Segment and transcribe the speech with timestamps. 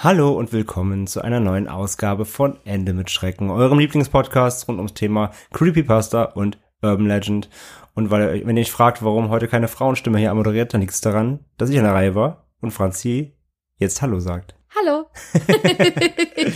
[0.00, 4.94] Hallo und willkommen zu einer neuen Ausgabe von Ende mit Schrecken, eurem Lieblingspodcast rund ums
[4.94, 7.50] Thema Creepypasta und Urban Legend.
[7.94, 11.00] Und weil, wenn ihr euch fragt, warum heute keine Frauenstimme hier moderiert, dann liegt es
[11.00, 13.34] daran, dass ich an der Reihe war und Franzi
[13.78, 14.54] jetzt Hallo sagt.
[14.78, 15.06] Hallo.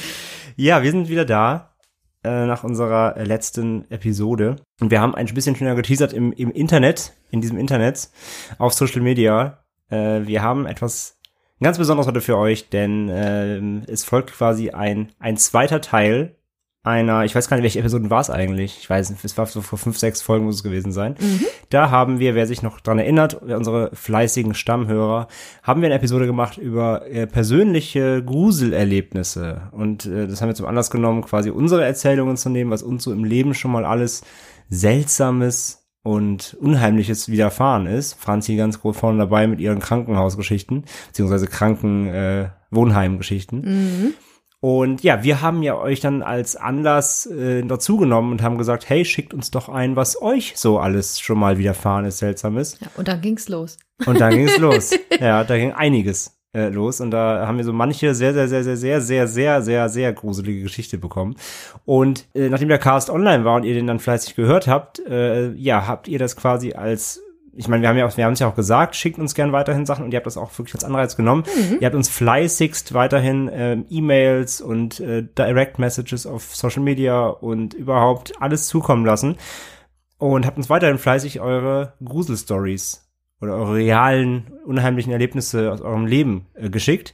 [0.55, 1.75] Ja, wir sind wieder da
[2.23, 4.57] äh, nach unserer äh, letzten Episode.
[4.81, 8.11] Und wir haben ein bisschen schneller geteasert im, im Internet, in diesem Internet,
[8.59, 9.65] auf Social Media.
[9.89, 11.19] Äh, wir haben etwas
[11.63, 16.37] ganz Besonderes heute für euch, denn ähm, es folgt quasi ein, ein zweiter Teil
[16.85, 18.77] einer, ich weiß gar nicht, welche Episoden war es eigentlich.
[18.81, 21.15] Ich weiß nicht, es war so vor fünf, sechs Folgen muss es gewesen sein.
[21.71, 25.29] Da haben wir, wer sich noch dran erinnert, unsere fleißigen Stammhörer,
[25.63, 29.71] haben wir eine Episode gemacht über äh, persönliche Gruselerlebnisse.
[29.71, 33.05] Und äh, das haben wir zum Anlass genommen, quasi unsere Erzählungen zu nehmen, was uns
[33.05, 34.23] so im Leben schon mal alles
[34.69, 38.14] Seltsames und Unheimliches widerfahren ist.
[38.14, 44.14] Franzi ganz groß vorne dabei mit ihren Krankenhausgeschichten, beziehungsweise Kranken äh, Wohnheimgeschichten.
[44.61, 48.89] Und ja, wir haben ja euch dann als Anlass äh, dazu genommen und haben gesagt,
[48.89, 52.78] hey, schickt uns doch ein, was euch so alles schon mal widerfahren ist, seltsames.
[52.81, 53.77] Ja, und dann ging's los.
[54.06, 54.92] Und dann ging es los.
[55.20, 58.64] Ja, da ging einiges äh, los und da haben wir so manche sehr, sehr, sehr,
[58.64, 61.36] sehr, sehr, sehr, sehr, sehr, sehr gruselige Geschichte bekommen.
[61.84, 65.53] Und äh, nachdem der Cast online war und ihr den dann fleißig gehört habt, äh,
[65.53, 67.22] ja, habt ihr das quasi als
[67.55, 69.53] ich meine, wir haben ja auch, wir haben es ja auch gesagt, schickt uns gern
[69.53, 71.44] weiterhin Sachen und ihr habt das auch wirklich als Anreiz genommen.
[71.81, 77.75] Ihr habt uns fleißigst weiterhin ähm, E-Mails und äh, Direct Messages auf Social Media und
[77.75, 79.37] überhaupt alles zukommen lassen
[80.16, 83.02] und habt uns weiterhin fleißig eure Gruselstories
[83.42, 87.12] oder eure realen, unheimlichen Erlebnisse aus eurem Leben äh, geschickt.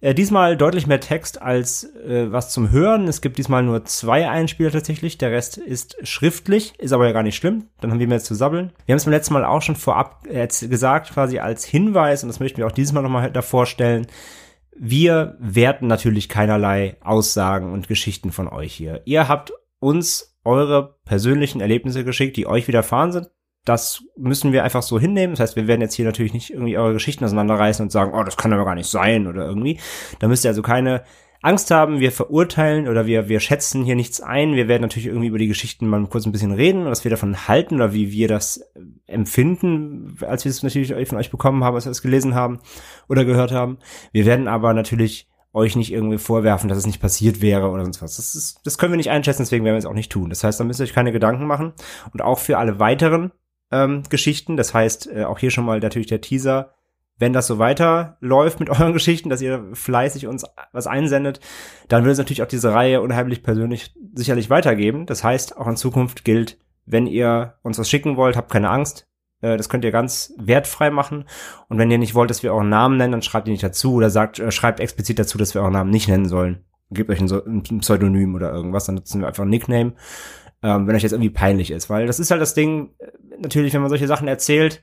[0.00, 3.08] Äh, diesmal deutlich mehr Text als äh, was zum Hören.
[3.08, 5.18] Es gibt diesmal nur zwei Einspieler tatsächlich.
[5.18, 7.68] Der Rest ist schriftlich, ist aber ja gar nicht schlimm.
[7.80, 8.72] Dann haben wir mehr zu sabbeln.
[8.86, 12.28] Wir haben es beim letzten Mal auch schon vorab äh, gesagt, quasi als Hinweis, und
[12.28, 14.06] das möchten wir auch dieses Mal nochmal davor stellen.
[14.76, 19.02] Wir werten natürlich keinerlei Aussagen und Geschichten von euch hier.
[19.04, 23.30] Ihr habt uns eure persönlichen Erlebnisse geschickt, die euch widerfahren sind.
[23.68, 25.34] Das müssen wir einfach so hinnehmen.
[25.34, 28.22] Das heißt, wir werden jetzt hier natürlich nicht irgendwie eure Geschichten auseinanderreißen und sagen, oh,
[28.22, 29.78] das kann aber gar nicht sein oder irgendwie.
[30.20, 31.02] Da müsst ihr also keine
[31.42, 32.00] Angst haben.
[32.00, 34.54] Wir verurteilen oder wir, wir schätzen hier nichts ein.
[34.54, 37.46] Wir werden natürlich irgendwie über die Geschichten mal kurz ein bisschen reden, was wir davon
[37.46, 38.60] halten oder wie wir das
[39.06, 42.60] empfinden, als wir es natürlich von euch bekommen haben, als wir es gelesen haben
[43.08, 43.78] oder gehört haben.
[44.12, 48.02] Wir werden aber natürlich euch nicht irgendwie vorwerfen, dass es nicht passiert wäre oder sonst
[48.02, 48.16] was.
[48.16, 50.30] Das, ist, das können wir nicht einschätzen, deswegen werden wir es auch nicht tun.
[50.30, 51.72] Das heißt, da müsst ihr euch keine Gedanken machen.
[52.12, 53.32] Und auch für alle weiteren
[53.70, 56.74] ähm, Geschichten, das heißt, äh, auch hier schon mal natürlich der Teaser,
[57.18, 61.40] wenn das so weiterläuft mit euren Geschichten, dass ihr fleißig uns was einsendet,
[61.88, 65.06] dann wird es natürlich auch diese Reihe unheimlich persönlich sicherlich weitergeben.
[65.06, 69.06] Das heißt, auch in Zukunft gilt, wenn ihr uns was schicken wollt, habt keine Angst.
[69.40, 71.24] Äh, Das könnt ihr ganz wertfrei machen.
[71.68, 73.94] Und wenn ihr nicht wollt, dass wir euren Namen nennen, dann schreibt ihr nicht dazu
[73.94, 76.64] oder sagt, äh, schreibt explizit dazu, dass wir euren Namen nicht nennen sollen.
[76.90, 79.92] Gebt euch ein, ein Pseudonym oder irgendwas, dann nutzen wir einfach ein Nickname,
[80.62, 81.90] ähm, wenn euch jetzt irgendwie peinlich ist.
[81.90, 83.06] Weil das ist halt das Ding, äh,
[83.38, 84.82] natürlich, wenn man solche Sachen erzählt,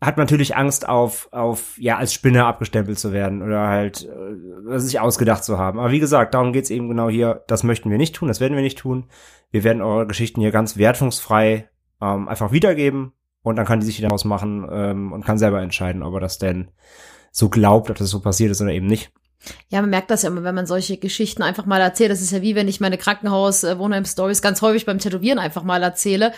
[0.00, 4.78] hat man natürlich Angst auf, auf, ja, als Spinner abgestempelt zu werden oder halt, äh,
[4.78, 5.78] sich ausgedacht zu haben.
[5.78, 7.44] Aber wie gesagt, darum geht's eben genau hier.
[7.46, 9.06] Das möchten wir nicht tun, das werden wir nicht tun.
[9.50, 11.68] Wir werden eure Geschichten hier ganz wertungsfrei
[12.02, 13.12] ähm, einfach wiedergeben
[13.42, 16.38] und dann kann die sich wieder ausmachen ähm, und kann selber entscheiden, ob er das
[16.38, 16.70] denn
[17.30, 19.12] so glaubt, ob das so passiert ist oder eben nicht.
[19.68, 22.10] Ja, man merkt das ja immer, wenn man solche Geschichten einfach mal erzählt.
[22.10, 26.32] Das ist ja wie wenn ich meine Krankenhaus-Wohnheim-Stories ganz häufig beim Tätowieren einfach mal erzähle.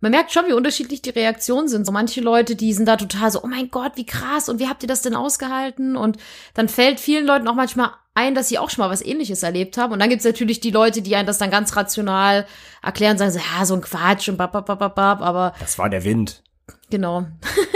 [0.00, 1.86] Man merkt schon, wie unterschiedlich die Reaktionen sind.
[1.86, 4.66] So manche Leute, die sind da total so, oh mein Gott, wie krass und wie
[4.68, 5.96] habt ihr das denn ausgehalten?
[5.96, 6.18] Und
[6.54, 9.78] dann fällt vielen Leuten auch manchmal ein, dass sie auch schon mal was ähnliches erlebt
[9.78, 9.92] haben.
[9.92, 12.46] Und dann gibt's natürlich die Leute, die einen das dann ganz rational
[12.82, 16.41] erklären, sagen so, ja, so ein Quatsch und bap, aber Das war der Wind.
[16.90, 17.24] Genau.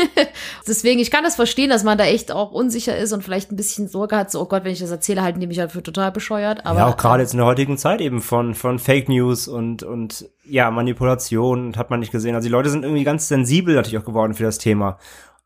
[0.68, 3.56] Deswegen, ich kann das verstehen, dass man da echt auch unsicher ist und vielleicht ein
[3.56, 5.82] bisschen Sorge hat, so, oh Gott, wenn ich das erzähle, halten die mich halt für
[5.82, 6.66] total bescheuert.
[6.66, 9.82] Aber ja, auch gerade jetzt in der heutigen Zeit eben von, von Fake News und,
[9.82, 12.34] und ja, Manipulation hat man nicht gesehen.
[12.34, 14.98] Also die Leute sind irgendwie ganz sensibel natürlich auch geworden für das Thema.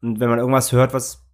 [0.02, 1.24] Und wenn man irgendwas hört, was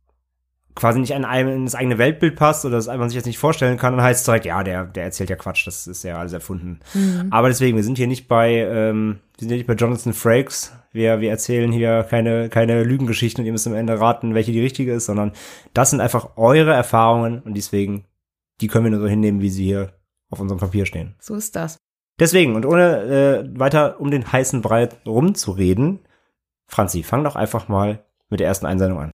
[0.77, 3.39] quasi nicht in, einem, in das eigene Weltbild passt oder das man sich jetzt nicht
[3.39, 6.19] vorstellen kann, dann heißt es direkt, ja, der, der erzählt ja Quatsch, das ist ja
[6.19, 6.81] alles erfunden.
[7.31, 10.73] Aber deswegen, wir sind hier nicht bei, ähm, wir sind hier nicht bei Jonathan Frakes,
[10.93, 14.61] wir, wir erzählen hier keine, keine Lügengeschichten und ihr müsst am Ende raten, welche die
[14.61, 15.33] richtige ist, sondern
[15.75, 18.05] das sind einfach eure Erfahrungen und deswegen,
[18.61, 19.95] die können wir nur so hinnehmen, wie sie hier
[20.31, 21.15] auf unserem Papier stehen.
[21.19, 21.79] So ist das.
[22.19, 26.01] Deswegen, und ohne äh, weiter um den heißen Brei rumzureden,
[26.67, 29.11] Franzi, fang doch einfach mal mit der ersten Einsendung an.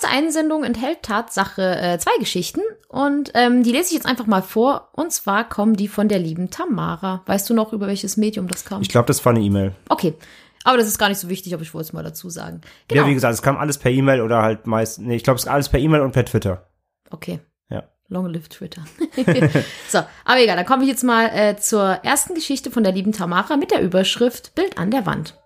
[0.00, 4.26] Die erste Einsendung enthält Tatsache äh, zwei Geschichten und ähm, die lese ich jetzt einfach
[4.26, 4.88] mal vor.
[4.92, 7.22] Und zwar kommen die von der lieben Tamara.
[7.26, 8.80] Weißt du noch, über welches Medium das kam?
[8.80, 9.74] Ich glaube, das war eine E-Mail.
[9.90, 10.14] Okay.
[10.64, 12.62] Aber das ist gar nicht so wichtig, aber ich wollte es mal dazu sagen.
[12.88, 13.02] Genau.
[13.02, 15.44] Ja, wie gesagt, es kam alles per E-Mail oder halt meist, nee, ich glaube, es
[15.44, 16.66] ist alles per E-Mail und per Twitter.
[17.10, 17.40] Okay.
[17.68, 17.84] Ja.
[18.08, 18.82] Long live Twitter.
[19.88, 23.12] so, aber egal, dann komme ich jetzt mal äh, zur ersten Geschichte von der lieben
[23.12, 25.39] Tamara mit der Überschrift Bild an der Wand.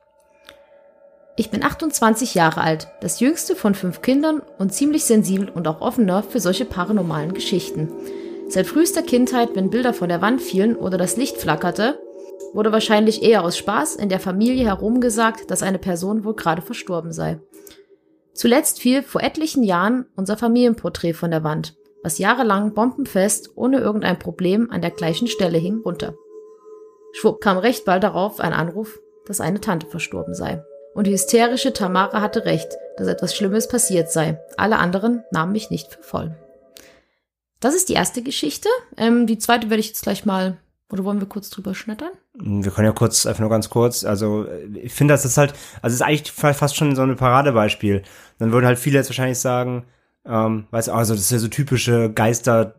[1.37, 5.81] Ich bin 28 Jahre alt, das jüngste von fünf Kindern und ziemlich sensibel und auch
[5.81, 7.89] offener für solche paranormalen Geschichten.
[8.49, 11.99] Seit frühester Kindheit, wenn Bilder von der Wand fielen oder das Licht flackerte,
[12.53, 17.13] wurde wahrscheinlich eher aus Spaß in der Familie herumgesagt, dass eine Person wohl gerade verstorben
[17.13, 17.41] sei.
[18.33, 24.21] Zuletzt fiel vor etlichen Jahren unser Familienporträt von der Wand, was jahrelang bombenfest ohne irgendein
[24.21, 26.15] Problem an der gleichen Stelle hing, runter.
[27.13, 30.63] Schwupp kam recht bald darauf ein Anruf, dass eine Tante verstorben sei.
[30.95, 34.41] Und die hysterische Tamara hatte recht, dass etwas Schlimmes passiert sei.
[34.57, 36.37] Alle anderen nahmen mich nicht für voll.
[37.61, 38.69] Das ist die erste Geschichte.
[38.97, 40.57] Ähm, die zweite werde ich jetzt gleich mal,
[40.91, 42.11] oder wollen wir kurz drüber schnattern?
[42.35, 45.95] Wir können ja kurz, einfach nur ganz kurz, also ich finde, das ist halt, also
[45.95, 48.03] es ist eigentlich fast schon so ein Paradebeispiel.
[48.39, 49.85] Dann würden halt viele jetzt wahrscheinlich sagen,
[50.27, 52.75] ähm, weißt du, also das ist ja so typische Geister,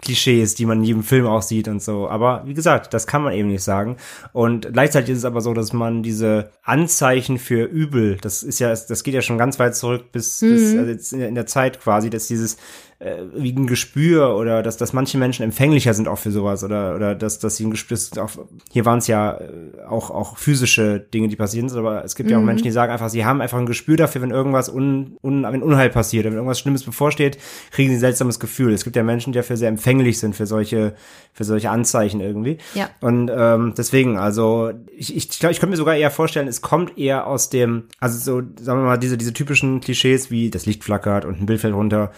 [0.00, 2.08] Klischees, die man in jedem Film auch sieht und so.
[2.08, 3.96] Aber wie gesagt, das kann man eben nicht sagen.
[4.32, 8.68] Und gleichzeitig ist es aber so, dass man diese Anzeichen für Übel, das ist ja,
[8.68, 10.50] das geht ja schon ganz weit zurück bis, Mhm.
[10.86, 12.58] bis also in der Zeit quasi, dass dieses
[13.00, 16.96] äh, wie ein Gespür oder dass, dass manche Menschen empfänglicher sind auch für sowas oder
[16.96, 18.30] oder dass, dass sie ein Gespür ist auch,
[18.72, 22.28] hier waren es ja äh, auch auch physische Dinge, die passieren sind, aber es gibt
[22.28, 25.16] ja auch Menschen, die sagen einfach, sie haben einfach ein Gespür dafür, wenn irgendwas un,
[25.22, 27.38] un, wenn Unheil passiert, wenn irgendwas Schlimmes bevorsteht,
[27.70, 28.72] kriegen sie ein seltsames Gefühl.
[28.72, 30.94] Es gibt ja Menschen, die dafür sehr empfänglich sind für solche
[31.38, 32.58] für solche Anzeichen irgendwie.
[32.74, 32.90] Ja.
[33.00, 36.98] Und ähm, deswegen, also ich, ich glaube, ich könnte mir sogar eher vorstellen, es kommt
[36.98, 40.82] eher aus dem, also so, sagen wir mal, diese, diese typischen Klischees wie das Licht
[40.82, 42.10] flackert und ein Bild fällt runter.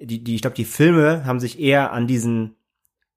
[0.00, 2.54] Die, die, ich glaube, die Filme haben sich eher an diesen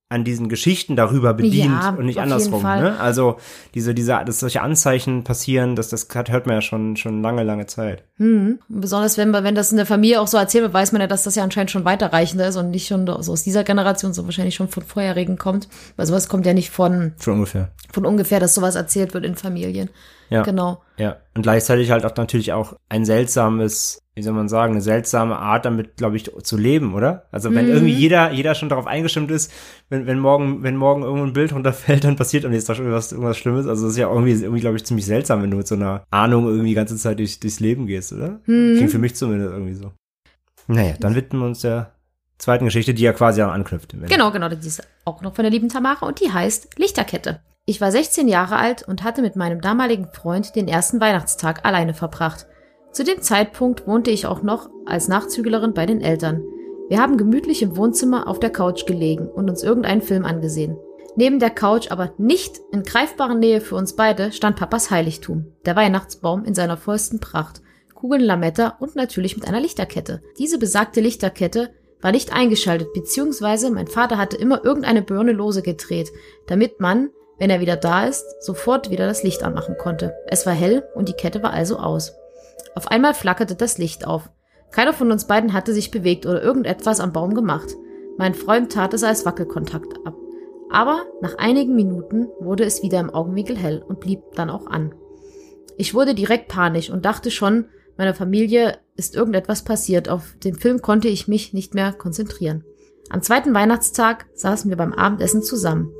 [0.09, 2.61] an diesen Geschichten darüber bedient Ja, und nicht andersrum.
[2.61, 2.99] Ne?
[2.99, 3.37] Also
[3.73, 7.65] diese, diese, dass solche Anzeichen passieren, das, das hört man ja schon, schon lange, lange
[7.65, 8.03] Zeit.
[8.19, 10.99] Und besonders wenn, man- wenn das in der Familie auch so erzählt wird, weiß man
[10.99, 14.11] ja, dass das ja anscheinend schon weiterreichender ist und nicht schon so aus dieser Generation,
[14.13, 15.69] so wahrscheinlich schon von vorherigen kommt.
[15.95, 17.71] Weil sowas kommt ja nicht von, Schon ungefähr.
[17.93, 19.89] von ungefähr, dass sowas erzählt wird in Familien.
[20.31, 20.43] Ja.
[20.43, 20.81] Genau.
[20.97, 25.37] Ja, und gleichzeitig halt auch natürlich auch ein seltsames, wie soll man sagen, eine seltsame
[25.37, 27.27] Art damit, glaube ich, zu leben, oder?
[27.31, 29.51] Also wenn irgendwie jeder, jeder schon darauf eingestimmt ist,
[29.89, 33.11] wenn, wenn morgen, wenn morgen irgendwo ein Bild runterfällt, dann passiert am nächsten Tag irgendwas,
[33.11, 33.67] irgendwas Schlimmes.
[33.67, 36.05] Also das ist ja irgendwie, irgendwie glaube ich, ziemlich seltsam, wenn du mit so einer
[36.11, 38.39] Ahnung irgendwie die ganze Zeit durch, durchs Leben gehst, oder?
[38.45, 39.91] Klingt für mich zumindest irgendwie so.
[40.67, 41.91] Naja, dann widmen wir uns der
[42.37, 43.93] zweiten Geschichte, die ja quasi daran anknüpft.
[44.07, 44.47] Genau, genau.
[44.47, 47.41] Die ist auch noch von der lieben Tamara und die heißt Lichterkette.
[47.71, 51.93] Ich war 16 Jahre alt und hatte mit meinem damaligen Freund den ersten Weihnachtstag alleine
[51.93, 52.45] verbracht.
[52.91, 56.43] Zu dem Zeitpunkt wohnte ich auch noch als Nachzüglerin bei den Eltern.
[56.89, 60.75] Wir haben gemütlich im Wohnzimmer auf der Couch gelegen und uns irgendeinen Film angesehen.
[61.15, 65.77] Neben der Couch, aber nicht in greifbarer Nähe für uns beide, stand Papas Heiligtum, der
[65.77, 67.61] Weihnachtsbaum in seiner vollsten Pracht,
[67.95, 70.21] Kugeln Lametta und natürlich mit einer Lichterkette.
[70.37, 71.69] Diese besagte Lichterkette
[72.01, 76.11] war nicht eingeschaltet, beziehungsweise mein Vater hatte immer irgendeine Birne lose gedreht,
[76.47, 80.13] damit man, wenn er wieder da ist, sofort wieder das Licht anmachen konnte.
[80.27, 82.13] Es war hell und die Kette war also aus.
[82.75, 84.29] Auf einmal flackerte das Licht auf.
[84.69, 87.75] Keiner von uns beiden hatte sich bewegt oder irgendetwas am Baum gemacht.
[88.19, 90.13] Mein Freund tat es als Wackelkontakt ab.
[90.69, 94.93] Aber nach einigen Minuten wurde es wieder im Augenwinkel hell und blieb dann auch an.
[95.77, 97.65] Ich wurde direkt panisch und dachte schon,
[97.97, 100.09] meiner Familie ist irgendetwas passiert.
[100.09, 102.63] Auf den Film konnte ich mich nicht mehr konzentrieren.
[103.09, 105.91] Am zweiten Weihnachtstag saßen wir beim Abendessen zusammen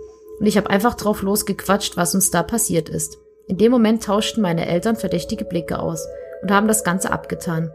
[0.42, 3.20] und ich habe einfach drauf losgequatscht, was uns da passiert ist.
[3.48, 6.08] In dem Moment tauschten meine Eltern verdächtige Blicke aus
[6.42, 7.70] und haben das Ganze abgetan.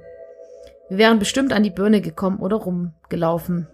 [0.88, 3.68] Wir wären bestimmt an die Birne gekommen oder rumgelaufen.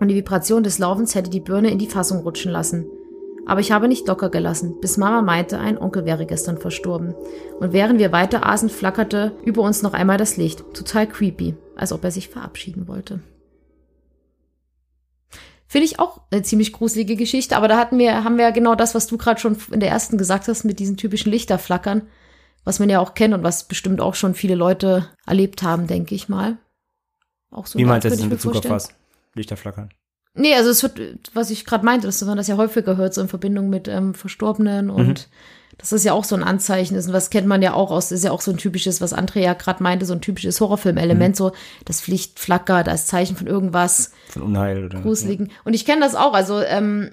[0.00, 2.84] Und die Vibration des Laufens hätte die Birne in die Fassung rutschen lassen.
[3.46, 7.14] Aber ich habe nicht locker gelassen, bis Mama meinte, ein Onkel wäre gestern verstorben.
[7.60, 10.64] Und während wir weiter aßen, flackerte über uns noch einmal das Licht.
[10.74, 13.20] Total creepy, als ob er sich verabschieden wollte.
[15.72, 18.74] Finde ich auch eine ziemlich gruselige Geschichte, aber da hatten wir, haben wir ja genau
[18.74, 22.02] das, was du gerade schon in der ersten gesagt hast, mit diesen typischen Lichterflackern,
[22.62, 26.14] was man ja auch kennt und was bestimmt auch schon viele Leute erlebt haben, denke
[26.14, 26.58] ich mal.
[27.50, 28.90] Auch so Wie eine meinst du jetzt in Bezug auf was?
[29.34, 29.88] Lichter flackern.
[30.34, 31.00] Nee, also es wird,
[31.32, 34.12] was ich gerade meinte, dass man das ja häufiger hört, so in Verbindung mit ähm,
[34.12, 34.94] Verstorbenen Mhm.
[34.94, 35.30] und dass
[35.78, 37.08] das ja auch so ein Anzeichen ist.
[37.08, 39.40] Und was kennt man ja auch aus, ist ja auch so ein typisches, was André
[39.40, 40.64] ja gerade meinte, so ein typisches Mhm.
[40.64, 41.52] Horrorfilm-Element, so
[41.84, 45.00] das Licht flackert als Zeichen von irgendwas Von Unheil oder.
[45.00, 45.50] Gruseligen.
[45.64, 47.10] Und ich kenne das auch, also ähm,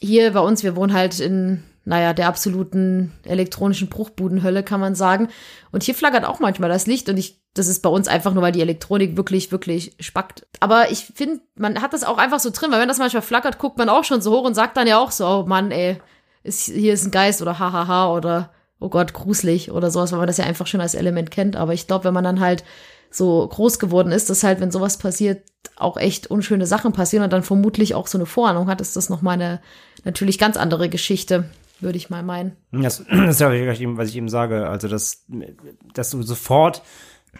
[0.00, 5.28] hier bei uns, wir wohnen halt in, naja, der absoluten elektronischen Bruchbudenhölle, kann man sagen.
[5.72, 8.42] Und hier flackert auch manchmal das Licht und ich, das ist bei uns einfach nur,
[8.42, 10.46] weil die Elektronik wirklich, wirklich spackt.
[10.60, 13.58] Aber ich finde, man hat das auch einfach so drin, weil wenn das manchmal flackert,
[13.58, 15.98] guckt man auch schon so hoch und sagt dann ja auch so, oh Mann, ey,
[16.46, 20.26] ist, hier ist ein Geist oder hahaha oder oh Gott, gruselig oder sowas, weil man
[20.26, 21.56] das ja einfach schon als Element kennt.
[21.56, 22.64] Aber ich glaube, wenn man dann halt
[23.10, 25.42] so groß geworden ist, dass halt, wenn sowas passiert,
[25.76, 29.08] auch echt unschöne Sachen passieren und dann vermutlich auch so eine Vorahnung hat, ist das
[29.08, 29.60] nochmal eine
[30.04, 31.48] natürlich ganz andere Geschichte,
[31.80, 32.56] würde ich mal meinen.
[32.72, 34.68] Das, das ist ja eben, was ich eben sage.
[34.68, 35.24] Also, dass,
[35.94, 36.82] dass du sofort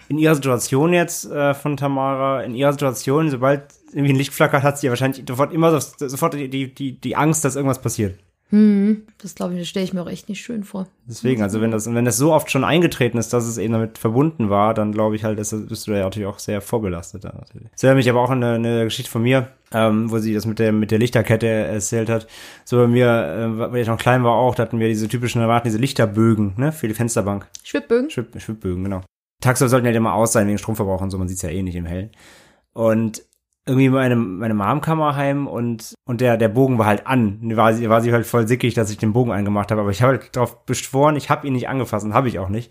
[0.09, 4.63] in ihrer Situation jetzt äh, von Tamara, in ihrer Situation, sobald irgendwie ein Licht flackert,
[4.63, 8.19] hat sie ja wahrscheinlich sofort immer so, sofort die, die, die Angst, dass irgendwas passiert.
[8.51, 10.87] Das glaube ich, das stelle ich mir auch echt nicht schön vor.
[11.05, 13.99] Deswegen, also wenn das, wenn das so oft schon eingetreten ist, dass es eben damit
[13.99, 17.25] verbunden war, dann glaube ich halt, dass, bist du da ja natürlich auch sehr vorbelastet.
[17.25, 17.69] Da natürlich.
[17.73, 20.47] Das erinnert mich aber auch an eine, eine Geschichte von mir, ähm, wo sie das
[20.47, 22.29] mit der, mit der Lichterkette erzählt hat.
[22.65, 25.41] So bei mir, äh, weil ich noch klein war auch, da hatten wir diese typischen,
[25.41, 27.49] da waren diese Lichterbögen, ne, für die Fensterbank.
[27.65, 28.11] Schwibbögen?
[28.11, 29.03] Schwibb, Schwibbögen, genau.
[29.43, 31.77] Tagsüber sollten ja immer aus sein wegen Stromverbrauch und so, man sieht's ja eh nicht
[31.77, 32.11] im Hellen.
[32.73, 33.23] Und
[33.67, 37.41] irgendwie meine, meine Mom kam mal heim und, und der, der Bogen war halt an.
[37.57, 39.81] War sie, war sie halt voll sickig, dass ich den Bogen angemacht habe.
[39.81, 42.49] Aber ich habe halt darauf beschworen, ich habe ihn nicht angefasst und habe ich auch
[42.49, 42.71] nicht.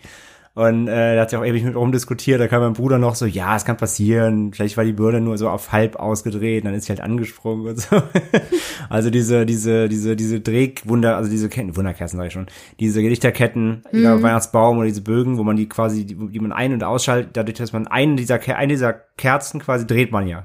[0.56, 2.40] Und äh, da hat sie auch ewig mit rumdiskutiert.
[2.40, 4.54] Da kam mein Bruder noch so, ja, es kann passieren.
[4.54, 6.64] Vielleicht war die Birne nur so auf halb ausgedreht.
[6.64, 8.02] Dann ist sie halt angesprungen und so.
[8.90, 12.48] also diese, diese, diese, diese Drehwunder, also diese Ketten, Wunderkerzen sag ich schon,
[12.80, 16.54] diese Lichterketten, egal ob Weihnachtsbaum oder diese Bögen, wo man die quasi, die, die man
[16.54, 20.26] ein- und ausschaltet, dadurch, dass man einen dieser, Ke- eine dieser Kerzen quasi dreht man
[20.28, 20.44] ja.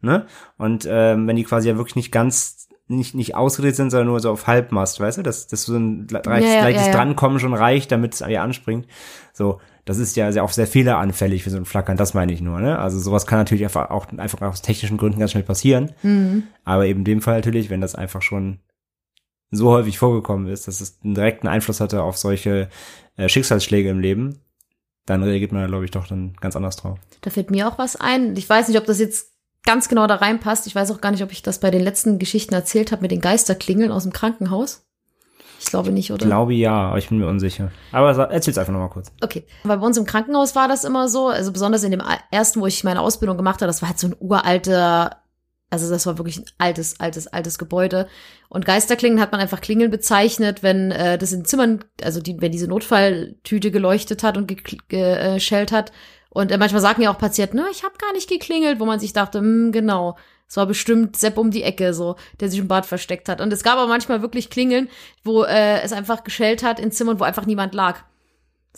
[0.00, 0.26] Ne?
[0.58, 4.20] Und ähm, wenn die quasi ja wirklich nicht ganz nicht, nicht ausgedreht sind, sondern nur
[4.20, 6.92] so auf Halbmast, weißt du, dass, dass so ein le- Ja, ja, leichtes ja.
[6.92, 8.86] Drankommen schon reicht, damit es ja anspringt.
[9.32, 12.40] So, das ist ja sehr, auch sehr fehleranfällig für so ein Flackern, das meine ich
[12.40, 12.78] nur, ne?
[12.78, 15.92] Also sowas kann natürlich einfach auch einfach aus technischen Gründen ganz schnell passieren.
[16.02, 16.44] Mhm.
[16.64, 18.58] Aber eben in dem Fall natürlich, wenn das einfach schon
[19.50, 22.68] so häufig vorgekommen ist, dass es einen direkten Einfluss hatte auf solche
[23.16, 24.40] äh, Schicksalsschläge im Leben,
[25.06, 26.98] dann reagiert man glaube ich, doch dann ganz anders drauf.
[27.22, 28.36] Da fällt mir auch was ein.
[28.36, 29.32] Ich weiß nicht, ob das jetzt
[29.68, 30.66] ganz genau da reinpasst.
[30.66, 33.10] Ich weiß auch gar nicht, ob ich das bei den letzten Geschichten erzählt habe mit
[33.10, 34.86] den Geisterklingeln aus dem Krankenhaus.
[35.60, 36.22] Ich glaube nicht, oder?
[36.22, 37.70] Ich glaube ja, aber ich bin mir unsicher.
[37.92, 39.12] Aber erzähl's einfach nochmal kurz.
[39.20, 42.62] Okay, weil bei uns im Krankenhaus war das immer so, also besonders in dem ersten,
[42.62, 45.18] wo ich meine Ausbildung gemacht habe, das war halt so ein uralter,
[45.68, 48.08] also das war wirklich ein altes, altes, altes Gebäude.
[48.48, 52.52] Und Geisterklingen hat man einfach Klingeln bezeichnet, wenn äh, das in Zimmern, also die, wenn
[52.52, 55.92] diese Notfalltüte geleuchtet hat und gekl- ge- äh, schellt hat.
[56.30, 59.00] Und äh, manchmal sagen ja auch Patienten, ne, ich habe gar nicht geklingelt, wo man
[59.00, 60.16] sich dachte, hm, genau.
[60.48, 63.40] Es war bestimmt Sepp um die Ecke, so, der sich im Bad versteckt hat.
[63.42, 64.88] Und es gab aber manchmal wirklich Klingeln,
[65.22, 68.02] wo äh, es einfach geschellt hat in Zimmern, wo einfach niemand lag.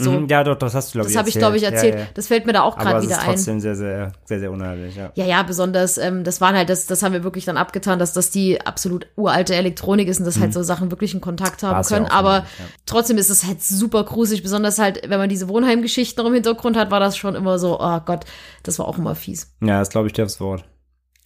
[0.03, 0.13] So.
[0.13, 1.95] Mhm, ja, doch, das hast du, glaube ich, Das habe ich, glaube ich, erzählt.
[1.95, 2.07] Ja, ja.
[2.15, 3.27] Das fällt mir da auch Aber gerade es wieder ist ein.
[3.27, 5.13] trotzdem sehr, sehr, sehr, sehr unheimlich, ja.
[5.15, 8.13] Ja, ja, besonders, ähm, das waren halt, das, das haben wir wirklich dann abgetan, dass
[8.13, 11.71] das die absolut uralte Elektronik ist und dass halt so Sachen wirklich einen Kontakt haben
[11.73, 11.77] Mhm.
[11.77, 12.09] War's ja können.
[12.09, 12.45] auch Aber ja.
[12.87, 16.77] trotzdem ist es halt super gruselig, besonders halt, wenn man diese Wohnheimgeschichten noch im Hintergrund
[16.77, 18.25] hat, war das schon immer so, oh Gott,
[18.63, 19.53] das war auch immer fies.
[19.63, 20.65] Ja, das glaube ich dir aufs Wort.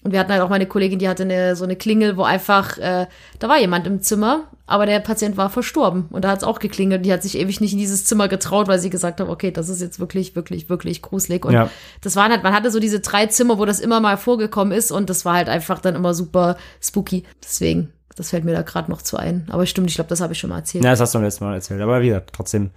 [0.05, 2.77] Und wir hatten halt auch meine Kollegin, die hatte eine, so eine Klingel, wo einfach,
[2.79, 3.07] äh,
[3.39, 6.07] da war jemand im Zimmer, aber der Patient war verstorben.
[6.11, 7.05] Und da hat es auch geklingelt.
[7.07, 9.71] Die hat sich ewig nicht in dieses Zimmer getraut, weil sie gesagt hat, okay, das
[9.71, 11.47] ist jetzt wirklich, wirklich, wirklich gruselig.
[11.47, 11.71] Und Ja.
[12.03, 14.93] das waren halt, man hatte so diese drei Zimmer, wo das immer mal vorgekommen ist
[14.93, 17.25] und das war halt einfach dann immer super spooky.
[17.43, 19.47] Deswegen, das fällt mir da gerade noch zu ein.
[19.51, 20.85] Aber stimmt, ich glaube, das habe ich schon mal erzählt.
[20.85, 21.81] Ja, das hast du beim letzten Mal erzählt.
[21.81, 22.71] Aber wie gesagt, trotzdem,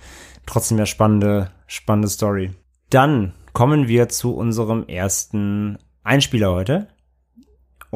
[0.46, 2.52] trotzdem ja spannende, spannende Story.
[2.90, 6.88] Dann kommen wir zu unserem ersten Einspieler heute.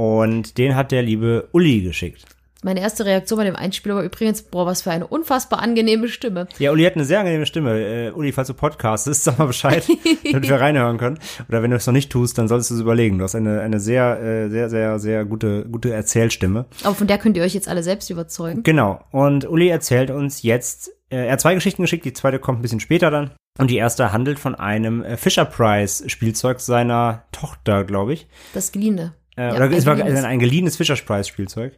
[0.01, 2.25] Und den hat der liebe Uli geschickt.
[2.63, 6.47] Meine erste Reaktion bei dem Einspieler war übrigens, boah, was für eine unfassbar angenehme Stimme.
[6.57, 7.79] Ja, Uli hat eine sehr angenehme Stimme.
[7.79, 9.87] Äh, Uli, falls du podcastest, sag mal Bescheid,
[10.23, 11.19] damit wir reinhören können.
[11.47, 13.19] Oder wenn du es noch nicht tust, dann solltest du es überlegen.
[13.19, 16.65] Du hast eine, eine sehr, äh, sehr, sehr, sehr gute, gute Erzählstimme.
[16.83, 18.63] Aber von der könnt ihr euch jetzt alle selbst überzeugen.
[18.63, 19.03] Genau.
[19.11, 22.63] Und Uli erzählt uns jetzt, äh, er hat zwei Geschichten geschickt, die zweite kommt ein
[22.63, 23.29] bisschen später dann.
[23.59, 28.27] Und die erste handelt von einem äh, Fisher Price Spielzeug seiner Tochter, glaube ich.
[28.55, 29.13] Das Geliehene.
[29.41, 31.73] Äh, Ja, oder es war ein, ein geliehenes Fisher Price Spielzeug.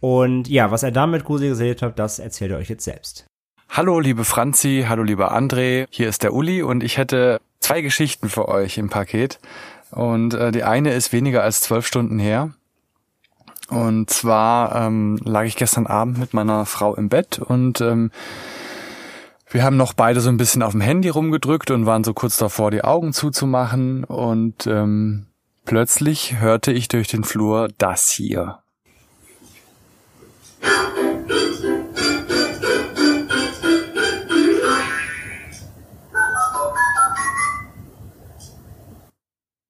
[0.00, 3.26] Und ja, was er damit gruselig erlebt hat, das erzählt er euch jetzt selbst.
[3.70, 8.28] Hallo liebe Franzi, hallo lieber André, hier ist der Uli und ich hätte zwei Geschichten
[8.28, 9.40] für euch im Paket.
[9.90, 12.50] Und äh, die eine ist weniger als zwölf Stunden her.
[13.68, 18.10] Und zwar ähm, lag ich gestern Abend mit meiner Frau im Bett und ähm,
[19.50, 22.36] wir haben noch beide so ein bisschen auf dem Handy rumgedrückt und waren so kurz
[22.36, 24.04] davor, die Augen zuzumachen.
[24.04, 25.27] Und ähm,
[25.68, 28.60] Plötzlich hörte ich durch den Flur das hier.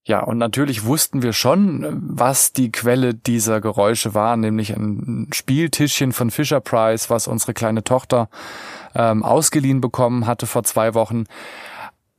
[0.06, 6.12] Ja, und natürlich wussten wir schon, was die Quelle dieser Geräusche war, nämlich ein Spieltischchen
[6.12, 8.30] von Fisher Price, was unsere kleine Tochter
[8.94, 11.24] ähm, ausgeliehen bekommen hatte vor zwei Wochen.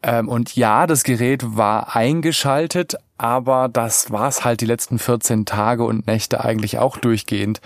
[0.02, 5.46] Ähm, und ja, das Gerät war eingeschaltet, aber das war es halt die letzten 14
[5.46, 7.60] Tage und Nächte eigentlich auch durchgehend.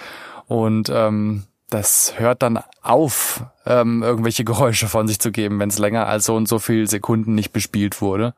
[0.48, 5.80] Und ähm, das hört dann auf, ähm, irgendwelche Geräusche von sich zu geben, wenn es
[5.80, 8.34] länger als so und so viel Sekunden nicht bespielt wurde.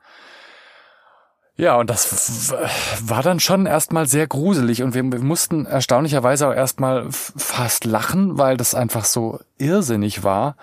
[1.58, 2.54] Ja, und das
[3.02, 8.58] war dann schon erstmal sehr gruselig und wir mussten erstaunlicherweise auch erstmal fast lachen, weil
[8.58, 10.58] das einfach so irrsinnig war.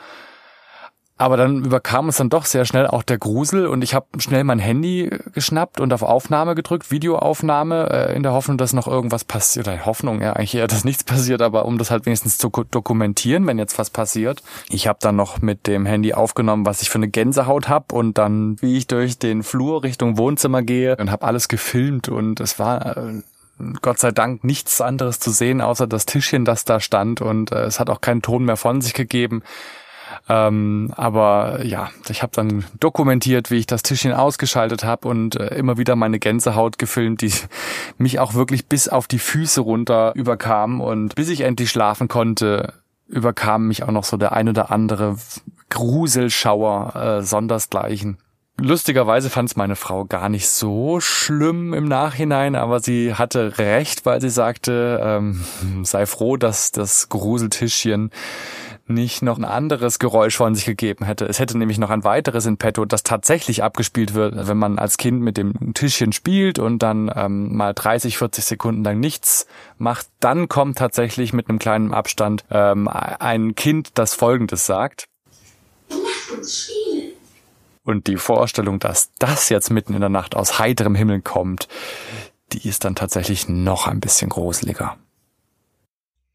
[1.18, 4.44] Aber dann überkam es dann doch sehr schnell auch der Grusel und ich habe schnell
[4.44, 9.24] mein Handy geschnappt und auf Aufnahme gedrückt, Videoaufnahme, äh, in der Hoffnung, dass noch irgendwas
[9.24, 9.68] passiert.
[9.86, 13.58] Hoffnung, ja, eigentlich eher, dass nichts passiert, aber um das halt wenigstens zu dokumentieren, wenn
[13.58, 14.42] jetzt was passiert.
[14.68, 18.18] Ich habe dann noch mit dem Handy aufgenommen, was ich für eine Gänsehaut habe und
[18.18, 22.58] dann, wie ich durch den Flur Richtung Wohnzimmer gehe und habe alles gefilmt und es
[22.58, 23.22] war äh,
[23.80, 27.64] Gott sei Dank nichts anderes zu sehen, außer das Tischchen, das da stand und äh,
[27.64, 29.42] es hat auch keinen Ton mehr von sich gegeben.
[30.28, 35.54] Ähm, aber ja, ich habe dann dokumentiert, wie ich das Tischchen ausgeschaltet habe und äh,
[35.54, 37.32] immer wieder meine Gänsehaut gefilmt, die
[37.98, 40.80] mich auch wirklich bis auf die Füße runter überkam.
[40.80, 42.74] Und bis ich endlich schlafen konnte,
[43.08, 45.16] überkam mich auch noch so der ein oder andere
[45.68, 48.18] Gruselschauer äh, sondersgleichen.
[48.60, 54.04] Lustigerweise fand es meine Frau gar nicht so schlimm im Nachhinein, aber sie hatte recht,
[54.04, 55.44] weil sie sagte, ähm,
[55.82, 58.10] sei froh, dass das Gruseltischchen
[58.86, 61.24] nicht noch ein anderes Geräusch von sich gegeben hätte.
[61.24, 64.96] Es hätte nämlich noch ein weiteres in petto, das tatsächlich abgespielt wird, wenn man als
[64.96, 69.46] Kind mit dem Tischchen spielt und dann ähm, mal 30, 40 Sekunden lang nichts
[69.78, 70.06] macht.
[70.20, 75.06] Dann kommt tatsächlich mit einem kleinen Abstand ähm, ein Kind, das Folgendes sagt.
[77.84, 81.68] Und die Vorstellung, dass das jetzt mitten in der Nacht aus heiterem Himmel kommt,
[82.52, 84.96] die ist dann tatsächlich noch ein bisschen gruseliger.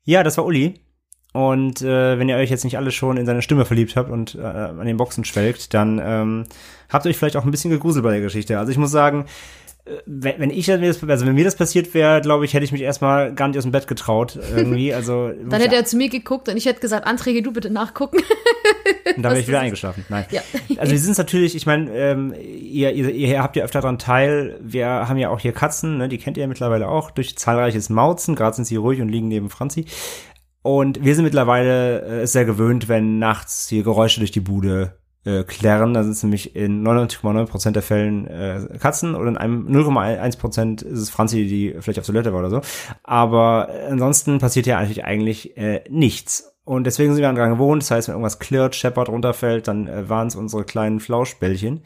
[0.04, 0.80] Ja, das war Uli.
[1.34, 4.36] Und äh, wenn ihr euch jetzt nicht alle schon in seine Stimme verliebt habt und
[4.36, 6.46] äh, an den Boxen schwelgt, dann ähm,
[6.90, 8.58] habt ihr euch vielleicht auch ein bisschen gegruselt bei der Geschichte.
[8.58, 9.26] Also ich muss sagen,
[9.86, 12.82] äh, wenn, wenn ich also wenn mir das passiert wäre, glaube ich, hätte ich mich
[12.82, 14.94] erstmal gar nicht aus dem Bett getraut irgendwie.
[14.94, 18.18] Also dann hätte er zu mir geguckt und ich hätte gesagt, Anträge, du bitte nachgucken.
[19.16, 20.06] und dann wäre ich wieder eingeschlafen.
[20.10, 20.26] Nein.
[20.32, 20.42] Ja.
[20.78, 24.00] Also wir sind es natürlich, ich meine, ähm, ihr, ihr, ihr habt ja öfter daran
[24.00, 24.60] teil.
[24.62, 27.90] Wir haben ja auch hier Katzen, ne, die kennt ihr ja mittlerweile auch durch zahlreiches
[27.90, 28.36] Mauzen.
[28.36, 29.86] Gerade sind sie ruhig und liegen neben Franzi.
[30.62, 35.44] Und wir sind mittlerweile äh, sehr gewöhnt, wenn nachts hier Geräusche durch die Bude äh,
[35.44, 35.94] klärren.
[35.94, 41.00] Da sind es nämlich in 99,9% der Fällen äh, Katzen oder in einem 0,1% ist
[41.00, 42.62] es Franzi, die vielleicht auf Toilette war oder so.
[43.04, 46.54] Aber ansonsten passiert ja eigentlich, eigentlich äh, nichts.
[46.68, 47.82] Und deswegen sind wir daran gewohnt.
[47.82, 51.82] Das heißt, wenn irgendwas klirrt, scheppert, runterfällt, dann äh, waren es unsere kleinen Flauschbällchen.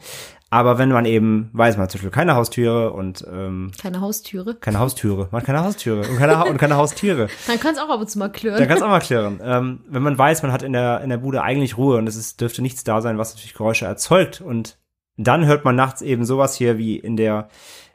[0.50, 4.56] Aber wenn man eben weiß, man hat zum Beispiel keine Haustüre und ähm, keine Haustüre,
[4.56, 7.80] keine Haustüre, man hat keine Haustüre und keine, ha und keine Haustiere, dann kann es
[7.80, 8.58] auch ab und zu mal klirren.
[8.58, 9.40] Dann kann es auch mal klirren.
[9.40, 12.16] Ähm, wenn man weiß, man hat in der in der Bude eigentlich Ruhe und es
[12.16, 14.78] ist, dürfte nichts da sein, was natürlich Geräusche erzeugt und
[15.16, 17.48] dann hört man nachts eben sowas hier wie in der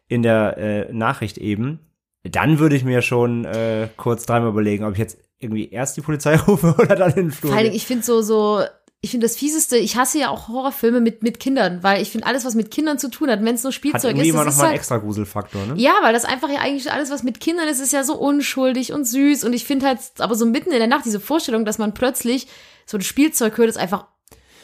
[0.08, 1.80] in der äh, Nachricht eben.
[2.24, 6.02] Dann würde ich mir schon äh, kurz dreimal überlegen, ob ich jetzt irgendwie erst die
[6.02, 7.52] Polizei rufe oder dann in den Flur.
[7.52, 8.64] Vor allem, ich finde so so
[9.00, 12.26] ich finde das fieseste, ich hasse ja auch Horrorfilme mit, mit Kindern, weil ich finde
[12.26, 14.28] alles, was mit Kindern zu tun hat, wenn es nur Spielzeug hat ist.
[14.28, 15.74] immer das noch mal halt, einen extra Gruselfaktor, ne?
[15.78, 18.94] Ja, weil das einfach ja eigentlich alles, was mit Kindern ist, ist ja so unschuldig
[18.94, 19.44] und süß.
[19.44, 22.48] Und ich finde halt, aber so mitten in der Nacht, diese Vorstellung, dass man plötzlich
[22.88, 24.08] so ein Spielzeug hört, ist einfach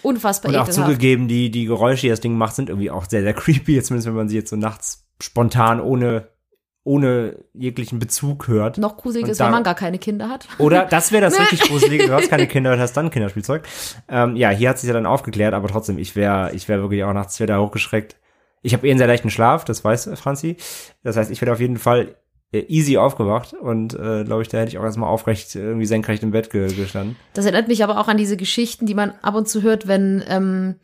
[0.01, 0.88] unfassbar Und auch ekelhaft.
[0.88, 4.07] zugegeben, die, die Geräusche, die das Ding macht, sind irgendwie auch sehr, sehr creepy, zumindest
[4.07, 6.27] wenn man sie jetzt so nachts spontan ohne
[6.83, 8.77] ohne jeglichen Bezug hört.
[8.77, 10.47] Noch gruselig ist, wenn man gar keine Kinder hat.
[10.57, 13.63] Oder das wäre das richtig gruselige, du hast keine Kinder und hast dann Kinderspielzeug.
[14.09, 17.03] Ähm, ja, hier hat sich ja dann aufgeklärt, aber trotzdem, ich wäre ich wäre wirklich
[17.03, 18.17] auch nachts wieder hochgeschreckt.
[18.61, 20.57] Ich habe eh einen sehr leichten Schlaf, das weiß Franzi.
[21.03, 22.15] Das heißt, ich werde auf jeden Fall
[22.51, 25.85] äh, easy aufgewacht und äh, glaube ich, da hätte ich auch erstmal aufrecht, äh, irgendwie
[25.85, 27.15] senkrecht im Bett ge gestanden.
[27.33, 30.23] Das erinnert mich aber auch an diese Geschichten, die man ab und zu hört, wenn
[30.27, 30.75] ähm,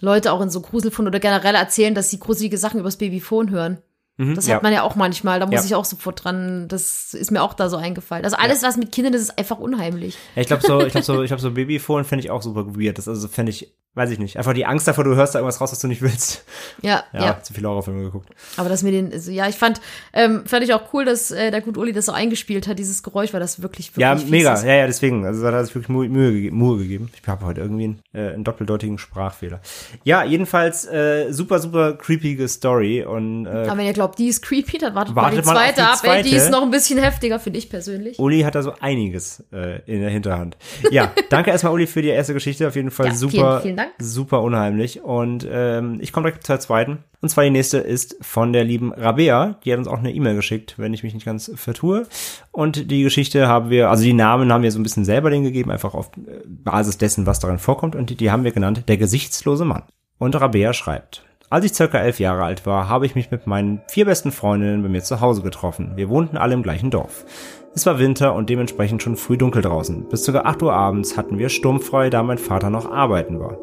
[0.00, 3.78] Leute auch in so Gruselfunden oder generell erzählen, dass sie gruselige Sachen übers Babyphone hören.
[4.18, 4.56] Das ja.
[4.56, 5.64] hat man ja auch manchmal, da muss Ja.
[5.64, 8.24] ich auch sofort dran, das ist mir auch da so eingefallen.
[8.24, 10.16] Also alles, was mit Kindern ist, ist einfach unheimlich.
[10.34, 12.74] Ja, ich glaube so, ich glaube so, ich glaube so Babyphone fände ich auch super
[12.76, 12.96] weird.
[12.96, 14.36] Das also fände ich, weiß ich nicht.
[14.36, 16.44] Einfach die Angst davor, du hörst da irgendwas raus, was du nicht willst.
[16.82, 17.42] Ja, Ja, ja.
[17.42, 18.28] zu viele Horrorfilme geguckt.
[18.58, 19.80] Aber dass mir den, also, ja, ich fand,
[20.12, 23.02] ähm, fand ich auch cool, dass äh, der gut Uli das so eingespielt hat, dieses
[23.02, 24.54] Geräusch, weil das wirklich, wirklich Ja, mega.
[24.54, 24.64] Ist.
[24.64, 25.24] Ja, ja, deswegen.
[25.24, 27.10] Also da hat er sich wirklich Mühe, Mühe, gegeben, Mühe gegeben.
[27.20, 29.60] Ich habe heute irgendwie einen, äh, einen doppeldeutigen Sprachfehler.
[30.04, 34.42] Ja, jedenfalls äh, super, super creepige Story und äh, Aber wenn ihr glaubt, die ist
[34.42, 35.98] creepy, dann wartet, Wartet mal die zweite die ab.
[36.02, 36.42] Ey, die zweite.
[36.44, 38.18] ist noch ein bisschen heftiger, finde ich persönlich.
[38.18, 40.56] Uli hat da so einiges äh, in der Hinterhand.
[40.90, 42.68] Ja, danke erstmal Uli für die erste Geschichte.
[42.68, 43.85] Auf jeden Fall Ja, vielen, super, vielen Dank.
[43.98, 45.02] Super unheimlich.
[45.02, 46.98] Und ähm, ich komme direkt zur zweiten.
[47.20, 49.58] Und zwar die nächste ist von der lieben Rabea.
[49.64, 52.06] Die hat uns auch eine E-Mail geschickt, wenn ich mich nicht ganz vertue.
[52.52, 55.44] Und die Geschichte haben wir, also die Namen haben wir so ein bisschen selber denen
[55.44, 57.96] gegeben, einfach auf äh, Basis dessen, was darin vorkommt.
[57.96, 59.84] Und die, die haben wir genannt, der gesichtslose Mann.
[60.18, 61.24] Und Rabea schreibt.
[61.48, 64.82] Als ich circa elf Jahre alt war, habe ich mich mit meinen vier besten Freundinnen
[64.82, 65.92] bei mir zu Hause getroffen.
[65.94, 67.24] Wir wohnten alle im gleichen Dorf.
[67.72, 70.08] Es war Winter und dementsprechend schon früh dunkel draußen.
[70.08, 70.40] Bis ca.
[70.40, 73.58] 8 Uhr abends hatten wir sturmfrei, da mein Vater noch arbeiten war.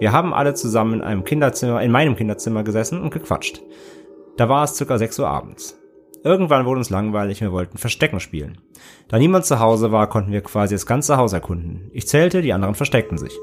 [0.00, 3.62] Wir haben alle zusammen in einem Kinderzimmer, in meinem Kinderzimmer gesessen und gequatscht.
[4.36, 4.96] Da war es ca.
[4.96, 5.76] 6 Uhr abends.
[6.22, 8.60] Irgendwann wurde uns langweilig, wir wollten Verstecken spielen.
[9.08, 11.90] Da niemand zu Hause war, konnten wir quasi das ganze Haus erkunden.
[11.92, 13.36] Ich zählte, die anderen versteckten sich.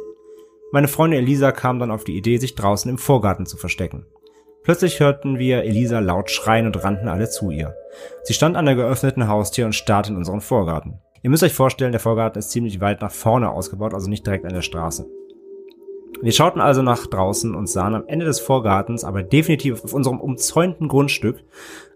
[0.72, 4.06] Meine Freundin Elisa kam dann auf die Idee, sich draußen im Vorgarten zu verstecken.
[4.64, 7.76] Plötzlich hörten wir Elisa laut schreien und rannten alle zu ihr.
[8.24, 11.00] Sie stand an der geöffneten Haustür und starrte in unseren Vorgarten.
[11.22, 14.46] Ihr müsst euch vorstellen, der Vorgarten ist ziemlich weit nach vorne ausgebaut, also nicht direkt
[14.46, 15.06] an der Straße.
[16.22, 20.20] Wir schauten also nach draußen und sahen am Ende des Vorgartens, aber definitiv auf unserem
[20.20, 21.44] umzäunten Grundstück,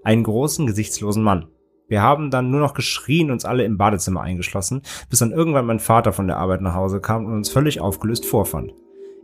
[0.03, 1.47] einen großen, gesichtslosen Mann.
[1.87, 5.79] Wir haben dann nur noch geschrien, uns alle im Badezimmer eingeschlossen, bis dann irgendwann mein
[5.79, 8.73] Vater von der Arbeit nach Hause kam und uns völlig aufgelöst vorfand.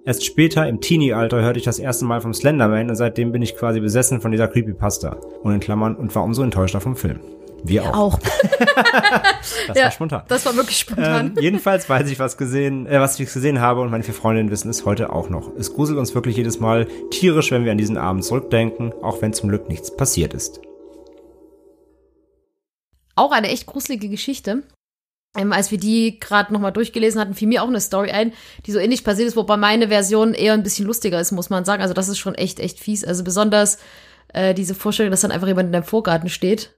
[0.03, 3.55] Erst später, im Teenie-Alter, hörte ich das erste Mal vom Slenderman und seitdem bin ich
[3.55, 5.17] quasi besessen von dieser Creepypasta.
[5.41, 7.19] Und in Klammern und war umso enttäuschter vom Film.
[7.67, 8.15] Wir auch.
[8.15, 8.19] Auch.
[9.67, 10.23] Das Ja, war spontan.
[10.27, 11.27] Das war wirklich spontan.
[11.27, 14.51] Ähm, jedenfalls weiß ich, was gesehen, äh, was ich gesehen habe und meine vier Freundinnen
[14.51, 15.51] wissen es heute auch noch.
[15.57, 19.33] Es gruselt uns wirklich jedes Mal tierisch, wenn wir an diesen Abend zurückdenken, auch wenn
[19.33, 20.59] zum Glück nichts passiert ist.
[23.15, 24.63] auch eine echt gruselige Geschichte.
[25.37, 28.33] Ähm, als wir die gerade nochmal durchgelesen hatten, fiel mir auch eine Story ein,
[28.65, 31.65] die so ähnlich passiert ist, wobei meine Version eher ein bisschen lustiger ist, muss man
[31.65, 31.81] sagen.
[31.81, 33.03] Also das ist schon echt, echt fies.
[33.03, 33.77] Also besonders
[34.33, 36.75] äh, diese Vorstellung, dass dann einfach jemand in deinem Vorgarten steht,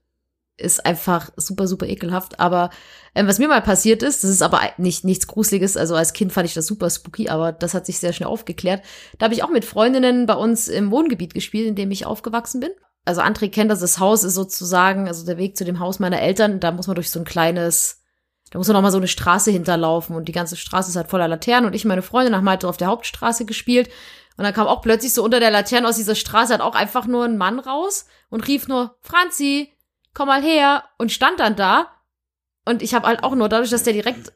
[0.58, 2.40] ist einfach super, super ekelhaft.
[2.40, 2.70] Aber
[3.14, 5.76] ähm, was mir mal passiert ist, das ist aber nicht nichts Gruseliges.
[5.76, 8.82] Also als Kind fand ich das super spooky, aber das hat sich sehr schnell aufgeklärt.
[9.18, 12.60] Da habe ich auch mit Freundinnen bei uns im Wohngebiet gespielt, in dem ich aufgewachsen
[12.60, 12.70] bin.
[13.04, 16.20] Also André kennt das, das Haus ist sozusagen, also der Weg zu dem Haus meiner
[16.20, 18.02] Eltern, da muss man durch so ein kleines,
[18.50, 21.08] da muss man noch mal so eine Straße hinterlaufen und die ganze Straße ist halt
[21.08, 23.88] voller Laternen und ich und meine Freundin haben halt auf der Hauptstraße gespielt
[24.36, 27.06] und dann kam auch plötzlich so unter der Laterne aus dieser Straße halt auch einfach
[27.06, 29.72] nur ein Mann raus und rief nur, Franzi,
[30.18, 31.92] komm mal her und stand dann da.
[32.64, 34.32] Und ich habe halt auch nur dadurch, dass der direkt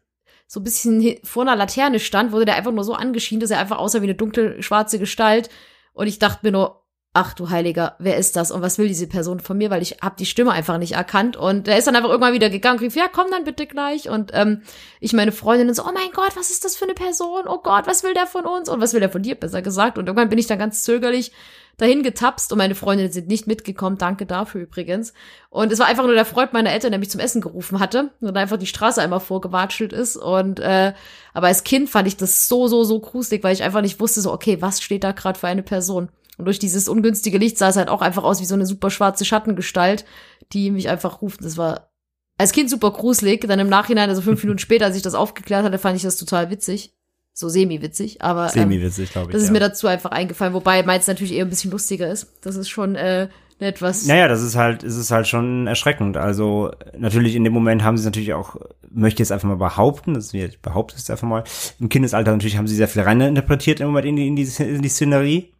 [0.47, 3.59] so ein bisschen vor einer Laterne stand, wurde der einfach nur so angeschienen, dass er
[3.59, 5.51] einfach aussah wie eine dunkle schwarze Gestalt.
[5.93, 9.09] Und ich dachte mir nur, ach du Heiliger, wer ist das und was will diese
[9.09, 11.37] Person von mir, weil ich habe die Stimme einfach nicht erkannt.
[11.37, 14.09] Und der ist dann einfach irgendwann wieder gegangen und rief, ja, komm dann bitte gleich.
[14.09, 14.63] Und ähm,
[15.01, 17.89] ich meine Freundin so, oh mein Gott, was ist das für eine Person, oh Gott,
[17.89, 18.69] was will der von uns?
[18.69, 19.99] Und was will der von dir, besser gesagt?
[19.99, 21.33] Und irgendwann bin ich dann ganz zögerlich
[21.77, 25.13] dahin getapst und meine Freundinnen sind nicht mitgekommen, danke dafür übrigens
[25.51, 28.11] und es war einfach nur der Freund meiner Eltern, der mich zum Essen gerufen hatte
[28.21, 30.93] und einfach die Straße einmal vorgewatschelt ist und äh,
[31.35, 34.21] aber als Kind fand ich das so, so, so gruselig, weil ich einfach nicht wusste
[34.21, 36.09] so, okay, was steht da gerade für eine Person
[36.39, 38.91] und durch dieses ungünstige Licht sah es halt auch einfach aus wie so eine super
[38.91, 40.05] schwarze Schattengestalt,
[40.53, 41.45] die mich einfach ruft.
[41.45, 41.93] Das war
[42.39, 43.47] als Kind super gruselig.
[43.47, 46.17] Dann im Nachhinein, also fünf Minuten später, als ich das aufgeklärt hatte, fand ich das
[46.17, 46.95] total witzig.
[47.35, 49.33] So semi-witzig, aber ähm, Semi-witzig, glaube ich.
[49.33, 49.53] das ist ja.
[49.55, 52.31] mir dazu einfach eingefallen, wobei meins natürlich eher ein bisschen lustiger ist.
[52.43, 54.07] Das ist schon äh, etwas.
[54.07, 56.17] Naja, das ist halt, es ist halt schon erschreckend.
[56.17, 58.57] Also natürlich in dem Moment haben sie natürlich auch,
[58.91, 61.45] möchte ich jetzt einfach mal behaupten, das ich behaupte es einfach mal,
[61.81, 64.83] im Kindesalter natürlich haben sie sehr viel reininterpretiert im Moment in die, in die, in
[64.83, 65.55] die Szenerie.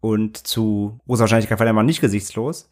[0.00, 2.68] Und zu großer Wahrscheinlichkeit war der Mann nicht gesichtslos.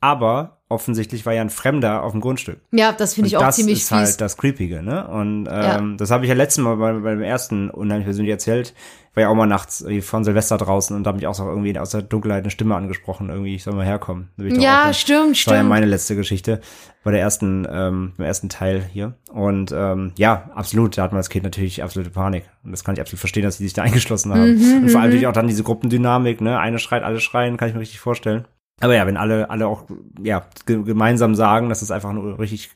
[0.00, 2.58] Aber offensichtlich war ja ein Fremder auf dem Grundstück.
[2.70, 3.96] Ja, das finde ich auch das ziemlich ist fies.
[3.98, 5.06] halt das Creepige, ne?
[5.08, 5.82] Und ähm, Ja.
[5.98, 8.72] das habe ich ja letztes Mal bei, bei dem ersten unheimlich persönlich erzählt.
[9.14, 11.76] War ja auch mal nachts von Silvester draußen und da habe ich auch so irgendwie
[11.76, 14.28] aus der Dunkelheit eine Stimme angesprochen, irgendwie, ich soll mal herkommen.
[14.38, 15.68] Ich ja, auch- stimmt, das war ja stimmt.
[15.68, 16.60] meine letzte Geschichte
[17.02, 19.14] bei der ersten, ähm, beim ersten Teil hier.
[19.32, 22.44] Und ähm, ja, absolut, da hat man als Kind natürlich absolute Panik.
[22.62, 24.54] Und das kann ich absolut verstehen, dass sie sich da eingeschlossen haben.
[24.54, 26.60] Mhm, und vor allem natürlich auch dann diese Gruppendynamik, ne?
[26.60, 28.44] Eine schreit, alle schreien, kann ich mir richtig vorstellen.
[28.80, 29.84] Aber ja, wenn alle, alle auch
[30.22, 32.70] ja, ge gemeinsam sagen, dass es einfach eine richtig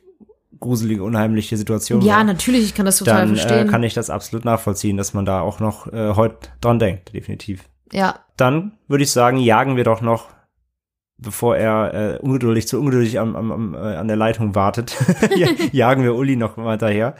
[0.60, 3.68] gruselige, unheimliche Situation Ja, war, natürlich, ich kann das total dann äh, verstehen.
[3.68, 7.64] kann ich das absolut nachvollziehen, dass man da auch noch äh, heute dran denkt, definitiv.
[7.92, 10.28] ja, Dann würde ich sagen, jagen wir doch noch,
[11.16, 14.96] bevor er äh, ungeduldig zu ungeduldig am, am, am, äh, an der Leitung wartet,
[15.36, 17.14] ja, jagen wir Uli noch mal daher.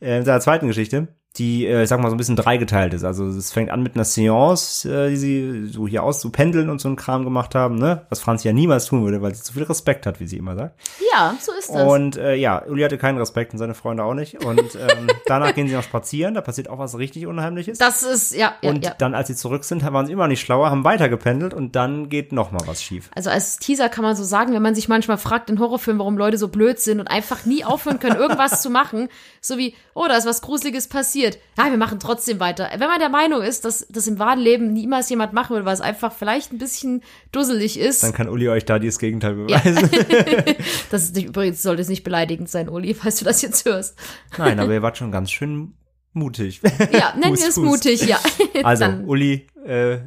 [0.00, 1.08] Äh, in seiner zweiten Geschichte.
[1.36, 3.04] Die, äh, ich sag mal, so ein bisschen dreigeteilt ist.
[3.04, 6.68] Also es fängt an mit einer Seance, äh, die sie so hier aus zu pendeln
[6.68, 8.04] und so einen Kram gemacht haben, ne?
[8.08, 10.56] Was Franzi ja niemals tun würde, weil sie zu viel Respekt hat, wie sie immer
[10.56, 10.80] sagt.
[11.12, 11.86] Ja, so ist das.
[11.86, 14.44] Und äh, ja, Uli hatte keinen Respekt und seine Freunde auch nicht.
[14.44, 17.78] Und ähm, danach gehen sie noch spazieren, da passiert auch was richtig Unheimliches.
[17.78, 18.94] das ist, ja, ja, und ja.
[18.98, 22.32] dann, als sie zurück sind, waren sie immer nicht schlauer, haben weitergependelt und dann geht
[22.32, 23.08] noch mal was schief.
[23.14, 26.18] Also als Teaser kann man so sagen, wenn man sich manchmal fragt in Horrorfilmen, warum
[26.18, 29.08] Leute so blöd sind und einfach nie aufhören können, irgendwas zu machen,
[29.40, 31.19] so wie, oh, da ist was Gruseliges passiert.
[31.22, 32.68] Ja, wir machen trotzdem weiter.
[32.72, 35.74] Wenn man der Meinung ist, dass das im wahren Leben niemals jemand machen würde, weil
[35.74, 37.02] es einfach vielleicht ein bisschen
[37.32, 39.90] dusselig ist, Dann kann Uli euch da das Gegenteil beweisen.
[40.90, 43.96] das ist nicht, übrigens sollte es nicht beleidigend sein, Uli, falls du das jetzt hörst.
[44.38, 45.74] Nein, aber ihr wart schon ganz schön
[46.12, 46.60] mutig.
[46.92, 48.18] Ja, nennen wir es mutig, ja.
[48.62, 49.98] Also, Dann, Uli, äh,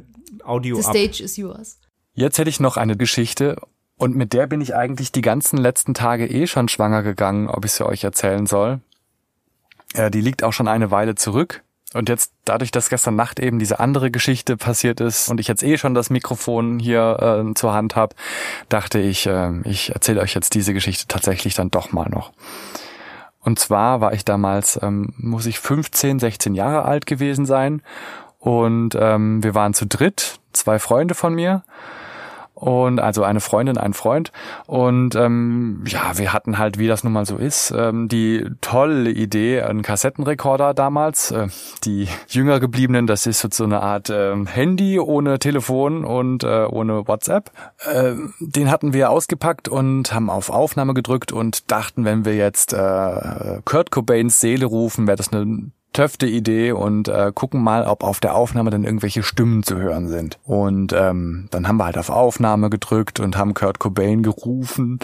[0.42, 1.78] Audio the stage is yours.
[2.14, 3.56] Jetzt hätte ich noch eine Geschichte
[3.96, 7.64] und mit der bin ich eigentlich die ganzen letzten Tage eh schon schwanger gegangen, ob
[7.64, 8.80] ich sie euch erzählen soll.
[9.94, 11.62] Äh, die liegt auch schon eine Weile zurück.
[11.94, 15.62] Und jetzt, dadurch, dass gestern Nacht eben diese andere Geschichte passiert ist und ich jetzt
[15.62, 18.16] eh schon das Mikrofon hier äh, zur Hand habe,
[18.68, 22.32] dachte ich, äh, ich erzähle euch jetzt diese Geschichte tatsächlich dann doch mal noch.
[23.40, 27.82] Und zwar war ich damals, ähm, muss ich 15, 16 Jahre alt gewesen sein.
[28.40, 31.62] Und ähm, wir waren zu dritt, zwei Freunde von mir
[32.54, 34.32] und also eine Freundin, ein Freund
[34.66, 39.10] und ähm, ja, wir hatten halt, wie das nun mal so ist, ähm, die tolle
[39.10, 41.30] Idee, einen Kassettenrekorder damals.
[41.30, 41.48] Äh,
[41.84, 47.06] die jünger gebliebenen, das ist so eine Art ähm, Handy ohne Telefon und äh, ohne
[47.06, 47.50] WhatsApp.
[47.90, 52.72] Äh, den hatten wir ausgepackt und haben auf Aufnahme gedrückt und dachten, wenn wir jetzt
[52.72, 58.04] äh, Kurt Cobains Seele rufen, wäre das eine töfte Idee und äh, gucken mal, ob
[58.04, 60.38] auf der Aufnahme dann irgendwelche Stimmen zu hören sind.
[60.44, 64.98] Und ähm, dann haben wir halt auf Aufnahme gedrückt und haben Kurt Cobain gerufen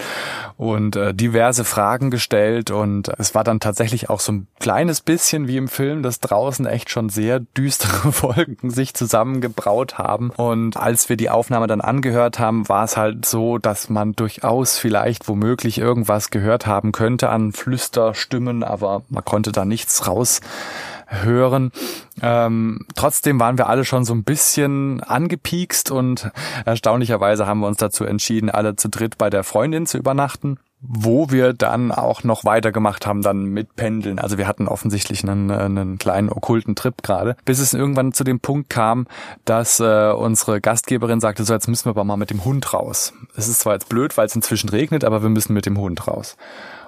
[0.57, 5.47] und äh, diverse Fragen gestellt und es war dann tatsächlich auch so ein kleines bisschen
[5.47, 11.07] wie im Film, dass draußen echt schon sehr düstere Wolken sich zusammengebraut haben und als
[11.09, 15.77] wir die Aufnahme dann angehört haben, war es halt so, dass man durchaus vielleicht womöglich
[15.77, 20.41] irgendwas gehört haben könnte an Flüsterstimmen, aber man konnte da nichts raus
[21.11, 21.71] hören.
[22.21, 26.31] Ähm, trotzdem waren wir alle schon so ein bisschen angepiekst und
[26.65, 31.29] erstaunlicherweise haben wir uns dazu entschieden, alle zu dritt bei der Freundin zu übernachten wo
[31.29, 34.17] wir dann auch noch weitergemacht haben, dann mit Pendeln.
[34.17, 38.39] Also wir hatten offensichtlich einen, einen kleinen okkulten Trip gerade, bis es irgendwann zu dem
[38.39, 39.05] Punkt kam,
[39.45, 43.13] dass äh, unsere Gastgeberin sagte, so jetzt müssen wir aber mal mit dem Hund raus.
[43.35, 46.07] Es ist zwar jetzt blöd, weil es inzwischen regnet, aber wir müssen mit dem Hund
[46.07, 46.35] raus.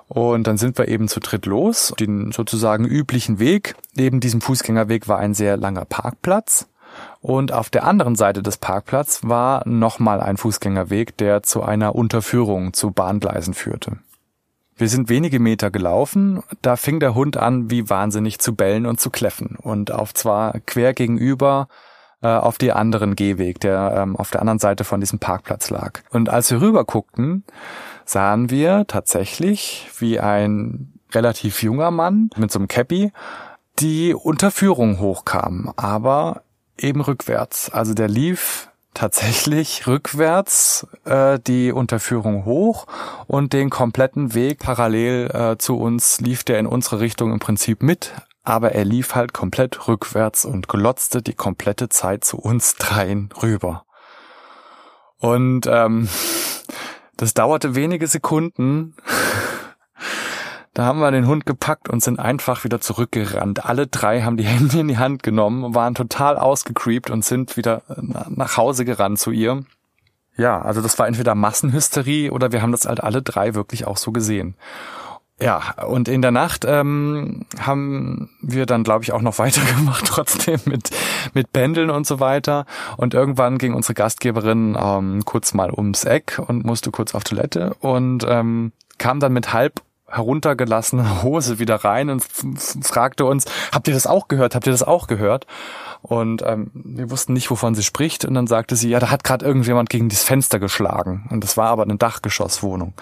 [0.08, 3.76] Und dann sind wir eben zu dritt los, den sozusagen üblichen Weg.
[3.96, 6.68] Neben diesem Fußgängerweg war ein sehr langer Parkplatz.
[7.22, 12.74] Und auf der anderen Seite des Parkplatzes war nochmal ein Fußgängerweg, der zu einer Unterführung
[12.74, 13.98] zu Bahngleisen führte.
[14.76, 19.00] Wir sind wenige Meter gelaufen, da fing der Hund an, wie wahnsinnig zu bellen und
[19.00, 19.56] zu kläffen.
[19.62, 21.68] Und auf zwar quer gegenüber
[22.22, 26.02] äh, auf die anderen Gehweg, der ähm, auf der anderen Seite von diesem Parkplatz lag.
[26.10, 27.44] Und als wir rüber guckten,
[28.06, 33.12] sahen wir tatsächlich, wie ein relativ junger Mann mit so einem Cappy
[33.80, 36.44] die Unterführung hochkam, aber
[36.78, 37.70] eben rückwärts.
[37.70, 42.86] Also der lief tatsächlich rückwärts äh, die Unterführung hoch
[43.28, 47.82] und den kompletten Weg parallel äh, zu uns lief der in unsere Richtung im Prinzip
[47.82, 48.14] mit,
[48.44, 53.86] aber er lief halt komplett rückwärts und glotzte die komplette Zeit zu uns dreien rüber.
[55.18, 56.10] Und ähm,
[57.18, 58.96] das dauerte wenige Sekunden.
[60.74, 63.66] Da haben wir den Hund gepackt und sind einfach wieder zurückgerannt.
[63.66, 67.84] Alle drei haben die Hände in die Hand genommen, waren total ausgecreept und sind wieder
[68.30, 69.64] nach Hause gerannt zu ihr.
[70.36, 73.98] Ja, also das war entweder Massenhysterie oder wir haben das halt alle drei wirklich auch
[73.98, 74.56] so gesehen.
[75.42, 80.60] Ja, und in der Nacht ähm, haben wir dann, glaube ich, auch noch weitergemacht, trotzdem
[80.66, 80.92] mit,
[81.34, 82.66] mit Pendeln und so weiter.
[82.98, 87.74] Und irgendwann ging unsere Gastgeberin ähm, kurz mal ums Eck und musste kurz auf Toilette
[87.80, 93.94] und ähm, kam dann mit halb heruntergelassener Hose wieder rein und fragte uns, habt ihr
[93.94, 94.56] das auch gehört?
[94.56, 95.48] Habt ihr das auch gehört?
[96.02, 98.26] Und ähm, wir wussten nicht, wovon sie spricht.
[98.26, 101.28] Und dann sagte sie, ja, da hat gerade irgendjemand gegen das Fenster geschlagen.
[101.32, 102.94] Und das war aber eine Dachgeschosswohnung.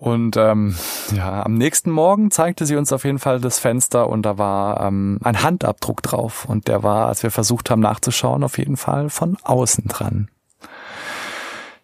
[0.00, 0.74] Und ähm,
[1.14, 4.80] ja, am nächsten Morgen zeigte sie uns auf jeden Fall das Fenster und da war
[4.80, 6.46] ähm, ein Handabdruck drauf.
[6.46, 10.30] Und der war, als wir versucht haben nachzuschauen, auf jeden Fall von außen dran.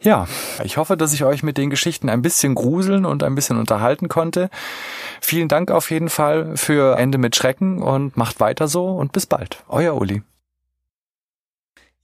[0.00, 0.28] Ja,
[0.64, 4.08] ich hoffe, dass ich euch mit den Geschichten ein bisschen gruseln und ein bisschen unterhalten
[4.08, 4.48] konnte.
[5.20, 9.26] Vielen Dank auf jeden Fall für Ende mit Schrecken und macht weiter so und bis
[9.26, 9.62] bald.
[9.68, 10.22] Euer Uli.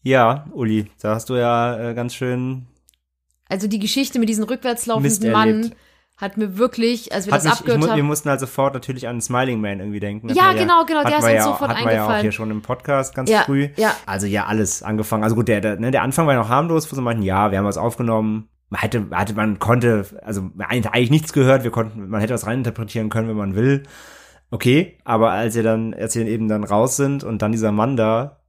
[0.03, 2.67] Ja, Uli, da hast du ja äh, ganz schön
[3.49, 5.77] Also die Geschichte mit diesem rückwärtslaufenden Mann erlebt.
[6.23, 8.07] Hat mir wirklich, als wir Hat das mich, ich, abgehört wir haben.
[8.07, 10.29] mussten halt sofort natürlich an Smiling Man irgendwie denken.
[10.31, 12.23] Ja, genau, genau, der ist wir uns ja, sofort hatten wir ja auch eingefallen.
[12.23, 13.69] hier schon im Podcast ganz Ja, früh.
[13.77, 13.95] ja.
[14.07, 15.25] Also ja, alles angefangen.
[15.25, 17.51] Also gut, der, der, ne, der Anfang war ja noch harmlos, wo sie meinten, ja,
[17.51, 18.49] wir haben was aufgenommen.
[18.71, 22.33] Man hätte, hatte, man konnte, also man hat eigentlich nichts gehört, wir konnten, man hätte
[22.33, 23.83] was reininterpretieren können, wenn man will.
[24.51, 27.97] Okay, aber als sie dann, als dann eben dann raus sind und dann dieser Mann
[27.97, 28.42] da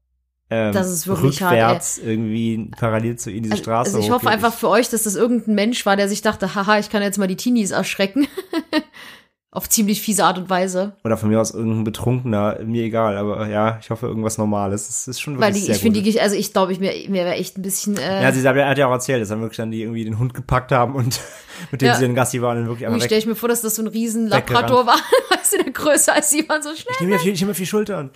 [0.53, 4.11] ähm, Das ist wirklich hart, rückwärts irgendwie parallel zu ihnen diese Also, Straße also ich
[4.11, 7.01] hoffe einfach für euch, dass das irgendein Mensch war, der sich dachte, haha, ich kann
[7.01, 8.27] jetzt mal die Teenies erschrecken.
[9.55, 10.93] Auf ziemlich fiese Art und Weise.
[11.03, 14.87] Oder von mir aus irgendein Betrunkener, mir egal, aber ja, ich hoffe irgendwas Normales.
[14.87, 16.91] Das ist schon wirklich Weil die, sehr ich finde die, also ich glaube, ich, mir,
[17.07, 19.57] mir wäre echt ein bisschen, äh, Ja, sie hat, ja auch erzählt, dass dann wirklich
[19.57, 21.19] dann die irgendwie den Hund gepackt haben und
[21.71, 21.93] mit dem Ja.
[21.95, 23.19] sie in Gassi waren und wirklich einfach stelle weg.
[23.19, 24.27] ich mir vor, dass das so ein riesen.
[24.27, 24.95] Labrador war,
[25.29, 26.93] weißt du, der größer als sie waren, so schnell.
[26.95, 28.09] Ich nehme mir viel, ich nehme viel Schultern.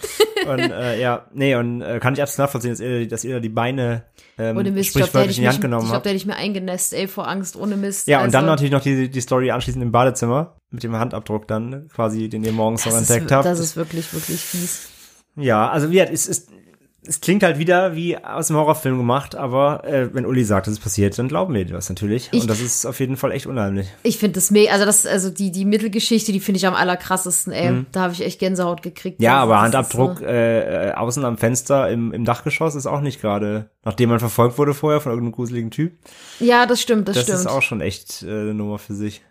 [0.51, 3.49] und äh, ja, nee, und äh, kann ich absolut nachvollziehen, dass ihr, dass ihr die
[3.49, 4.05] Beine
[4.37, 6.11] ähm, Ohne Mist, ich glaube, der hätte sprichwörtlich ich, in die mich, ich glaub, der
[6.11, 8.07] hätte ich mir eingenässt, ey, vor Angst, ohne Mist.
[8.07, 11.47] Ja, und dann Also, natürlich noch die, die Story anschließend im Badezimmer mit dem Handabdruck
[11.47, 13.45] dann quasi, den ihr morgens noch das entdeckt ist, habt.
[13.45, 14.89] das ist wirklich, wirklich fies.
[15.35, 16.49] Ja, also wie gesagt, es ist,
[17.07, 20.73] es klingt halt wieder wie aus dem Horrorfilm gemacht, aber äh, wenn Uli sagt, dass
[20.73, 22.29] es passiert, dann glauben wir dir das natürlich.
[22.31, 23.87] Ich- und das ist auf jeden Fall echt unheimlich.
[24.03, 27.53] Ich finde das mega, also das, also die, die Mittelgeschichte, die finde ich am allerkrassesten,
[27.53, 27.85] ey.
[27.91, 29.19] Da habe ich echt Gänsehaut gekriegt.
[29.19, 29.23] Mhm.
[29.25, 33.01] Ja, Das- aber das Handabdruck äh, äh, außen am Fenster im, im Dachgeschoss ist auch
[33.01, 35.93] nicht gerade, nachdem man verfolgt wurde vorher von irgendeinem gruseligen Typ.
[36.39, 37.39] Ja, das stimmt, das, Das stimmt.
[37.39, 39.21] ist auch schon echt äh, eine Nummer für sich.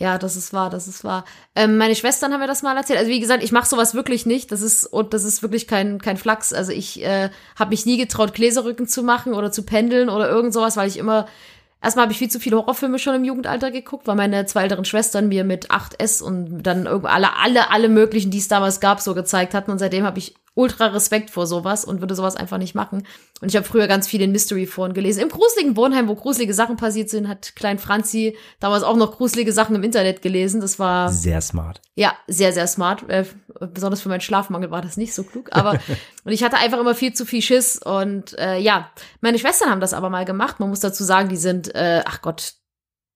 [0.00, 1.26] Ja, das ist wahr, das ist wahr.
[1.54, 2.98] Ähm, meine Schwestern haben mir das mal erzählt.
[2.98, 4.50] Also wie gesagt, ich mache sowas wirklich nicht.
[4.50, 6.54] Das ist und das ist wirklich kein kein Flachs.
[6.54, 10.54] Also ich äh, habe mich nie getraut, Gläserrücken zu machen oder zu pendeln oder irgend
[10.54, 11.26] sowas, weil ich immer
[11.82, 14.84] Erstmal habe ich viel zu viele Horrorfilme schon im Jugendalter geguckt, weil meine zwei älteren
[14.84, 19.14] Schwestern mir mit 8S und dann alle, alle, alle möglichen, die es damals gab, so
[19.14, 19.70] gezeigt hatten.
[19.70, 23.06] Und seitdem habe ich ultra Respekt vor sowas und würde sowas einfach nicht machen.
[23.40, 25.22] Und ich habe früher ganz viel in Mystery-Foren gelesen.
[25.22, 29.52] Im gruseligen Wohnheim, wo gruselige Sachen passiert sind, hat Klein Franzi damals auch noch gruselige
[29.52, 30.60] Sachen im Internet gelesen.
[30.60, 31.80] Das war Sehr smart.
[31.94, 33.08] ja, sehr, sehr smart.
[33.08, 33.24] Äh,
[33.72, 35.48] besonders für meinen Schlafmangel war das nicht so klug.
[35.52, 35.72] Aber
[36.24, 37.78] und ich hatte einfach immer viel zu viel Schiss.
[37.82, 40.60] Und äh, ja, meine Schwestern haben das aber mal gemacht.
[40.60, 42.54] Man muss dazu sagen, die sind, äh, ach Gott,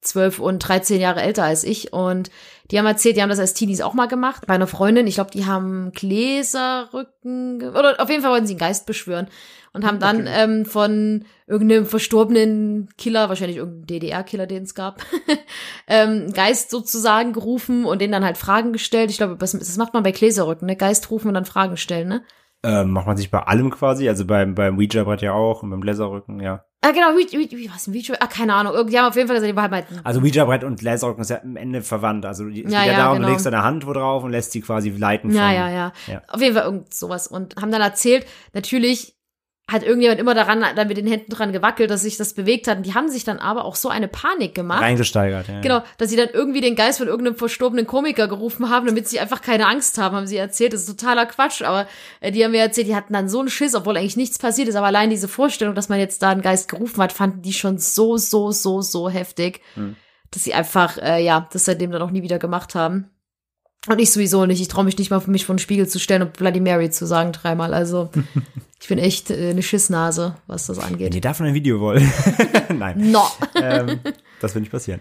[0.05, 1.93] 12 und 13 Jahre älter als ich.
[1.93, 2.31] Und
[2.71, 4.47] die haben erzählt, die haben das als Teenies auch mal gemacht.
[4.47, 8.61] Bei einer Freundin, ich glaube, die haben Gläserrücken, oder auf jeden Fall wollten sie einen
[8.61, 9.29] Geist beschwören.
[9.73, 15.03] Und haben dann ähm, von irgendeinem verstorbenen Killer, wahrscheinlich irgendein DDR-Killer, den es gab,
[15.89, 19.11] ähm, Geist sozusagen gerufen und denen dann halt Fragen gestellt.
[19.11, 20.77] Ich glaube, das, das macht man bei Gläserrücken, ne?
[20.77, 22.23] Geist rufen und dann Fragen stellen, ne?
[22.65, 25.83] Ähm, macht man sich bei allem quasi, also beim, beim Ouija-Brett ja auch und beim
[25.83, 26.65] Gläserrücken, ja.
[26.81, 28.15] Ah, genau, wie, wie, wie was, ein Video?
[28.21, 28.75] Ah, keine Ahnung.
[28.75, 31.41] Irgendwie haben auf jeden Fall gesagt, die war halt Also Ouija-Brett und Gläserrücken ist ja
[31.43, 32.27] am Ende verwandt.
[32.27, 33.29] Also es Ja, geht ja, ja, darum, genau.
[33.29, 35.93] du legst deine Hand wo drauf und lässt sie quasi leiten Ja, von, ja, ja,
[36.07, 36.23] ja.
[36.29, 37.27] Auf jeden Fall irgend sowas.
[37.27, 39.17] Und haben dann erzählt, natürlich
[39.67, 42.77] hat irgendjemand immer daran, dann mit den Händen dran gewackelt, dass sich das bewegt hat.
[42.77, 44.83] Und die haben sich dann aber auch so eine Panik gemacht.
[44.83, 45.49] reingesteigert.
[45.49, 45.61] Ja.
[45.63, 49.21] Genau, dass sie dann irgendwie den Geist von irgendeinem verstorbenen Komiker gerufen haben, damit sie
[49.21, 50.75] einfach keine Angst haben, haben sie erzählt.
[50.75, 51.87] Das ist totaler Quatsch, aber
[52.21, 54.69] äh, die haben mir erzählt, die hatten dann so einen Schiss, obwohl eigentlich nichts passiert
[54.69, 57.55] ist, aber allein diese Vorstellung, dass man jetzt da einen Geist gerufen hat, fanden die
[57.55, 59.63] schon so, so, so, so heftig,
[60.31, 63.11] dass sie einfach, äh, ja, das seitdem dann auch nie wieder gemacht haben.
[63.87, 64.61] Und ich sowieso nicht.
[64.61, 67.07] Ich traue mich nicht mal, mich vor den Spiegel zu stellen und Bloody Mary zu
[67.07, 67.75] sagen dreimal.
[67.75, 68.11] Also
[68.81, 71.15] ich bin echt äh, eine Schissnase, was das Wenn angeht.
[71.15, 72.03] ihr davon ein Video wollt.
[72.75, 73.25] Nein, No.
[73.61, 74.01] ähm,
[74.41, 75.01] das wird nicht passieren.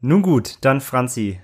[0.00, 1.40] Nun gut, dann Franzi.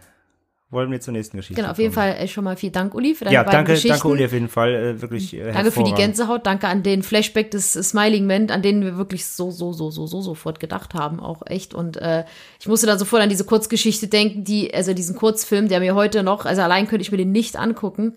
[0.72, 2.14] Wollen wir zur nächsten Geschichte Genau, auf jeden kommen?
[2.14, 3.90] Fall äh, schon mal vielen Dank, Uli, für deine Ja, beiden danke, Geschichten.
[3.90, 4.74] danke Uli auf jeden Fall.
[4.74, 5.92] Äh, wirklich äh, Danke für die.
[5.92, 9.90] Gänsehaut, danke an den Flashback des Smiling Man, an den wir wirklich so, so, so,
[9.90, 11.74] so, so sofort gedacht haben, auch echt.
[11.74, 12.24] Und äh,
[12.58, 16.22] ich musste dann sofort an diese Kurzgeschichte denken, die, also diesen Kurzfilm, der mir heute
[16.22, 18.16] noch, also allein könnte ich mir den nicht angucken,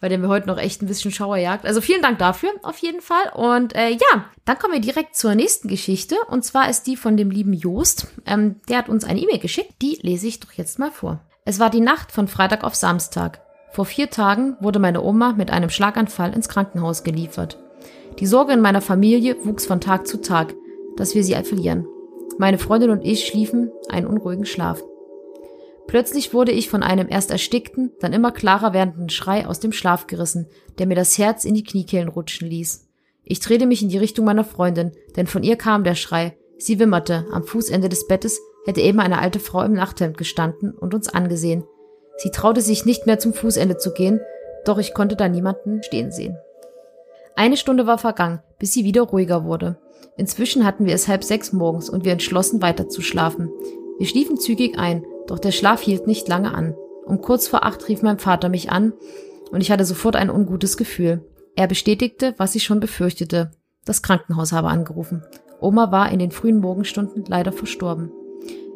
[0.00, 1.64] weil der mir heute noch echt ein bisschen Schauer jagt.
[1.64, 3.30] Also vielen Dank dafür, auf jeden Fall.
[3.34, 6.16] Und äh, ja, dann kommen wir direkt zur nächsten Geschichte.
[6.28, 8.08] Und zwar ist die von dem lieben Joost.
[8.26, 11.20] Ähm, der hat uns eine E-Mail geschickt, die lese ich doch jetzt mal vor.
[11.46, 13.42] Es war die Nacht von Freitag auf Samstag.
[13.70, 17.58] Vor vier Tagen wurde meine Oma mit einem Schlaganfall ins Krankenhaus geliefert.
[18.18, 20.54] Die Sorge in meiner Familie wuchs von Tag zu Tag,
[20.96, 21.86] dass wir sie verlieren.
[22.38, 24.82] Meine Freundin und ich schliefen einen unruhigen Schlaf.
[25.86, 30.06] Plötzlich wurde ich von einem erst erstickten, dann immer klarer werdenden Schrei aus dem Schlaf
[30.06, 30.46] gerissen,
[30.78, 32.88] der mir das Herz in die Kniekehlen rutschen ließ.
[33.22, 36.38] Ich drehte mich in die Richtung meiner Freundin, denn von ihr kam der Schrei.
[36.56, 40.94] Sie wimmerte, am Fußende des Bettes hätte eben eine alte Frau im Nachthemd gestanden und
[40.94, 41.64] uns angesehen.
[42.16, 44.20] Sie traute sich nicht mehr zum Fußende zu gehen,
[44.64, 46.38] doch ich konnte da niemanden stehen sehen.
[47.36, 49.76] Eine Stunde war vergangen, bis sie wieder ruhiger wurde.
[50.16, 53.50] Inzwischen hatten wir es halb sechs morgens und wir entschlossen weiter zu schlafen.
[53.98, 56.76] Wir schliefen zügig ein, doch der Schlaf hielt nicht lange an.
[57.04, 58.92] Um kurz vor acht rief mein Vater mich an
[59.50, 61.24] und ich hatte sofort ein ungutes Gefühl.
[61.56, 63.50] Er bestätigte, was ich schon befürchtete.
[63.84, 65.24] Das Krankenhaus habe angerufen.
[65.60, 68.10] Oma war in den frühen Morgenstunden leider verstorben.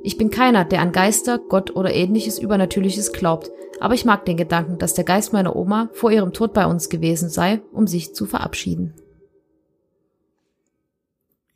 [0.03, 4.37] Ich bin keiner, der an Geister, Gott oder ähnliches Übernatürliches glaubt, aber ich mag den
[4.37, 8.15] Gedanken, dass der Geist meiner Oma vor ihrem Tod bei uns gewesen sei, um sich
[8.15, 8.95] zu verabschieden.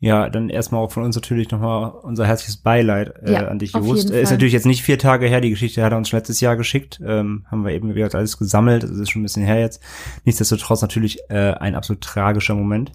[0.03, 3.73] Ja, dann erstmal auch von uns natürlich nochmal unser herzliches Beileid äh, Ja, an dich,
[3.73, 6.41] jeden Äh, Ist natürlich jetzt nicht vier Tage her, die Geschichte hat er uns letztes
[6.41, 6.99] Jahr geschickt.
[7.05, 8.83] Ähm, haben wir eben, wie gesagt, alles gesammelt.
[8.83, 9.81] Das ist schon ein bisschen her jetzt.
[10.25, 12.91] Nichtsdestotrotz natürlich äh, ein absolut tragischer Moment.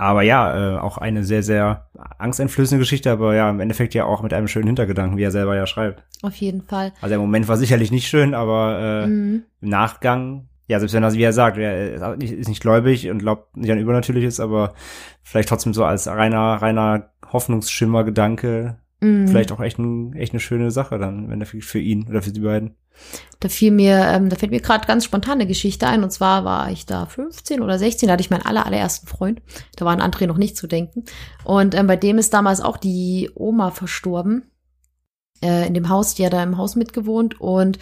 [0.00, 1.88] Aber ja, äh, auch eine sehr, sehr
[2.18, 5.54] angsteinflößende Geschichte, aber ja, im Endeffekt ja auch mit einem schönen Hintergedanken, wie er selber
[5.56, 6.02] ja schreibt.
[6.22, 6.92] Auf jeden Fall.
[7.02, 9.42] Also der Moment war sicherlich nicht schön, aber äh, Mhm.
[9.60, 13.56] im Nachgang, ja, selbst wenn er, wie er sagt, er ist nicht- gläubig und glaubt
[13.58, 14.72] nicht an Übernatürliches, aber
[15.22, 19.28] vielleicht trotzdem so als reiner, reiner Hoffnungsschimmer-Gedanke, Mhm.
[19.28, 22.32] vielleicht auch echt, ein, echt eine schöne Sache dann, wenn er für ihn oder für
[22.32, 22.74] die beiden.
[23.40, 26.04] Da fiel mir, ähm, da fällt mir gerade ganz spontan eine Geschichte ein.
[26.04, 29.40] Und zwar war ich da 15 oder 16, da hatte ich meinen aller, allerersten Freund.
[29.76, 31.04] Da war an André noch nicht zu denken.
[31.44, 34.50] Und ähm, bei dem ist damals auch die Oma verstorben.
[35.42, 37.40] Äh, in dem Haus, die hat da im Haus mitgewohnt.
[37.40, 37.78] Und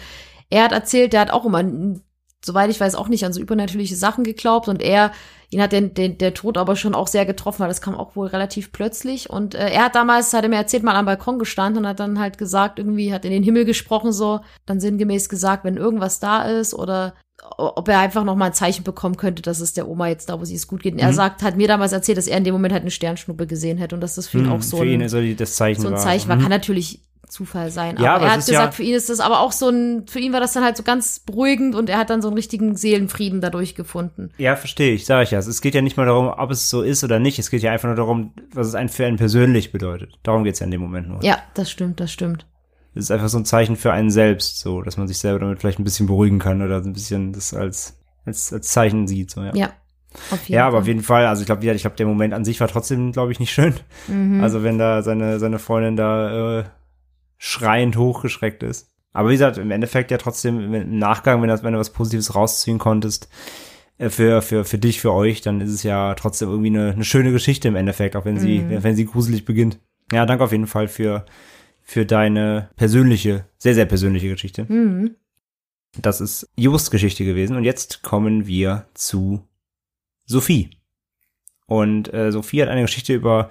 [0.49, 1.63] er hat erzählt, der hat auch immer,
[2.43, 4.67] soweit ich weiß, auch nicht an so übernatürliche Sachen geglaubt.
[4.67, 5.11] Und er,
[5.49, 8.15] ihn hat den, den, der Tod aber schon auch sehr getroffen, weil das kam auch
[8.15, 9.29] wohl relativ plötzlich.
[9.29, 11.99] Und äh, er hat damals, hat er mir erzählt, mal am Balkon gestanden und hat
[11.99, 16.19] dann halt gesagt, irgendwie hat in den Himmel gesprochen, so, dann sinngemäß gesagt, wenn irgendwas
[16.19, 17.13] da ist oder
[17.57, 20.39] ob er einfach noch mal ein Zeichen bekommen könnte, dass es der Oma jetzt da,
[20.41, 20.93] wo sie es gut geht.
[20.93, 21.13] Und er Mhm.
[21.15, 23.95] sagt, hat mir damals erzählt, dass er in dem Moment halt eine Sternschnuppe gesehen hätte
[23.95, 25.81] und dass das für ihn Hm, auch so ihn ein, ist er die- das Zeichen
[25.81, 26.01] so ein war.
[26.01, 26.35] Zeichen war.
[26.35, 26.41] Mhm.
[26.41, 27.95] Kann natürlich Zufall sein.
[27.99, 29.69] Ja, aber aber er es hat gesagt, ja- für ihn ist das aber auch so
[29.69, 32.27] ein, für ihn war das dann halt so ganz beruhigend und er hat dann so
[32.27, 34.31] einen richtigen Seelenfrieden dadurch gefunden.
[34.37, 35.39] Ja, verstehe ich, sage ich ja.
[35.39, 37.39] Es geht ja nicht mal darum, ob es so ist oder nicht.
[37.39, 40.17] Es geht ja einfach nur darum, was es einen für einen persönlich bedeutet.
[40.23, 41.23] Darum geht's ja in dem Moment nur.
[41.23, 42.45] Ja, das stimmt, das stimmt.
[42.95, 45.59] Es ist einfach so ein Zeichen für einen selbst, so, dass man sich selber damit
[45.59, 49.41] vielleicht ein bisschen beruhigen kann oder ein bisschen das als, als, als Zeichen sieht, so,
[49.43, 49.55] ja.
[49.55, 49.69] Ja.
[50.31, 50.81] Auf jeden Ja, aber Fall.
[50.81, 53.31] auf jeden Fall, also ich glaube, ich glaube, der Moment an sich war trotzdem, glaube
[53.31, 53.75] ich, nicht schön.
[54.07, 54.41] Mhm.
[54.43, 56.63] Also wenn da seine, seine Freundin da äh,
[57.39, 58.91] schreiend hochgeschreckt ist.
[59.11, 62.35] Aber wie gesagt, im Endeffekt ja trotzdem im Nachgang, wenn, das, wenn du was Positives
[62.35, 63.27] rausziehen konntest,
[63.97, 67.03] äh, für, für, für dich, für euch, dann ist es ja trotzdem irgendwie eine, eine
[67.05, 68.83] schöne Geschichte im Endeffekt, auch wenn sie, Mhm.
[68.83, 69.79] wenn sie gruselig beginnt.
[70.11, 71.25] Ja, danke auf jeden Fall für,
[71.81, 74.65] für deine persönliche, sehr, sehr persönliche Geschichte.
[74.71, 75.15] Mhm.
[75.99, 77.55] Das ist Just Geschichte gewesen.
[77.55, 79.47] Und jetzt kommen wir zu
[80.25, 80.69] Sophie.
[81.65, 83.49] Und äh, Sophie hat eine Geschichte über,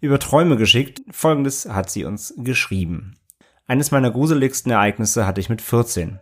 [0.00, 1.00] über Träume geschickt.
[1.10, 3.16] Folgendes hat sie uns geschrieben.
[3.68, 6.20] Eines meiner gruseligsten Ereignisse hatte ich mit 14.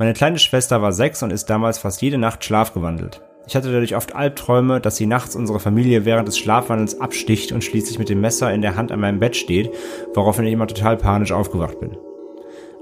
[0.00, 3.22] Meine kleine Schwester war sechs und ist damals fast jede Nacht schlafgewandelt.
[3.46, 7.62] Ich hatte dadurch oft Albträume, dass sie nachts unsere Familie während des Schlafwandels absticht und
[7.62, 9.70] schließlich mit dem Messer in der Hand an meinem Bett steht,
[10.14, 11.96] woraufhin ich immer total panisch aufgewacht bin.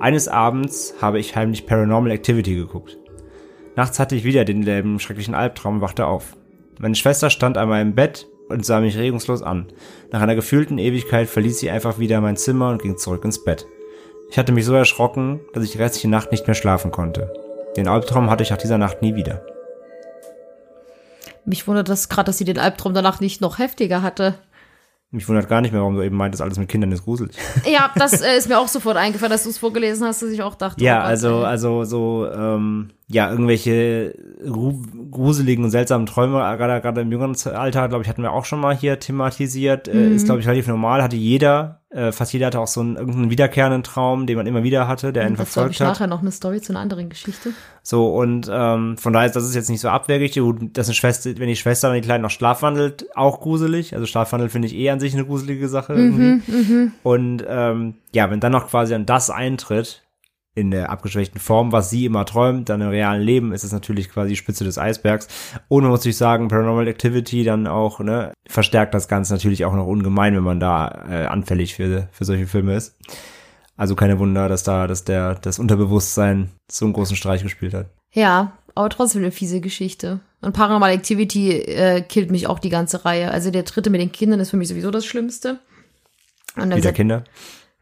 [0.01, 2.97] Eines Abends habe ich heimlich Paranormal Activity geguckt.
[3.77, 6.35] Nachts hatte ich wieder denselben schrecklichen Albtraum und wachte auf.
[6.79, 9.67] Meine Schwester stand an meinem Bett und sah mich regungslos an.
[10.13, 13.67] Nach einer gefühlten Ewigkeit verließ sie einfach wieder mein Zimmer und ging zurück ins Bett.
[14.31, 17.33] Ich hatte mich so erschrocken, dass ich die restliche Nacht nicht mehr schlafen konnte.
[17.77, 19.43] Den Albtraum hatte ich nach dieser Nacht nie wieder.
[21.45, 24.35] Mich wundert das gerade, dass sie den Albtraum danach nicht noch heftiger hatte.
[25.11, 27.35] Mich wundert gar nicht mehr, warum du eben meintest, alles mit Kindern ist gruselig.
[27.67, 30.43] Ja, das äh, ist mir auch sofort eingefallen, dass du es vorgelesen hast, dass ich
[30.43, 30.85] auch dachte.
[30.85, 31.45] Ja, oh Gott, also, ey.
[31.45, 37.89] also so, ähm, ja, irgendwelche gru gruseligen und seltsamen Träume, gerade, gerade im jüngeren Alter,
[37.89, 39.89] glaube ich, hatten wir auch schon mal hier thematisiert.
[39.89, 42.97] Äh, ist, glaube ich, relativ normal, hatte jeder, äh, fast jeder hatte auch so einen
[42.97, 45.89] irgendeinen wiederkehrenden Traum, den man immer wieder hatte, der einen Dazu habe ich verfolgt hat.
[45.89, 47.51] nachher noch eine Story zu einer anderen Geschichte.
[47.83, 50.35] So, und ähm, von daher ist das ist jetzt nicht so abwegig.
[50.35, 53.95] Gut, dass eine Schwester, wenn die Schwester, wenn die Kleine noch schlafwandelt, auch gruselig.
[53.95, 56.93] Also Schlafwandel finde ich eh an sich eine gruselige Sache irgendwie.
[57.03, 60.03] Und ähm, ja, wenn dann noch quasi an das eintritt,
[60.59, 64.11] in der abgeschwächten Form, was sie immer träumt, dann im realen Leben ist es natürlich
[64.11, 65.29] quasi die Spitze des Eisbergs.
[65.69, 69.75] Und man muss ich sagen, Paranormal Activity dann auch, ne, verstärkt das Ganze natürlich auch
[69.75, 72.97] noch ungemein, wenn man da äh, anfällig für, für solche Filme ist.
[73.77, 77.87] Also keine Wunder, dass da, dass der, das Unterbewusstsein so einen großen Streich gespielt hat.
[78.13, 80.19] Ja, aber trotzdem eine fiese Geschichte.
[80.41, 83.31] Und Paranormal Activity äh, killt mich auch die ganze Reihe.
[83.31, 85.61] Also der dritte mit den Kindern ist für mich sowieso das Schlimmste.
[86.57, 87.23] Und Wieder Kinder.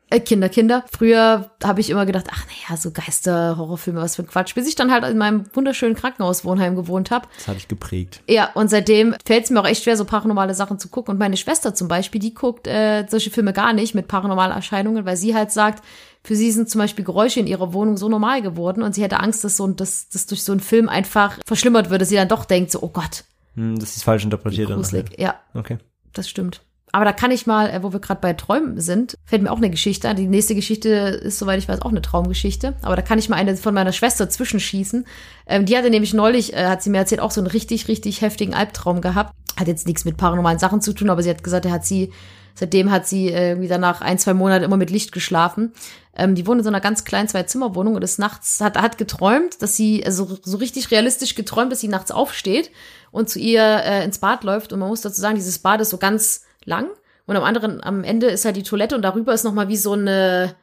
[0.09, 0.85] Äh, Kinder, Kinder.
[0.97, 4.55] Früher habe ich immer gedacht, ach naja, so Geister, Horrorfilme, was für ein Quatsch.
[4.55, 7.27] Bis ich dann halt in meinem wunderschönen Krankenhauswohnheim gewohnt habe.
[7.37, 8.21] Das hat dich geprägt.
[8.29, 11.13] Ja, und seitdem fällt es mir auch echt schwer, so paranormale Sachen zu gucken.
[11.13, 15.05] Und meine Schwester zum Beispiel, die guckt äh, solche Filme gar nicht mit paranormalen Erscheinungen,
[15.07, 15.83] weil sie halt sagt,
[16.23, 19.21] für sie sind zum Beispiel Geräusche in ihrer Wohnung so normal geworden und sie hätte
[19.21, 22.05] Angst, dass so ein, dass das durch so einen Film einfach verschlimmert würde.
[22.05, 24.69] Sie dann doch denkt so, oh Gott, Hm, das ist falsch interpretiert.
[24.71, 25.19] gruselig.
[25.19, 25.79] Ja, Okay.
[26.13, 26.61] das stimmt.
[26.97, 29.59] Aber da kann ich mal, äh, wo wir gerade bei Träumen sind, fällt mir auch
[29.59, 30.17] eine Geschichte an.
[30.17, 32.73] Die nächste Geschichte ist, soweit ich weiß, auch eine Traumgeschichte.
[32.81, 35.05] Aber da kann ich mal eine von meiner Schwester zwischenschießen.
[35.47, 38.23] Ähm, die hatte nämlich neulich, äh, hat sie mir erzählt, auch so einen richtig, richtig
[38.23, 39.35] heftigen Albtraum gehabt.
[39.61, 42.13] Hat jetzt nichts mit paranormalen Sachen zu tun, aber sie hat gesagt, er hat sie
[42.59, 45.75] Seitdem hat sie äh, irgendwie danach ein, zwei Monate immer mit Licht geschlafen.
[46.17, 49.61] Ähm, die wohnt in so einer ganz kleinen Zwei-Zimmer-Wohnung und ist nachts, hat, hat geträumt,
[49.61, 52.71] dass sie, also so richtig realistisch geträumt, dass sie nachts aufsteht
[53.11, 54.73] und zu ihr äh, ins Bad läuft.
[54.73, 56.91] Und man muss dazu sagen, dieses Bad ist so ganz lang.
[57.27, 59.93] Und am anderen, am Ende ist halt die Toilette und darüber ist nochmal wie so
[59.93, 60.55] eine,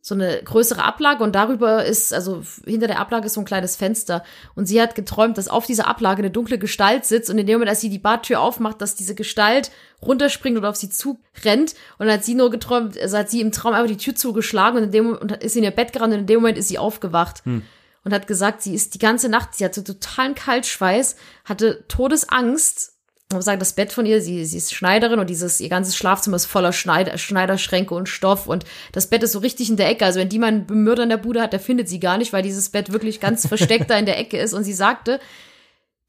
[0.00, 3.76] so eine größere Ablage und darüber ist, also hinter der Ablage ist so ein kleines
[3.76, 4.24] Fenster.
[4.54, 7.56] Und sie hat geträumt, dass auf dieser Ablage eine dunkle Gestalt sitzt und in dem
[7.56, 9.70] Moment, als sie die Badtür aufmacht, dass diese Gestalt
[10.00, 11.74] runterspringt und auf sie zurennt.
[11.98, 14.78] Und dann hat sie nur geträumt, also hat sie im Traum einfach die Tür zugeschlagen
[14.78, 16.68] und in dem Moment ist sie in ihr Bett gerannt und in dem Moment ist
[16.68, 17.42] sie aufgewacht.
[18.04, 21.14] Und hat gesagt, sie ist die ganze Nacht, sie hatte totalen Kaltschweiß,
[21.44, 22.91] hatte Todesangst
[23.32, 25.96] ich muss sagen, das Bett von ihr, sie, sie ist Schneiderin und dieses, ihr ganzes
[25.96, 29.88] Schlafzimmer ist voller Schneider, Schneiderschränke und Stoff und das Bett ist so richtig in der
[29.88, 30.04] Ecke.
[30.04, 32.32] Also wenn die mal einen Mörder in der Bude hat, der findet sie gar nicht,
[32.32, 34.52] weil dieses Bett wirklich ganz versteckt da in der Ecke ist.
[34.52, 35.20] Und sie sagte,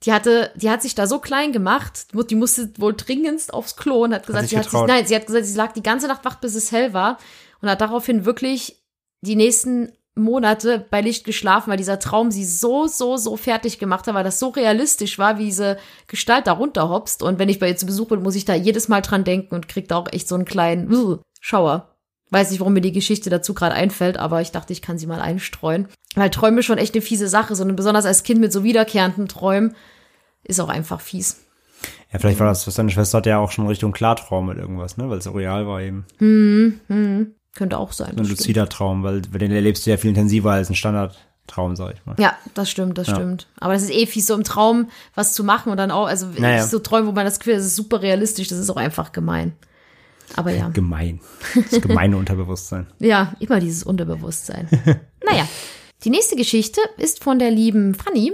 [0.04, 4.04] die hatte, die hat sich da so klein gemacht, die musste wohl dringendst aufs Klo
[4.04, 6.08] und hat gesagt, sich sie hat sich, nein, sie hat gesagt, sie lag die ganze
[6.08, 7.18] Nacht wach, bis es hell war
[7.62, 8.84] und hat daraufhin wirklich
[9.22, 14.06] die nächsten Monate bei Licht geschlafen, weil dieser Traum sie so, so, so fertig gemacht
[14.06, 17.24] hat, weil das so realistisch war, wie diese Gestalt da runterhopst.
[17.24, 19.56] Und wenn ich bei ihr zu Besuch bin, muss ich da jedes Mal dran denken
[19.56, 21.90] und krieg da auch echt so einen kleinen uh, Schauer.
[22.30, 25.08] Weiß nicht, warum mir die Geschichte dazu gerade einfällt, aber ich dachte, ich kann sie
[25.08, 25.88] mal einstreuen.
[26.16, 27.70] Weil Träume schon echt eine fiese Sache sind.
[27.70, 29.76] Und besonders als Kind mit so wiederkehrenden Träumen
[30.44, 31.42] ist auch einfach fies.
[32.12, 34.98] Ja, vielleicht war das, was deine Schwester hatte ja auch schon Richtung Klartraum mit irgendwas,
[34.98, 35.10] ne?
[35.10, 36.06] Weil es real war eben.
[37.56, 38.08] Könnte auch sein.
[38.08, 38.40] So ein das stimmt.
[38.40, 42.06] luzider Traum, weil, weil den erlebst du ja viel intensiver als ein Standardtraum, sag ich
[42.06, 42.16] mal.
[42.20, 43.48] Ja, das stimmt, das stimmt.
[43.60, 46.28] Aber das ist eh fies, so im Traum was zu machen und dann auch, also
[46.38, 46.66] Naja.
[46.66, 49.54] so Träumen, wo man das Gefühl das ist super realistisch, das ist auch einfach gemein.
[50.36, 50.70] Aber ja.
[50.74, 51.20] Gemein.
[51.70, 52.88] Das gemeine Unterbewusstsein.
[53.00, 54.68] Ja, immer dieses Unterbewusstsein.
[55.24, 55.48] naja,
[56.04, 58.34] die nächste Geschichte ist von der lieben Fanny.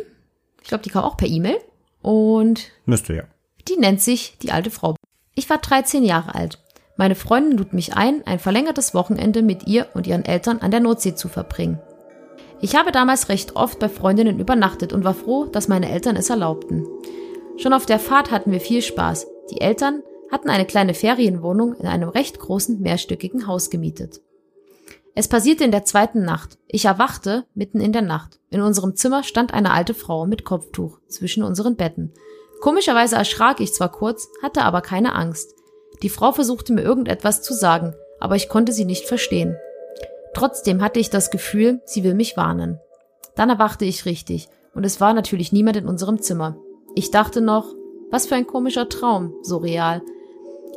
[0.61, 1.57] Ich glaube, die kam auch per E-Mail.
[2.01, 3.23] Und Müsste ja.
[3.67, 4.95] die nennt sich die alte Frau.
[5.35, 6.59] Ich war 13 Jahre alt.
[6.99, 10.81] Meine Freundin lud mich ein, ein verlängertes Wochenende mit ihr und ihren Eltern an der
[10.81, 11.79] Nordsee zu verbringen.
[12.59, 16.29] Ich habe damals recht oft bei Freundinnen übernachtet und war froh, dass meine Eltern es
[16.29, 16.85] erlaubten.
[17.55, 19.27] Schon auf der Fahrt hatten wir viel Spaß.
[19.49, 24.19] Die Eltern hatten eine kleine Ferienwohnung in einem recht großen mehrstöckigen Haus gemietet.
[25.15, 26.57] Es passierte in der zweiten Nacht.
[26.67, 28.41] Ich erwachte mitten in der Nacht.
[28.49, 32.11] In unserem Zimmer stand eine alte Frau mit Kopftuch zwischen unseren Betten.
[32.59, 35.55] Komischerweise erschrak ich zwar kurz, hatte aber keine Angst.
[36.01, 39.57] Die Frau versuchte mir irgendetwas zu sagen, aber ich konnte sie nicht verstehen.
[40.33, 42.79] Trotzdem hatte ich das Gefühl, sie will mich warnen.
[43.35, 46.57] Dann erwachte ich richtig, und es war natürlich niemand in unserem Zimmer.
[46.95, 47.73] Ich dachte noch,
[48.11, 50.01] was für ein komischer Traum, so real.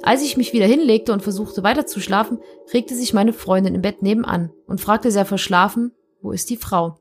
[0.03, 2.39] Als ich mich wieder hinlegte und versuchte weiterzuschlafen,
[2.73, 6.97] regte sich meine Freundin im Bett nebenan und fragte sehr verschlafen, wo ist die Frau?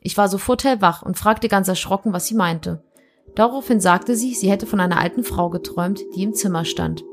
[0.00, 2.82] Ich war sofort hellwach und fragte ganz erschrocken, was sie meinte.
[3.36, 7.04] Daraufhin sagte sie, sie hätte von einer alten Frau geträumt, die im Zimmer stand.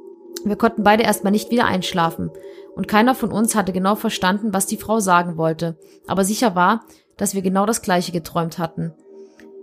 [0.46, 2.32] Wir konnten beide erstmal nicht wieder einschlafen,
[2.76, 5.78] und keiner von uns hatte genau verstanden, was die Frau sagen wollte,
[6.08, 6.86] aber sicher war,
[7.18, 8.94] dass wir genau das gleiche geträumt hatten.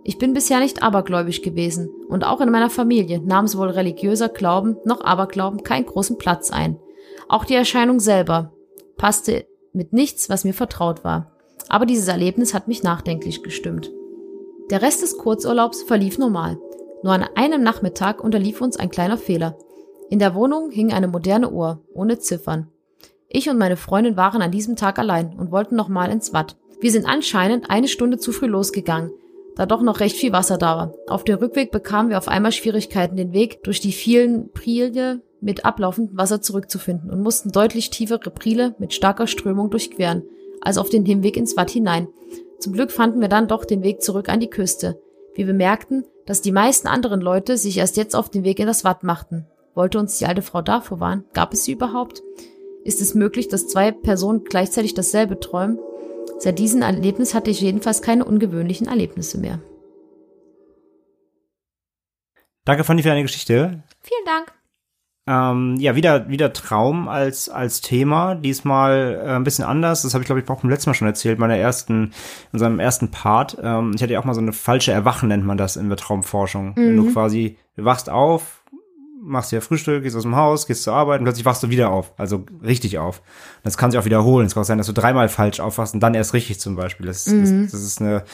[0.05, 4.77] Ich bin bisher nicht abergläubisch gewesen, und auch in meiner Familie nahm sowohl religiöser Glauben
[4.85, 6.79] noch Aberglauben keinen großen Platz ein.
[7.29, 8.53] Auch die Erscheinung selber
[8.97, 11.33] passte mit nichts, was mir vertraut war.
[11.69, 13.91] Aber dieses Erlebnis hat mich nachdenklich gestimmt.
[14.71, 16.59] Der Rest des Kurzurlaubs verlief normal.
[17.03, 19.59] Nur an einem Nachmittag unterlief uns ein kleiner Fehler.
[20.09, 22.69] In der Wohnung hing eine moderne Uhr, ohne Ziffern.
[23.29, 26.57] Ich und meine Freundin waren an diesem Tag allein und wollten nochmal ins Watt.
[26.81, 29.11] Wir sind anscheinend eine Stunde zu früh losgegangen,
[29.57, 30.95] da doch noch recht viel Wasser da war.
[31.09, 35.65] Auf dem Rückweg bekamen wir auf einmal Schwierigkeiten, den Weg durch die vielen Priele mit
[35.65, 40.23] ablaufendem Wasser zurückzufinden und mussten deutlich tiefere Priele mit starker Strömung durchqueren,
[40.61, 42.09] als auf den Hinweg ins Watt hinein.
[42.61, 45.01] Zum Glück fanden wir dann doch den Weg zurück an die Küste.
[45.35, 48.85] Wir bemerkten, dass die meisten anderen Leute sich erst jetzt auf den Weg in das
[48.85, 49.47] Watt machten.
[49.77, 51.27] Wollte uns die alte Frau da vorwarnen?
[51.35, 52.23] Gab es sie überhaupt?
[52.83, 55.79] Ist es möglich, dass zwei Personen gleichzeitig dasselbe träumen?
[56.39, 59.61] Seit diesem Erlebnis hatte ich jedenfalls keine ungewöhnlichen Erlebnisse mehr.
[62.65, 63.83] Danke, Fanny, für deine Geschichte.
[64.01, 64.55] Vielen Dank.
[65.29, 68.35] Ähm, ja, wieder, wieder Traum als, als Thema.
[68.35, 70.03] Diesmal äh, ein bisschen anders.
[70.03, 72.13] Das habe ich, glaube ich, auch beim letzten Mal schon erzählt, meiner ersten, in
[72.53, 73.59] unserem ersten Part.
[73.61, 75.99] Ähm, ich hatte ja auch mal so eine falsche Erwachen, nennt man das in der
[75.99, 76.77] Traumforschung.
[76.77, 78.63] Wenn du quasi, du wachst auf,
[79.27, 81.91] machst dir Frühstück, gehst aus dem Haus, gehst zur Arbeit und plötzlich wachst du wieder
[81.91, 82.13] auf.
[82.17, 83.23] Also richtig auf.
[83.63, 84.47] Das kann sich auch wiederholen.
[84.47, 87.07] Es kann auch sein, dass du dreimal falsch aufwachst und dann erst richtig zum Beispiel.
[87.07, 88.25] Das, das, das ist eine,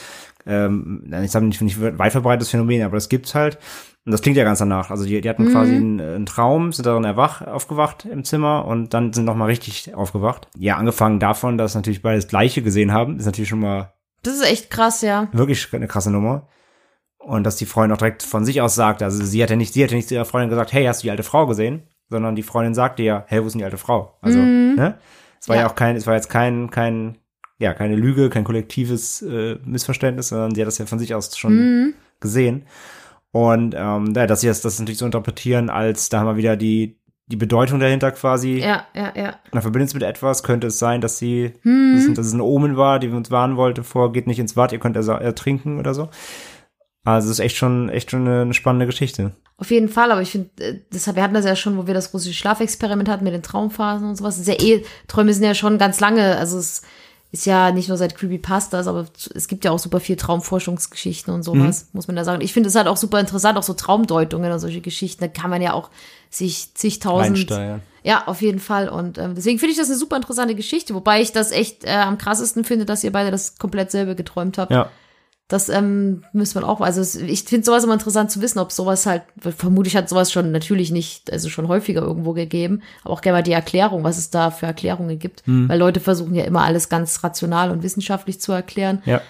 [0.45, 3.57] ähm, ich sage nicht, nicht weit verbreitetes Phänomen, aber das gibt's halt.
[4.05, 4.91] Und das klingt ja ganz danach.
[4.91, 8.93] Also die, die hatten quasi einen, einen Traum, sind darin erwach, aufgewacht im Zimmer und
[8.93, 10.49] dann sind noch mal richtig aufgewacht.
[10.57, 14.33] Ja, angefangen davon, dass natürlich beide das Gleiche gesehen haben, ist natürlich schon mal Das
[14.35, 15.29] ist echt krass, ja.
[15.31, 16.47] wirklich eine krasse Nummer.
[17.25, 19.73] Und dass die Freundin auch direkt von sich aus sagt, also sie hat ja nicht,
[19.73, 21.83] sie hat ja nicht zu ihrer Freundin gesagt, hey, hast du die alte Frau gesehen?
[22.09, 24.17] sondern die Freundin sagte ja, hey, wo ist denn die alte Frau?
[24.21, 24.99] Also, ne?
[25.41, 25.63] Es war ja.
[25.63, 25.67] Ja.
[25.67, 27.17] auch kein, es war jetzt kein, kein,
[27.57, 31.35] ja, keine Lüge, kein kollektives äh, Missverständnis, sondern sie hat das ja von sich aus
[31.35, 32.65] schon gesehen.
[33.31, 36.55] Und ähm, ja, dass sie das, das natürlich so interpretieren, als da haben wir wieder
[36.55, 38.59] die, die Bedeutung dahinter quasi.
[38.59, 39.35] Ja, ja, ja.
[39.51, 41.93] Man verbindet es mit etwas, könnte es sein, dass sie, Hm.
[41.95, 44.53] dass, es- dass es ein Omen war, die uns warnen wollte vor, geht nicht ins
[44.53, 46.09] Bad, ihr könnt ertrinken oder so.
[47.03, 49.33] Also es ist echt schon, echt schon eine, spannende Geschichte.
[49.57, 51.93] Auf jeden Fall, aber ich finde, äh, deshalb, wir hatten das ja schon, wo wir
[51.93, 54.37] das russische Schlafexperiment hatten mit den Traumphasen und sowas.
[54.37, 56.81] Das ist ja eh, Träume sind ja schon ganz lange, also es
[57.31, 61.41] ist ja nicht nur seit Creepypastas, aber es gibt ja auch super viel Traumforschungsgeschichten und
[61.41, 62.41] sowas, muss man da sagen.
[62.41, 65.49] Ich finde es halt auch super interessant, auch so Traumdeutungen und solche Geschichten, da kann
[65.49, 65.89] man ja auch
[66.29, 67.81] sich zigtausend Reinsteigen.
[68.03, 68.87] Ja, auf jeden Fall.
[68.87, 71.91] Und ähm, deswegen finde ich das eine super interessante Geschichte, wobei ich das echt äh,
[71.91, 74.71] am krassesten finde, dass ihr beide das komplett selber geträumt habt.
[74.71, 74.91] Ja.
[75.49, 79.05] Das ähm, müssen wir auch, also ich finde sowas immer interessant zu wissen, ob sowas
[79.05, 83.39] halt, vermutlich hat sowas schon natürlich nicht, also schon häufiger irgendwo gegeben, aber auch gerne
[83.39, 85.45] mal die Erklärung, was es da für Erklärungen gibt.
[85.45, 85.67] Hm.
[85.67, 89.01] Weil Leute versuchen ja immer alles ganz rational und wissenschaftlich zu erklären.
[89.05, 89.21] Ja.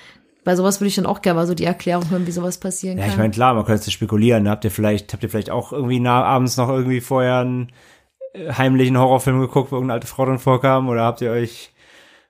[0.43, 2.97] Bei sowas würde ich dann auch gerne mal so die Erklärung hören, wie sowas passieren
[2.97, 3.11] Ja, kann.
[3.13, 4.43] ich meine, klar, man könnte spekulieren.
[4.43, 4.49] ne?
[4.51, 7.71] Habt ihr vielleicht, habt ihr vielleicht auch irgendwie nah, abends noch irgendwie vorher einen
[8.33, 10.89] äh, heimlichen Horrorfilm geguckt, wo irgendeine alte Frau drin vorkam?
[10.89, 11.73] Oder habt ihr euch,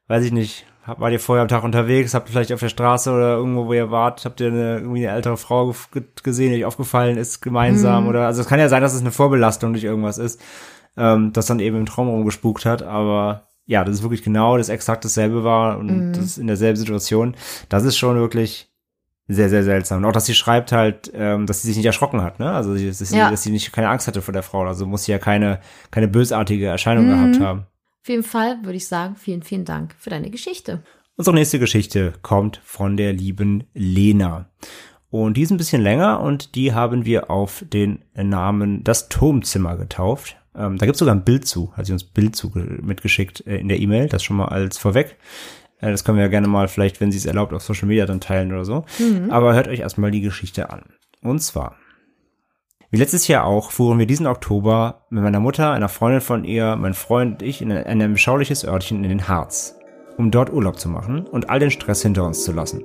[0.08, 3.12] weiß ich nicht, wart ihr vorher am Tag unterwegs, habt ihr vielleicht auf der Straße
[3.12, 5.74] oder irgendwo, wo ihr wart, habt ihr eine, irgendwie eine ältere Frau
[6.24, 8.08] gesehen, die euch aufgefallen ist, gemeinsam?
[8.08, 10.42] Oder, also es kann ja sein, dass es eine Vorbelastung durch irgendwas ist,
[10.98, 14.68] ähm, das dann eben im Traum rumgespukt hat, aber ja, das ist wirklich genau das
[14.70, 17.36] exakt dasselbe war und das ist in derselben Situation.
[17.70, 18.70] Das ist schon wirklich
[19.30, 20.00] sehr, sehr seltsam.
[20.00, 22.52] Und auch, dass sie schreibt halt, ähm, dass sie sich nicht erschrocken hat, ne?
[22.52, 23.32] Also, dass sie, Ja.
[23.32, 24.66] dass sie nicht keine Angst hatte vor der Frau.
[24.66, 25.62] Also muss sie ja keine,
[25.92, 27.66] keine bösartige Erscheinung gehabt haben.
[28.04, 30.84] Auf jeden Fall würde ich sagen, vielen, vielen Dank für deine Geschichte.
[31.16, 34.49] Unsere nächste Geschichte kommt von der lieben Lena.
[35.10, 39.78] Und die ist ein bisschen länger und die haben wir auf den Namen Das Turmzimmer
[39.78, 40.36] getauft.
[40.54, 43.56] Ähm, da gibt es sogar ein Bild zu, hat sie uns Bild zu mitgeschickt äh,
[43.56, 45.16] in der E-Mail, das schon mal als vorweg.
[45.80, 48.06] Äh, das können wir ja gerne mal vielleicht, wenn sie es erlaubt, auf Social Media
[48.06, 48.84] dann teilen oder so.
[49.30, 50.84] Aber hört euch erstmal die Geschichte an.
[51.22, 51.78] Und zwar,
[52.94, 56.76] wie letztes Jahr auch, fuhren wir diesen Oktober mit meiner Mutter, einer Freundin von ihr,
[56.76, 59.80] mein Freund und ich in ein, in ein beschauliches Örtchen in den Harz,
[60.20, 62.84] um dort Urlaub zu machen und all den Stress hinter uns zu lassen.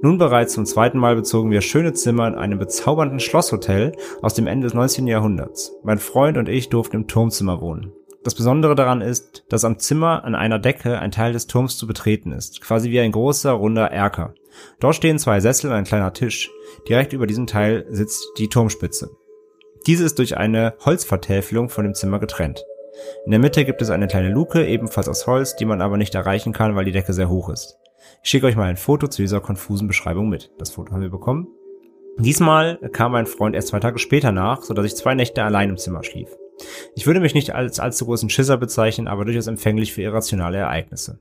[0.00, 3.92] Nun bereits zum zweiten Mal bezogen wir schöne Zimmer in einem bezaubernden Schlosshotel
[4.22, 5.06] aus dem Ende des 19.
[5.06, 5.72] Jahrhunderts.
[5.82, 7.92] Mein Freund und ich durften im Turmzimmer wohnen.
[8.22, 11.86] Das Besondere daran ist, dass am Zimmer an einer Decke ein Teil des Turms zu
[11.86, 14.32] betreten ist, quasi wie ein großer, runder Erker.
[14.80, 16.50] Dort stehen zwei Sessel und ein kleiner Tisch.
[16.88, 19.10] Direkt über diesem Teil sitzt die Turmspitze.
[19.86, 22.64] Diese ist durch eine Holzvertäfelung von dem Zimmer getrennt.
[23.24, 26.14] In der Mitte gibt es eine kleine Luke, ebenfalls aus Holz, die man aber nicht
[26.14, 27.78] erreichen kann, weil die Decke sehr hoch ist.
[28.22, 30.52] Ich schicke euch mal ein Foto zu dieser konfusen Beschreibung mit.
[30.58, 31.48] Das Foto haben wir bekommen.
[32.16, 35.76] Diesmal kam mein Freund erst zwei Tage später nach, sodass ich zwei Nächte allein im
[35.76, 36.28] Zimmer schlief.
[36.94, 41.18] Ich würde mich nicht als allzu großen Schisser bezeichnen, aber durchaus empfänglich für irrationale Ereignisse.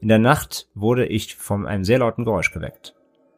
[0.00, 2.94] In der Nacht wurde ich von einem sehr lauten Geräusch geweckt.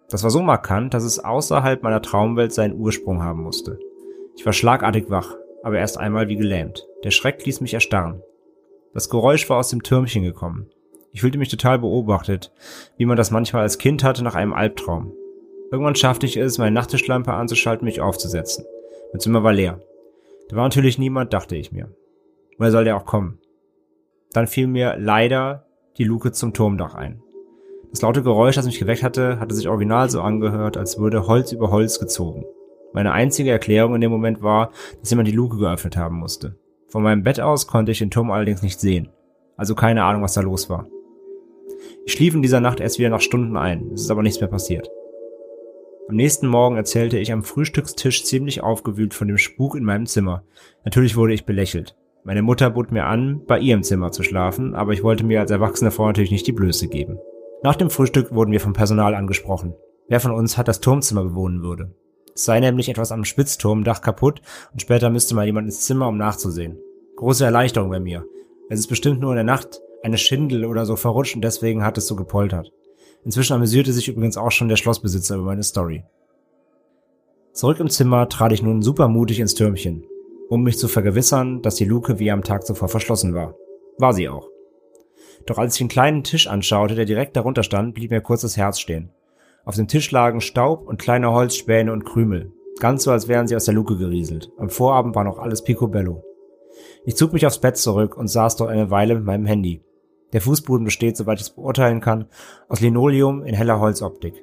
[0.09, 3.79] Das war so markant, dass es außerhalb meiner Traumwelt seinen Ursprung haben musste.
[4.39, 5.35] Ich war schlagartig wach,
[5.65, 6.87] aber erst einmal wie gelähmt.
[7.03, 8.23] Der Schreck ließ mich erstarren.
[8.95, 10.69] Das Geräusch war aus dem Türmchen gekommen.
[11.11, 12.53] Ich fühlte mich total beobachtet,
[12.97, 15.13] wie man das manchmal als Kind hatte nach einem Albtraum.
[15.73, 18.65] Irgendwann schaffte ich es, meine Nachttischlampe anzuschalten mich aufzusetzen.
[19.13, 19.81] Mein Zimmer war leer.
[20.49, 21.91] Da war natürlich niemand, dachte ich mir.
[22.59, 23.41] Woher soll der auch kommen?
[24.35, 25.67] Dann fiel mir leider
[25.97, 27.25] die Luke zum Turmdach ein.
[27.91, 31.51] Das laute Geräusch, das mich geweckt hatte, hatte sich original so angehört, als würde Holz
[31.51, 32.47] über Holz gezogen.
[32.99, 36.57] Meine einzige Erklärung in dem Moment war, dass jemand die Luke geöffnet haben musste.
[36.89, 39.09] Von meinem Bett aus konnte ich den Turm allerdings nicht sehen.
[39.57, 40.89] Also keine Ahnung, was da los war.
[42.05, 43.93] Ich schlief in dieser Nacht erst wieder nach Stunden ein.
[43.95, 44.91] Es ist aber nichts mehr passiert.
[46.09, 50.43] Am nächsten Morgen erzählte ich am Frühstückstisch ziemlich aufgewühlt von dem Spuk in meinem Zimmer.
[50.85, 51.95] Natürlich wurde ich belächelt.
[52.25, 55.39] Meine Mutter bot mir an, bei ihr im Zimmer zu schlafen, aber ich wollte mir
[55.39, 57.21] als erwachsene Frau natürlich nicht die Blöße geben.
[57.63, 59.77] Nach dem Frühstück wurden wir vom Personal angesprochen.
[60.09, 61.95] Wer von uns hat das Turmzimmer bewohnen würde?
[62.39, 66.79] Sei nämlich etwas am Spitzturmdach kaputt und später müsste mal jemand ins Zimmer, um nachzusehen.
[67.17, 68.25] Große Erleichterung bei mir.
[68.71, 71.99] Es ist bestimmt nur in der Nacht eine Schindel oder so verrutscht und deswegen hat
[71.99, 72.71] es so gepoltert.
[73.25, 76.05] Inzwischen amüsierte sich übrigens auch schon der Schlossbesitzer über meine Story.
[77.53, 80.05] Zurück im Zimmer trat ich nun supermutig ins Türmchen,
[80.49, 83.57] um mich zu vergewissern, dass die Luke wie am Tag zuvor verschlossen war.
[83.99, 84.49] War sie auch.
[85.45, 88.57] Doch als ich den kleinen Tisch anschaute, der direkt darunter stand, blieb mir kurz das
[88.57, 89.11] Herz stehen.
[89.69, 92.51] Auf dem Tisch lagen Staub und kleine Holzspäne und Krümel.
[92.81, 94.51] Ganz so, als wären sie aus der Luke gerieselt.
[94.57, 96.25] Am Vorabend war noch alles picobello.
[97.05, 99.83] Ich zog mich aufs Bett zurück und saß dort eine Weile mit meinem Handy.
[100.33, 102.29] Der Fußboden besteht, soweit ich es beurteilen kann,
[102.71, 104.43] aus Linoleum in heller Holzoptik.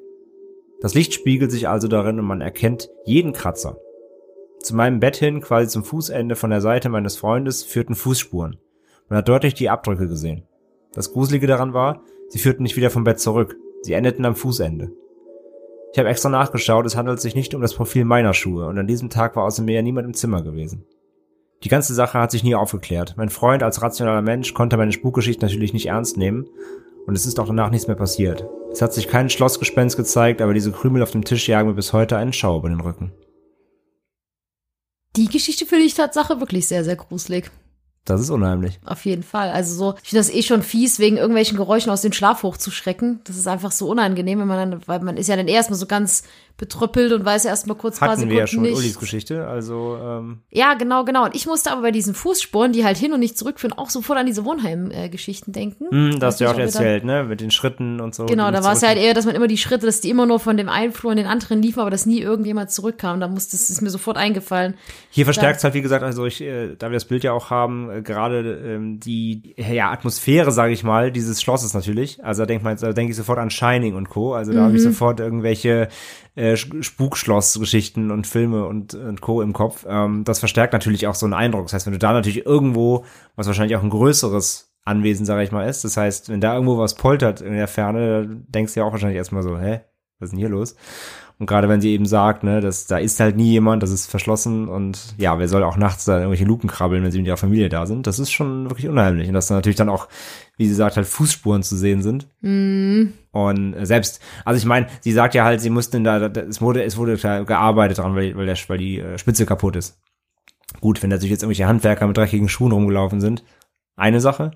[0.79, 3.79] Das Licht spiegelt sich also darin und man erkennt jeden Kratzer.
[4.59, 8.57] Zu meinem Bett hin, quasi zum Fußende von der Seite meines Freundes, führten Fußspuren.
[9.09, 10.43] Man hat deutlich die Abdrücke gesehen.
[10.93, 13.57] Das Gruselige daran war, sie führten nicht wieder vom Bett zurück.
[13.81, 14.91] Sie endeten am Fußende.
[15.95, 18.85] Ich habe extra nachgeschaut, es handelt sich nicht um das Profil meiner Schuhe und an
[18.85, 20.83] diesem Tag war außer mir niemand im Zimmer gewesen.
[21.63, 23.13] Die ganze Sache hat sich nie aufgeklärt.
[23.15, 26.49] Mein Freund als rationaler Mensch konnte meine Spukgeschichte natürlich nicht ernst nehmen
[27.07, 28.45] und es ist auch danach nichts mehr passiert.
[28.73, 31.93] Es hat sich kein Schlossgespenst gezeigt, aber diese Krümel auf dem Tisch jagen mir bis
[31.93, 33.13] heute einen Schau über den Rücken.
[35.15, 37.51] Die Geschichte finde ich Tatsache wirklich sehr, sehr gruselig.
[38.05, 38.79] Das ist unheimlich.
[38.85, 39.49] Auf jeden Fall.
[39.49, 43.19] Also so, ich finde das eh schon fies, wegen irgendwelchen Geräuschen aus dem Schlaf hochzuschrecken.
[43.23, 45.87] Das ist einfach so unangenehm, wenn man dann, weil man ist ja dann erstmal so
[45.87, 46.23] ganz
[46.57, 48.77] betröppelt und weiß erstmal kurz paar Hatten Sekunden wir ja schon nicht.
[48.77, 51.25] Ulis Geschichte, also ähm, Ja, genau, genau.
[51.25, 54.17] Und ich musste aber bei diesen Fußspuren, die halt hin und nicht zurückführen, auch sofort
[54.19, 55.87] an diese Wohnheim-Geschichten denken.
[55.89, 58.23] hm, das hast du ja auch erzählt, ne, mit den Schritten und so.
[58.23, 60.09] Dann, genau, da war es ja halt eher, dass man immer die Schritte, dass die
[60.09, 63.19] immer nur von dem einen Flur in den anderen liefen, aber dass nie irgendjemand zurückkam.
[63.19, 64.75] Da muss, das ist mir sofort eingefallen.
[65.09, 67.49] Hier verstärkt es halt, wie gesagt, also ich, äh, da wir das Bild ja auch
[67.49, 72.23] haben, äh, gerade ähm, die ja, Atmosphäre, sage ich mal, dieses Schlosses natürlich.
[72.23, 74.33] Also da denkt man, da denke ich sofort an Shining und Co.
[74.33, 75.89] Also da habe ich sofort irgendwelche
[76.35, 79.41] äh, Sch- Spukschloss-Geschichten und Filme und, und Co.
[79.41, 79.85] im Kopf.
[79.87, 81.65] Ähm, das verstärkt natürlich auch so einen Eindruck.
[81.65, 83.05] Das heißt, wenn du da natürlich irgendwo,
[83.35, 86.77] was wahrscheinlich auch ein größeres Anwesen, sage ich mal, ist, das heißt, wenn da irgendwo
[86.77, 89.81] was poltert in der Ferne, denkst du ja auch wahrscheinlich erstmal so, hä,
[90.19, 90.75] was ist denn hier los?
[91.37, 94.09] Und gerade wenn sie eben sagt, ne, dass da ist halt nie jemand, das ist
[94.09, 97.35] verschlossen und ja, wer soll auch nachts da irgendwelche Luken krabbeln, wenn sie mit ihrer
[97.35, 98.07] Familie da sind?
[98.07, 99.27] Das ist schon wirklich unheimlich.
[99.27, 100.07] Und dass da natürlich dann auch,
[100.55, 102.29] wie sie sagt, halt Fußspuren zu sehen sind.
[103.31, 106.83] Und äh, selbst, also ich meine, sie sagt ja halt, sie mussten da, es wurde,
[106.83, 109.99] es wurde da gearbeitet dran, weil, weil, der, weil die äh, Spitze kaputt ist.
[110.79, 113.43] Gut, wenn natürlich jetzt irgendwelche Handwerker mit dreckigen Schuhen rumgelaufen sind,
[113.97, 114.51] eine Sache.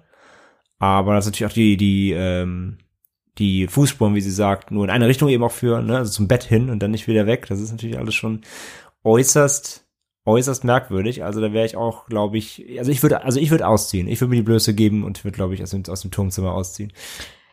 [0.79, 2.77] Aber das ist natürlich auch die, die, ähm,
[3.39, 5.97] die Fußspuren, wie sie sagt, nur in eine Richtung eben auch führen, ne?
[5.97, 7.45] also zum Bett hin und dann nicht wieder weg.
[7.47, 8.41] Das ist natürlich alles schon
[9.03, 9.85] äußerst,
[10.25, 11.23] äußerst merkwürdig.
[11.23, 14.07] Also da wäre ich auch, glaube ich, also ich würde, also ich würde ausziehen.
[14.07, 16.53] Ich würde mir die Blöße geben und würde, glaube ich, aus dem, aus dem Turmzimmer
[16.53, 16.91] ausziehen.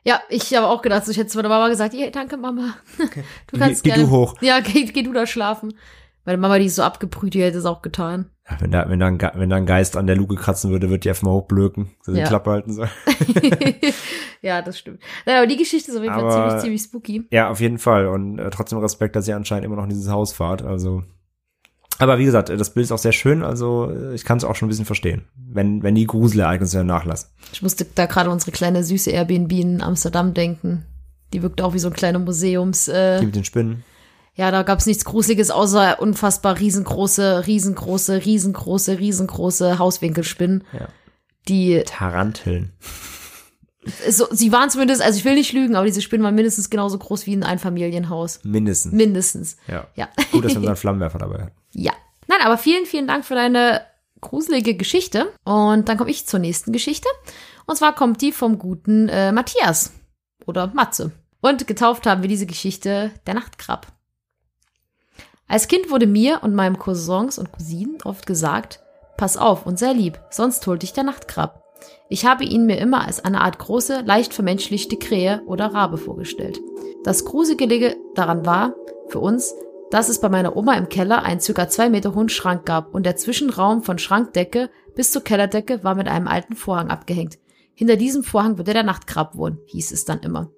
[0.05, 2.77] Ja, ich habe auch gedacht, ich hätte zu meiner Mama gesagt, ja, danke Mama.
[3.51, 4.09] Du kannst Geh- geh gerne.
[4.09, 4.35] du hoch.
[4.41, 5.75] Ja, geh, geh du da schlafen.
[6.27, 8.27] Meine Mama, die ist so abgebrüht, die hätte es auch getan.
[8.51, 10.89] Ja, wenn da, wenn da, ein, wenn da ein Geist an der Luke kratzen würde,
[10.91, 12.27] würde die einfach mal hochblöken, so die Ja.
[12.27, 12.89] Klappe halten soll.
[14.43, 15.01] ja, das stimmt.
[15.25, 17.25] Naja, aber die Geschichte ist auf jeden Fall Aber- ziemlich, ziemlich spooky.
[17.31, 18.07] Ja, auf jeden Fall.
[18.09, 20.63] Und äh, trotzdem Respekt, dass ihr anscheinend immer noch in dieses Haus fahrt.
[20.63, 21.03] Also.
[21.99, 24.45] Aber wie gesagt, äh, das Bild ist auch sehr schön, also äh, ich kann es
[24.45, 27.31] auch schon ein bisschen verstehen, wenn, wenn die Gruselereignisse nachlassen.
[27.53, 30.85] Ich musste da gerade unsere kleine süße Airbnb in Amsterdam denken.
[31.33, 32.89] Die wirkt auch wie so ein kleiner Museums.
[32.89, 33.85] Äh, Die mit den Spinnen.
[34.37, 40.65] Ja, da gab's nichts Gruseliges, außer unfassbar riesengroße, riesengroße, riesengroße, riesengroße Hauswinkelspinnen.
[40.73, 40.89] Ja.
[41.49, 42.73] Die Taranteln.
[44.11, 46.99] so, sie waren zumindest, also ich will nicht lügen, aber diese Spinnen waren mindestens genauso
[46.99, 48.41] groß wie ein Einfamilienhaus.
[48.45, 48.93] Mindestens.
[48.93, 49.57] Mindestens.
[49.69, 49.87] ja.
[49.95, 50.09] Ja.
[50.33, 51.57] Gut, dass wir unseren Flammenwerfer dabei hatten.
[51.79, 51.93] Ja.
[52.27, 53.83] Nein, aber vielen, vielen Dank für deine
[54.23, 55.31] gruselige Geschichte.
[55.45, 57.09] Und dann komme ich zur nächsten Geschichte.
[57.67, 59.93] Und zwar kommt die vom guten äh, Matthias
[60.47, 61.13] oder Matze.
[61.43, 63.96] Und getauft haben wir diese Geschichte der Nachtkrab.
[65.49, 68.81] Als Kind wurde mir und meinem Cousins und Cousinen oft gesagt,
[69.17, 71.63] pass auf und sei lieb, sonst holt dich der Nachtkrab.
[72.09, 76.61] Ich habe ihn mir immer als eine Art große, leicht vermenschlichte Krähe oder Rabe vorgestellt.
[77.05, 78.75] Das Gruselige daran war,
[79.09, 79.55] für uns,
[79.91, 83.07] dass es bei meiner Oma im Keller einen circa zwei Meter hohen Schrank gab und
[83.07, 87.39] der Zwischenraum von Schrankdecke bis zur Kellerdecke war mit einem alten Vorhang abgehängt.
[87.75, 90.51] Hinter diesem Vorhang würde der Nachtkrab wohnen, hieß es dann immer.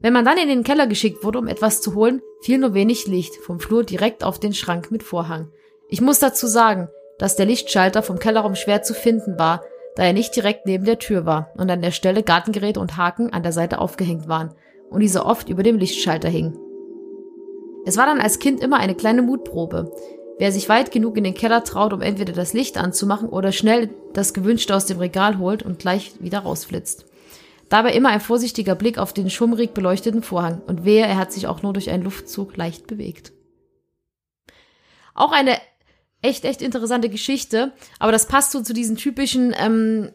[0.00, 3.06] Wenn man dann in den Keller geschickt wurde, um etwas zu holen, fiel nur wenig
[3.06, 5.48] Licht vom Flur direkt auf den Schrank mit Vorhang.
[5.88, 6.88] Ich muss dazu sagen,
[7.18, 9.62] dass der Lichtschalter vom Kellerraum schwer zu finden war,
[9.96, 13.32] da er nicht direkt neben der Tür war und an der Stelle Gartengeräte und Haken
[13.32, 14.54] an der Seite aufgehängt waren
[14.88, 16.58] und diese oft über dem Lichtschalter hingen.
[17.84, 19.92] Es war dann als Kind immer eine kleine Mutprobe.
[20.38, 23.90] Wer sich weit genug in den Keller traut, um entweder das Licht anzumachen oder schnell
[24.14, 27.04] das Gewünschte aus dem Regal holt und gleich wieder rausflitzt.
[27.70, 31.46] Dabei immer ein vorsichtiger Blick auf den schummrig beleuchteten Vorhang und wehe, er hat sich
[31.46, 33.32] auch nur durch einen Luftzug leicht bewegt.
[35.14, 35.56] Auch eine
[36.20, 40.10] echt, echt interessante Geschichte, aber das passt so zu diesen typischen ähm,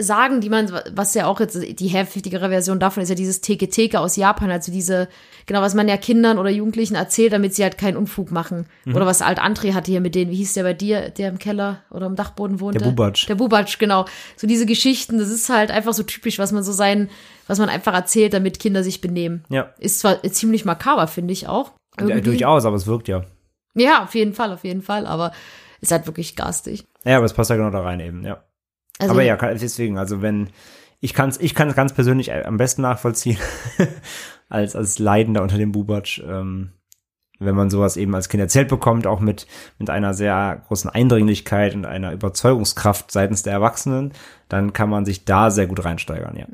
[0.00, 3.98] Sagen, die man, was ja auch jetzt die heftigere Version davon ist ja dieses Teke-Teke
[3.98, 5.08] aus Japan, also diese,
[5.46, 8.66] genau, was man ja Kindern oder Jugendlichen erzählt, damit sie halt keinen Unfug machen.
[8.84, 8.94] Mhm.
[8.94, 11.38] Oder was Alt André hatte hier mit denen, wie hieß der bei dir, der im
[11.38, 12.78] Keller oder im Dachboden wohnte?
[12.78, 13.28] Der Bubatsch.
[13.28, 14.04] Der Bubatsch, genau.
[14.36, 17.08] So diese Geschichten, das ist halt einfach so typisch, was man so sein,
[17.48, 19.44] was man einfach erzählt, damit Kinder sich benehmen.
[19.48, 19.74] Ja.
[19.80, 21.72] Ist zwar ziemlich makaber, finde ich auch.
[22.00, 22.20] ja.
[22.20, 23.24] Durchaus, aber es wirkt ja.
[23.74, 25.32] Ja, auf jeden Fall, auf jeden Fall, aber
[25.80, 26.84] ist halt wirklich garstig.
[27.04, 28.44] Ja, aber es passt ja genau da rein eben, ja.
[28.98, 30.50] Also, aber ja, deswegen, also wenn,
[31.00, 33.38] ich kann es ich kann's ganz persönlich am besten nachvollziehen,
[34.48, 36.20] als, als Leidender unter dem Bubatsch.
[36.26, 36.72] Ähm,
[37.40, 39.46] wenn man sowas eben als Kind erzählt bekommt, auch mit,
[39.78, 44.12] mit einer sehr großen Eindringlichkeit und einer Überzeugungskraft seitens der Erwachsenen,
[44.48, 46.46] dann kann man sich da sehr gut reinsteigern, ja.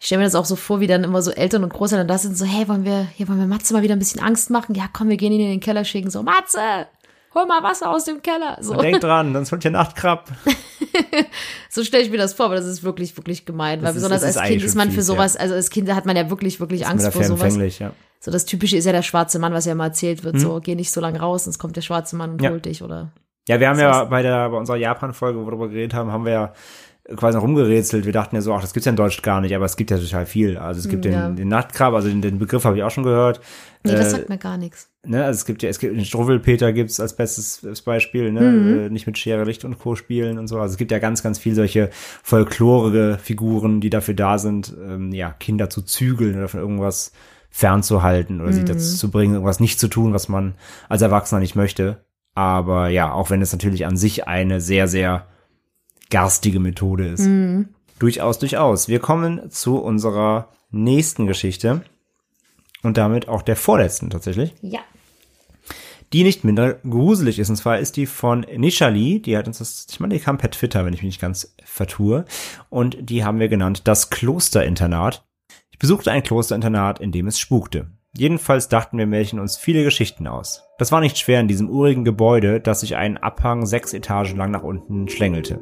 [0.00, 2.18] Ich stelle mir das auch so vor, wie dann immer so Eltern und Großeltern da
[2.18, 4.76] sind, so, hey, wollen wir, hier wollen wir Matze mal wieder ein bisschen Angst machen?
[4.76, 6.86] Ja, komm, wir gehen ihn in den Keller schicken, so, Matze,
[7.34, 8.58] hol mal Wasser aus dem Keller.
[8.60, 10.30] So, Denk dran, sonst holt hier Nachtkrab.
[11.70, 14.02] so stelle ich mir das vor, aber das ist wirklich, wirklich gemein, weil Das ist-
[14.02, 16.60] besonders ist als Kind ist man für sowas, also als Kind hat man ja wirklich,
[16.60, 17.56] wirklich Ist Angst vor sowas.
[17.78, 17.92] ja.
[18.20, 20.74] So das Typische ist ja der schwarze Mann, was ja immer erzählt wird, so, geh
[20.74, 22.42] nicht so lange raus, sonst kommt der schwarze Mann und.
[22.42, 22.50] Ja.
[22.50, 23.12] holt dich, oder?
[23.48, 26.24] Ja, wir haben ja bei der, bei unserer Japan-Folge, wo wir darüber geredet haben, haben
[26.24, 26.52] wir ja
[27.16, 28.04] quasi noch rumgerätselt.
[28.04, 29.90] Wir dachten ja so, ach, das gibt's ja in Deutsch gar nicht, aber es gibt
[29.90, 30.58] ja total viel.
[30.58, 31.26] Also es gibt Mm, Ja.
[31.28, 33.40] den, den Nachtkrab, also den, den Begriff habe ich auch schon gehört.
[33.84, 34.90] Nee, das Äh, sagt mir gar nichts.
[35.08, 38.78] Ne, also es gibt ja, es gibt den Struwwelpeter gibt's als bestes Beispiel, ne, Mhm.
[38.78, 39.94] äh, nicht mit Schere, Licht und Co.
[39.96, 40.60] spielen und so.
[40.60, 41.90] Also es gibt ja ganz, ganz viel solche
[42.22, 47.12] folklorige Figuren, die dafür da sind, ähm, ja, Kinder zu zügeln oder von irgendwas
[47.50, 48.66] fernzuhalten oder sie Mhm.
[48.66, 50.54] dazu zu bringen, irgendwas nicht zu tun, was man
[50.88, 52.04] als Erwachsener nicht möchte.
[52.34, 55.26] Aber ja, auch wenn es natürlich an sich eine sehr, sehr
[56.10, 57.26] garstige Methode ist.
[57.26, 57.68] Mhm.
[57.98, 58.88] Durchaus, durchaus.
[58.88, 61.82] Wir kommen zu unserer nächsten Geschichte
[62.82, 64.80] und damit auch der vorletzten tatsächlich Ja.
[66.12, 67.50] Die nicht minder gruselig ist.
[67.50, 70.50] Und zwar ist die von Nishali, die hat uns das, ich meine, die kam per
[70.50, 72.24] Twitter, wenn ich mich nicht ganz vertue.
[72.70, 75.24] Und die haben wir genannt das Klosterinternat.
[75.70, 77.90] Ich besuchte ein Klosterinternat, in dem es spukte.
[78.16, 80.64] Jedenfalls dachten wir Mädchen uns viele Geschichten aus.
[80.78, 84.50] Das war nicht schwer in diesem urigen Gebäude, das sich einen Abhang sechs Etagen lang
[84.50, 85.60] nach unten schlängelte.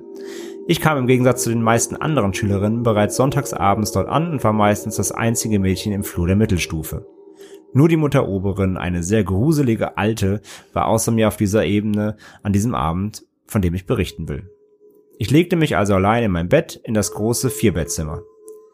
[0.68, 4.52] Ich kam im Gegensatz zu den meisten anderen Schülerinnen bereits sonntagsabends dort an und war
[4.52, 7.06] meistens das einzige Mädchen im Flur der Mittelstufe.
[7.76, 10.40] Nur die Mutter Oberin, eine sehr gruselige Alte,
[10.72, 14.50] war außer mir auf dieser Ebene an diesem Abend, von dem ich berichten will.
[15.18, 18.22] Ich legte mich also allein in mein Bett in das große Vierbettzimmer.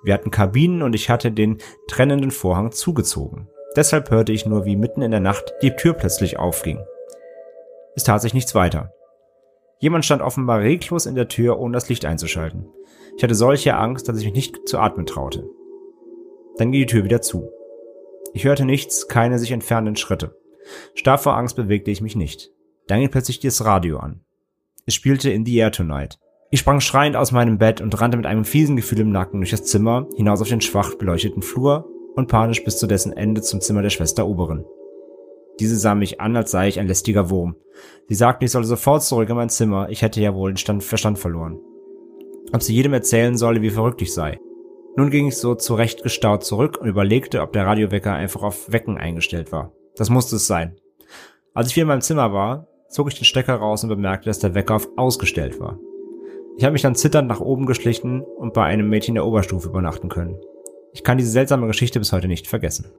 [0.05, 3.49] Wir hatten Kabinen und ich hatte den trennenden Vorhang zugezogen.
[3.75, 6.79] Deshalb hörte ich nur, wie mitten in der Nacht die Tür plötzlich aufging.
[7.97, 8.93] Es tat sich nichts weiter.
[9.81, 12.69] Jemand stand offenbar reglos in der Tür, ohne das Licht einzuschalten.
[13.17, 15.45] Ich hatte solche Angst, dass ich mich nicht zu atmen traute.
[16.57, 17.51] Dann ging die Tür wieder zu.
[18.35, 20.37] Ich hörte nichts, keine sich entfernenden Schritte.
[20.95, 22.51] Starr vor Angst bewegte ich mich nicht.
[22.87, 24.21] Dann ging plötzlich das Radio an.
[24.87, 26.19] Es spielte In the Air Tonight.
[26.51, 29.51] Ich sprang schreiend aus meinem Bett und rannte mit einem fiesen Gefühl im Nacken durch
[29.51, 33.61] das Zimmer, hinaus auf den schwach beleuchteten Flur und panisch bis zu dessen Ende zum
[33.61, 34.65] Zimmer der Schwester Oberin.
[35.61, 37.57] Diese sah mich an, als sei ich ein lästiger Wurm.
[38.09, 40.83] Sie sagten, ich solle sofort zurück in mein Zimmer, ich hätte ja wohl den Stand,
[40.83, 41.59] Verstand verloren.
[42.53, 44.39] Ob sie jedem erzählen solle, wie verrückt ich sei.
[44.95, 48.99] Nun ging ich so zurecht gestaut zurück und überlegte, ob der Radiowecker einfach auf Wecken
[48.99, 49.73] eingestellt war.
[49.97, 50.77] Das musste es sein.
[51.55, 54.39] Als ich wieder in meinem Zimmer war, zog ich den Stecker raus und bemerkte, dass
[54.39, 55.79] der Wecker auf ausgestellt war.
[56.59, 60.11] Ich habe mich dann zitternd nach oben geschlichen und bei einem Mädchen der Oberstufe übernachten
[60.11, 60.39] können.
[60.93, 62.93] Ich kann diese seltsame Geschichte bis heute nicht vergessen.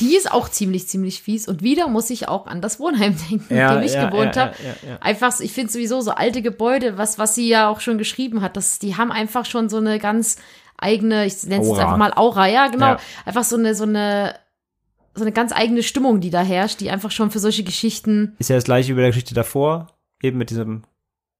[0.00, 1.48] Die ist auch ziemlich, ziemlich fies.
[1.48, 4.54] Und wieder muss ich auch an das Wohnheim denken, in dem ich gewohnt habe.
[4.64, 4.98] ja, ja.
[5.00, 8.56] Einfach, ich finde sowieso so alte Gebäude, was, was sie ja auch schon geschrieben hat,
[8.56, 10.36] das, die haben einfach schon so eine ganz
[10.76, 12.92] eigene, ich nenne es jetzt einfach mal Aura, ja, genau.
[12.92, 12.98] Ja.
[13.24, 14.34] Einfach so eine, so eine,
[15.14, 18.36] so eine ganz eigene Stimmung, die da herrscht, die einfach schon für solche Geschichten.
[18.38, 19.88] Ist ja das gleiche wie bei der Geschichte davor,
[20.22, 20.84] eben mit diesem,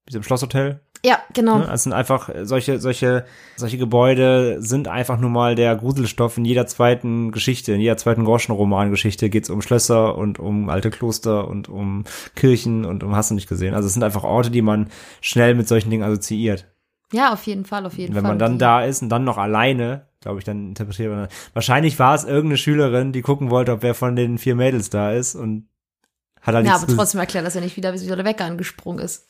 [0.09, 0.81] diesem Schlosshotel.
[1.05, 1.59] Ja, genau.
[1.59, 1.71] Ne?
[1.73, 3.25] Es sind einfach äh, solche, solche,
[3.57, 8.25] solche Gebäude sind einfach nur mal der Gruselstoff in jeder zweiten Geschichte, in jeder zweiten
[8.25, 12.05] Groschenroman-Geschichte geht es um Schlösser und um alte Kloster und um
[12.35, 13.75] Kirchen und um hast du nicht gesehen.
[13.75, 14.89] Also es sind einfach Orte, die man
[15.21, 16.67] schnell mit solchen Dingen assoziiert.
[17.13, 18.33] Ja, auf jeden Fall, auf jeden wenn Fall.
[18.33, 21.29] man dann da ist und dann noch alleine, glaube ich, dann interpretiert man.
[21.55, 25.13] Wahrscheinlich war es irgendeine Schülerin, die gucken wollte, ob wer von den vier Mädels da
[25.13, 25.69] ist und
[26.43, 29.29] hat halt Ja, aber trotzdem erklärt das ja nicht wieder, wie der Wecker angesprungen ist.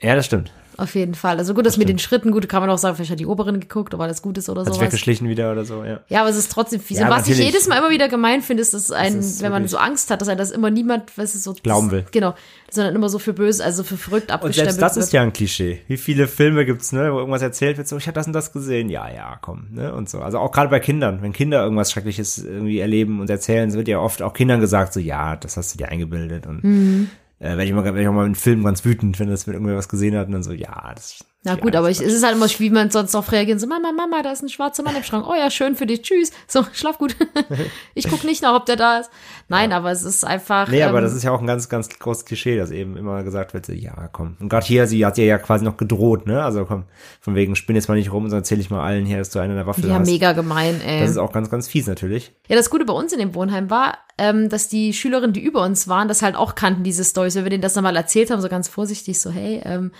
[0.00, 0.50] Ja, das stimmt.
[0.76, 1.36] Auf jeden Fall.
[1.36, 3.60] Also gut, das, mit den Schritten, gut, kann man auch sagen, vielleicht hat die Oberin
[3.60, 4.80] geguckt, ob alles gut ist oder sowas.
[4.80, 6.00] weggeschlichen wieder oder so, ja.
[6.08, 6.98] Ja, aber es ist trotzdem fies.
[6.98, 7.52] Ja, und was ich natürlich.
[7.52, 10.22] jedes Mal immer wieder gemein finde, ist, dass ein, ist wenn man so Angst hat,
[10.22, 12.06] dass ein das immer niemand, was ist so Glauben will.
[12.12, 12.34] Genau,
[12.70, 15.04] sondern immer so für böse, also für verrückt Und abgestempelt selbst das wird.
[15.04, 15.82] ist ja ein Klischee.
[15.86, 18.50] Wie viele Filme gibt's, ne, wo irgendwas erzählt wird, so, ich habe das und das
[18.54, 20.20] gesehen, ja, ja, komm, ne, und so.
[20.20, 23.88] Also auch gerade bei Kindern, wenn Kinder irgendwas Schreckliches irgendwie erleben und erzählen, es wird
[23.88, 27.10] ja oft auch Kindern gesagt, so, ja, das hast du dir eingebildet und Mhm.
[27.40, 29.54] Äh, werde ich, mal- werd ich auch mal in Filmen ganz wütend, wenn das mit
[29.54, 32.12] irgendwer was gesehen hat und dann so, ja, das Na ja, gut, aber ich, es
[32.12, 33.58] ist halt immer, wie man sonst darauf reagieren.
[33.58, 35.26] So, Mama, Mama, da ist ein schwarzer Mann im Schrank.
[35.26, 36.02] Oh ja, schön für dich.
[36.02, 36.32] Tschüss.
[36.46, 37.16] So, schlaf gut.
[37.94, 39.10] ich guck nicht nach, ob der da ist.
[39.48, 40.68] Nein, aber es ist einfach.
[40.68, 43.22] Nee, aber ähm, das ist ja auch ein ganz, ganz großes Klischee, dass eben immer
[43.22, 44.36] gesagt wird, so, ja, komm.
[44.38, 46.44] Und gerade hier, sie hat ja ja quasi noch gedroht, ne?
[46.44, 46.84] Also komm,
[47.22, 49.38] von wegen, spinn jetzt mal nicht rum, sondern erzähl ich mal allen hier, dass du
[49.38, 50.06] eine in der Waffe ja, hast.
[50.06, 51.00] mega gemein, ey.
[51.00, 52.32] Das ist auch ganz, ganz fies natürlich.
[52.48, 55.62] Ja, das Gute bei uns in dem Wohnheim war, ähm, dass die Schülerinnen, die über
[55.62, 57.34] uns waren, das halt auch kannten, diese Storys.
[57.34, 59.90] Wenn wir denen das nochmal erzählt haben, so ganz vorsichtig, so, hey, ähm,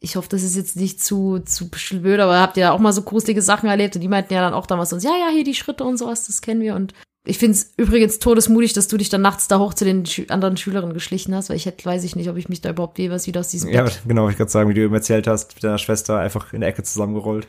[0.00, 3.02] ich hoffe, das ist jetzt nicht zu, zu blöd, aber habt ihr auch mal so
[3.02, 3.94] gruselige Sachen erlebt?
[3.94, 6.26] Und die meinten ja dann auch damals uns, ja, ja, hier die Schritte und sowas,
[6.26, 6.74] das kennen wir.
[6.74, 6.94] Und
[7.26, 10.24] Ich finde es übrigens todesmutig, dass du dich dann nachts da hoch zu den Schü
[10.28, 12.98] anderen Schülerinnen geschlichen hast, weil ich hätte, weiß ich nicht, ob ich mich da überhaupt
[12.98, 15.54] jeweils wieder aus diesem Ja, Bett genau, ich gerade sagen, wie du eben erzählt hast,
[15.54, 17.46] mit deiner Schwester einfach in der Ecke zusammengerollt.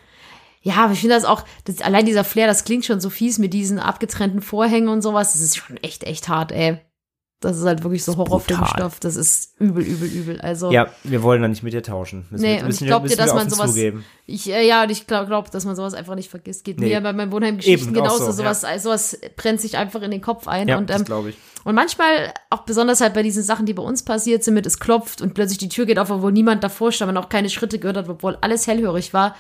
[0.62, 3.40] Ja, aber ich finde das auch, das, allein dieser Flair, das klingt schon so fies
[3.40, 5.32] mit diesen abgetrennten Vorhängen und sowas.
[5.32, 6.80] Das ist schon echt, echt hart, ey.
[7.42, 9.00] Das ist halt wirklich so Das Horrorfilmstoff.
[9.00, 10.42] Das ist übel, übel, übel.
[10.42, 12.26] Also, Ja, wir wollen da nicht mit dir tauschen.
[12.30, 14.06] Müssen Nee, wir, und ich wir- glaub dir, dass man sowas- Zugeben.
[14.28, 16.64] ich, äh, ja, und ich glaube, glaub, dass man sowas einfach nicht vergisst.
[16.64, 16.90] Geht Nee.
[16.90, 18.26] mir bei meinen Wohnheimgeschichten genauso.
[18.26, 20.68] so, sowas, sowas brennt sich einfach in den Kopf ein.
[20.68, 21.38] Ja, und, das ähm, glaube ich.
[21.64, 24.80] und manchmal, auch besonders halt bei diesen Sachen, die bei uns passiert sind, mit es
[24.80, 27.80] klopft und plötzlich die Tür geht auf, obwohl niemand davor stand, man auch keine Schritte
[27.80, 29.36] gehört hat, obwohl alles hellhörig war.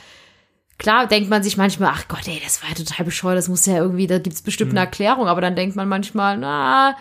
[0.80, 3.68] Klar denkt man sich manchmal, ach Gott, ey, das war ja total bescheuert, das muss
[3.68, 6.96] ja irgendwie, da gibt's bestimmt eine Erklärung, aber dann denkt man manchmal, na,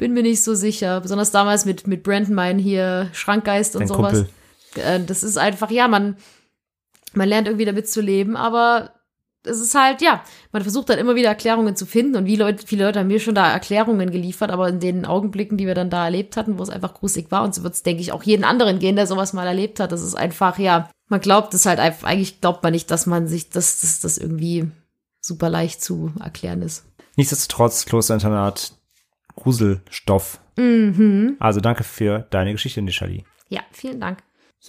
[0.00, 1.00] bin mir nicht so sicher.
[1.00, 4.12] Besonders damals mit, mit Brandon, mein hier Schrankgeist und Dein sowas.
[4.12, 4.82] Kumpel.
[4.82, 6.16] Äh, das ist einfach, ja, man,
[7.12, 8.94] man lernt irgendwie damit zu leben, aber
[9.44, 10.22] es ist halt, ja,
[10.52, 13.20] man versucht dann immer wieder Erklärungen zu finden und wie Leute, viele Leute haben mir
[13.20, 16.62] schon da Erklärungen geliefert, aber in den Augenblicken, die wir dann da erlebt hatten, wo
[16.62, 19.06] es einfach gruselig war und so wird es, denke ich, auch jeden anderen gehen, der
[19.06, 19.92] sowas mal erlebt hat.
[19.92, 23.28] Das ist einfach, ja, man glaubt es halt einfach, eigentlich glaubt man nicht, dass man
[23.28, 24.70] sich, dass das irgendwie
[25.20, 26.84] super leicht zu erklären ist.
[27.16, 28.72] Nichtsdestotrotz, Klosterinternat,
[29.36, 30.40] Gruselstoff.
[30.56, 31.36] Mhm.
[31.38, 33.24] Also danke für deine Geschichte, Nishali.
[33.48, 34.18] Ja, vielen Dank.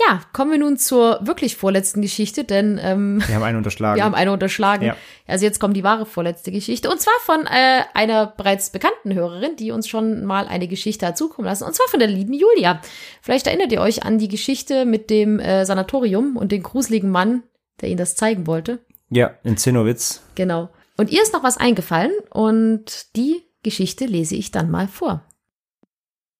[0.08, 3.96] Ja, kommen wir nun zur wirklich vorletzten Geschichte, denn ähm, Wir haben einen unterschlagen.
[4.00, 4.86] Wir haben eine unterschlagen.
[4.86, 4.96] Ja.
[5.28, 6.90] Also jetzt kommt die wahre vorletzte Geschichte.
[6.90, 11.18] Und zwar von äh, einer bereits bekannten Hörerin, die uns schon mal eine Geschichte hat
[11.18, 11.66] zukommen lassen.
[11.66, 12.80] Und zwar von der lieben Julia.
[13.22, 17.44] Vielleicht erinnert ihr euch an die Geschichte mit dem äh, Sanatorium und dem gruseligen Mann,
[17.82, 18.80] der ihnen das zeigen wollte.
[19.10, 20.22] ja, in Zinnowitz.
[20.36, 20.70] Genau.
[20.96, 25.24] Und ihr ist noch was eingefallen und die Geschichte lese ich dann mal vor.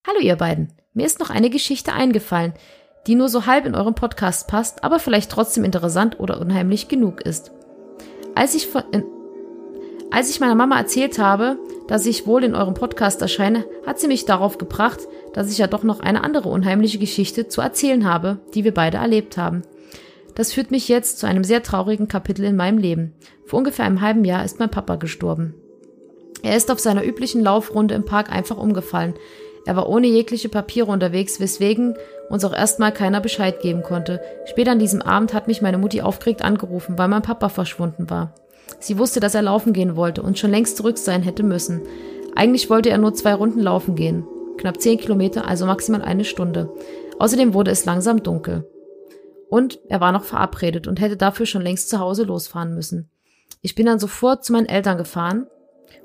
[0.08, 0.74] Hallo ihr beiden.
[0.94, 2.54] Mir ist noch eine Geschichte eingefallen,
[3.06, 7.22] die nur so halb in euren Podcast passt, aber vielleicht trotzdem interessant oder unheimlich genug
[7.22, 7.52] ist.
[8.34, 9.04] Als ich, von, in,
[10.10, 14.08] als ich meiner Mama erzählt habe, dass ich wohl in eurem Podcast erscheine, hat sie
[14.08, 15.02] mich darauf gebracht,
[15.34, 18.98] dass ich ja doch noch eine andere unheimliche Geschichte zu erzählen habe, die wir beide
[18.98, 19.62] erlebt haben.
[20.34, 23.14] Das führt mich jetzt zu einem sehr traurigen Kapitel in meinem Leben.
[23.46, 25.54] Vor ungefähr einem halben Jahr ist mein Papa gestorben.
[26.44, 29.14] Er ist auf seiner üblichen Laufrunde im Park einfach umgefallen.
[29.66, 31.96] Er war ohne jegliche Papiere unterwegs, weswegen
[32.30, 34.22] uns auch erstmal keiner Bescheid geben konnte.
[34.46, 38.34] Später an diesem Abend hat mich meine Mutti aufgeregt angerufen, weil mein Papa verschwunden war.
[38.80, 41.82] Sie wusste, dass er laufen gehen wollte und schon längst zurück sein hätte müssen.
[42.36, 44.26] Eigentlich wollte er nur zwei Runden laufen gehen.
[44.58, 46.72] Knapp zehn Kilometer, also maximal eine Stunde.
[47.20, 48.68] Außerdem wurde es langsam dunkel.
[49.50, 53.10] Und er war noch verabredet und hätte dafür schon längst zu Hause losfahren müssen.
[53.62, 55.46] Ich bin dann sofort zu meinen Eltern gefahren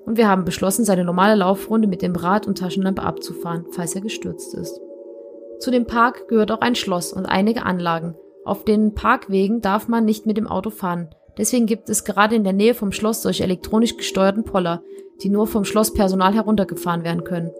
[0.07, 4.01] und wir haben beschlossen, seine normale Laufrunde mit dem Rad und Taschenlampe abzufahren, falls er
[4.01, 4.81] gestürzt ist.
[5.59, 8.15] Zu dem Park gehört auch ein Schloss und einige Anlagen.
[8.45, 11.09] Auf den Parkwegen darf man nicht mit dem Auto fahren.
[11.37, 14.83] Deswegen gibt es gerade in der Nähe vom Schloss solche elektronisch gesteuerten Poller,
[15.23, 17.51] die nur vom Schlosspersonal heruntergefahren werden können.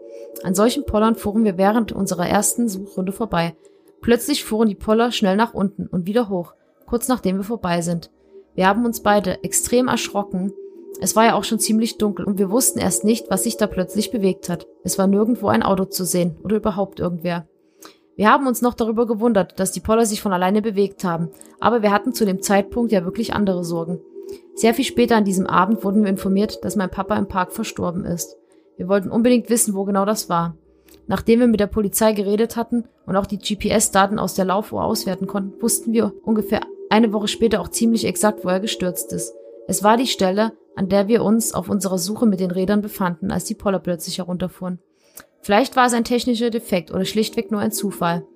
[0.43, 3.57] An solchen Pollern fuhren wir während unserer ersten Suchrunde vorbei.
[4.01, 6.55] Plötzlich fuhren die Poller schnell nach unten und wieder hoch,
[6.87, 8.11] kurz nachdem wir vorbei sind.
[8.55, 10.53] Wir haben uns beide extrem erschrocken.
[11.01, 13.67] Es war ja auch schon ziemlich dunkel und wir wussten erst nicht, was sich da
[13.67, 14.67] plötzlich bewegt hat.
[14.83, 17.47] Es war nirgendwo ein Auto zu sehen oder überhaupt irgendwer.
[18.17, 21.29] Wir haben uns noch darüber gewundert, dass die Poller sich von alleine bewegt haben,
[21.61, 24.01] aber wir hatten zu dem Zeitpunkt ja wirklich andere Sorgen.
[24.55, 28.07] Sehr viel später an diesem Abend wurden wir informiert, dass mein Papa im Park verstorben
[28.07, 28.39] ist.
[28.79, 30.57] Wir wollten unbedingt wissen, wo genau das war.
[31.07, 35.27] Nachdem wir mit der Polizei geredet hatten und auch die GPS-Daten aus der Laufuhr auswerten
[35.27, 39.35] konnten, wussten wir ungefähr eine Woche später auch ziemlich exakt, wo er gestürzt ist.
[39.69, 43.31] Es war die Stelle, an der wir uns auf unserer Suche mit den Rädern befanden,
[43.31, 44.79] als die Poller plötzlich herunterfuhren.
[45.41, 48.27] Vielleicht war es ein technischer Defekt oder schlichtweg nur ein Zufall.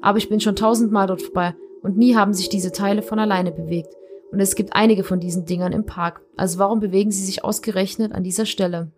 [0.00, 3.52] Aber ich bin schon tausendmal dort vorbei und nie haben sich diese Teile von alleine
[3.52, 3.94] bewegt.
[4.32, 6.20] Und es gibt einige von diesen Dingern im Park.
[6.36, 8.92] Also warum bewegen sie sich ausgerechnet an dieser Stelle?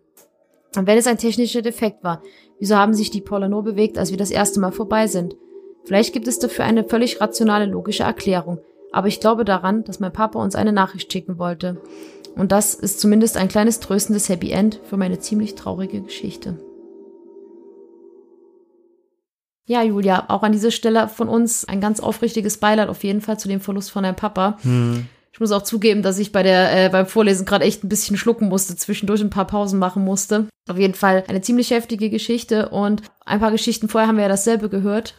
[0.75, 2.21] Und wenn es ein technischer Defekt war,
[2.59, 5.35] wieso haben sich die Poller nur bewegt, als wir das erste Mal vorbei sind?
[5.83, 8.59] Vielleicht gibt es dafür eine völlig rationale, logische Erklärung.
[8.91, 11.81] Aber ich glaube daran, dass mein Papa uns eine Nachricht schicken wollte.
[12.35, 16.59] Und das ist zumindest ein kleines tröstendes Happy End für meine ziemlich traurige Geschichte.
[19.65, 23.39] Ja, Julia, auch an dieser Stelle von uns ein ganz aufrichtiges Beileid auf jeden Fall
[23.39, 24.57] zu dem Verlust von deinem Papa.
[25.31, 28.17] Ich muss auch zugeben, dass ich bei der, äh, beim Vorlesen gerade echt ein bisschen
[28.17, 30.47] schlucken musste, zwischendurch ein paar Pausen machen musste.
[30.69, 34.29] Auf jeden Fall eine ziemlich heftige Geschichte und ein paar Geschichten vorher haben wir ja
[34.29, 35.15] dasselbe gehört.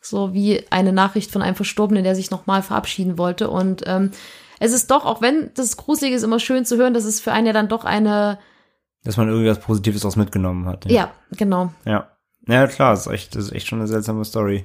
[0.00, 3.50] So wie eine Nachricht von einem Verstorbenen, der sich nochmal verabschieden wollte.
[3.50, 4.12] Und ähm,
[4.60, 7.32] es ist doch, auch wenn das gruselig ist, immer schön zu hören, dass es für
[7.32, 8.38] einen ja dann doch eine,
[9.04, 10.90] Dass man irgendwas Positives aus mitgenommen hat.
[10.90, 11.72] ja, genau.
[11.84, 12.10] Ja.
[12.46, 14.64] Ja, klar, das ist echt, ist echt schon eine seltsame Story.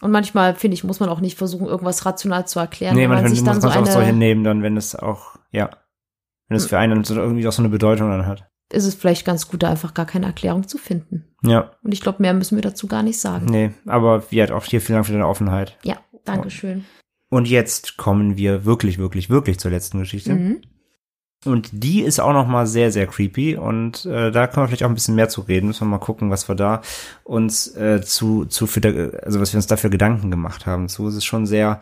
[0.00, 2.94] Und manchmal, finde ich, muss man auch nicht versuchen, irgendwas rational zu erklären.
[2.94, 4.62] nee, wenn man manchmal sich muss dann man so es auch solche eine, nehmen, dann,
[4.62, 5.70] wenn es auch, ja,
[6.48, 8.48] wenn es für einen so irgendwie auch so eine Bedeutung dann hat.
[8.72, 11.36] ist es vielleicht ganz gut, da einfach gar keine Erklärung zu finden.
[11.42, 13.46] Ja, Und ich glaube, mehr müssen wir dazu gar nicht sagen.
[13.46, 15.78] nee, aber wie hat auch hier vielen Dank für deine Offenheit.
[15.82, 16.84] Ja, Dankeschön.
[17.34, 20.34] Und jetzt kommen wir wirklich, wirklich, wirklich zur letzten Geschichte.
[20.34, 20.60] Mhm.
[21.44, 23.56] Und die ist auch noch mal sehr, sehr creepy.
[23.56, 25.66] Und äh, da können wir vielleicht auch ein bisschen mehr zu reden.
[25.66, 26.80] Müssen wir mal gucken, was wir da
[27.24, 30.86] uns äh, zu, zu für, also was wir uns dafür Gedanken gemacht haben.
[30.86, 31.80] So ist es schon sehr,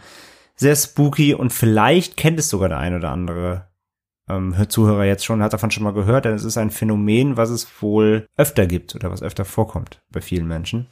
[0.57, 1.35] sehr spooky.
[1.35, 3.67] Und vielleicht kennt es sogar der ein oder andere
[4.31, 6.25] ähm, Zuhörer jetzt schon, hat davon schon mal gehört.
[6.25, 10.23] Denn es ist ein Phänomen, was es wohl öfter gibt oder was öfter vorkommt bei
[10.23, 10.87] vielen Menschen.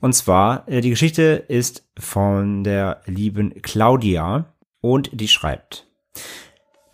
[0.00, 5.86] Und zwar, äh, die Geschichte ist von der lieben Claudia und die schreibt.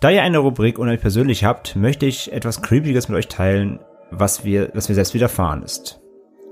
[0.00, 3.80] Da ihr eine Rubrik unheimlich persönlich habt, möchte ich etwas Creepiges mit euch teilen,
[4.10, 6.00] was wir, was mir selbst widerfahren ist.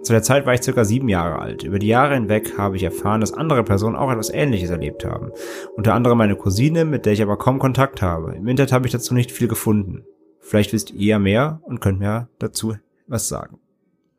[0.03, 1.63] Zu der Zeit war ich circa sieben Jahre alt.
[1.63, 5.31] Über die Jahre hinweg habe ich erfahren, dass andere Personen auch etwas Ähnliches erlebt haben.
[5.77, 8.35] Unter anderem meine Cousine, mit der ich aber kaum Kontakt habe.
[8.35, 10.05] Im Internet habe ich dazu nicht viel gefunden.
[10.41, 12.77] Vielleicht wisst ihr ja mehr und könnt mir dazu
[13.07, 13.59] was sagen.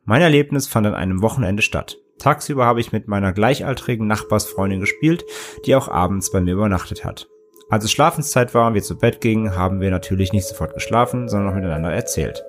[0.04, 1.98] Mein Erlebnis fand an einem Wochenende statt.
[2.18, 5.24] Tagsüber habe ich mit meiner gleichaltrigen Nachbarsfreundin gespielt,
[5.66, 7.28] die auch abends bei mir übernachtet hat.
[7.68, 11.28] Als es Schlafenszeit war und wir zu Bett gingen, haben wir natürlich nicht sofort geschlafen,
[11.28, 12.44] sondern noch miteinander erzählt.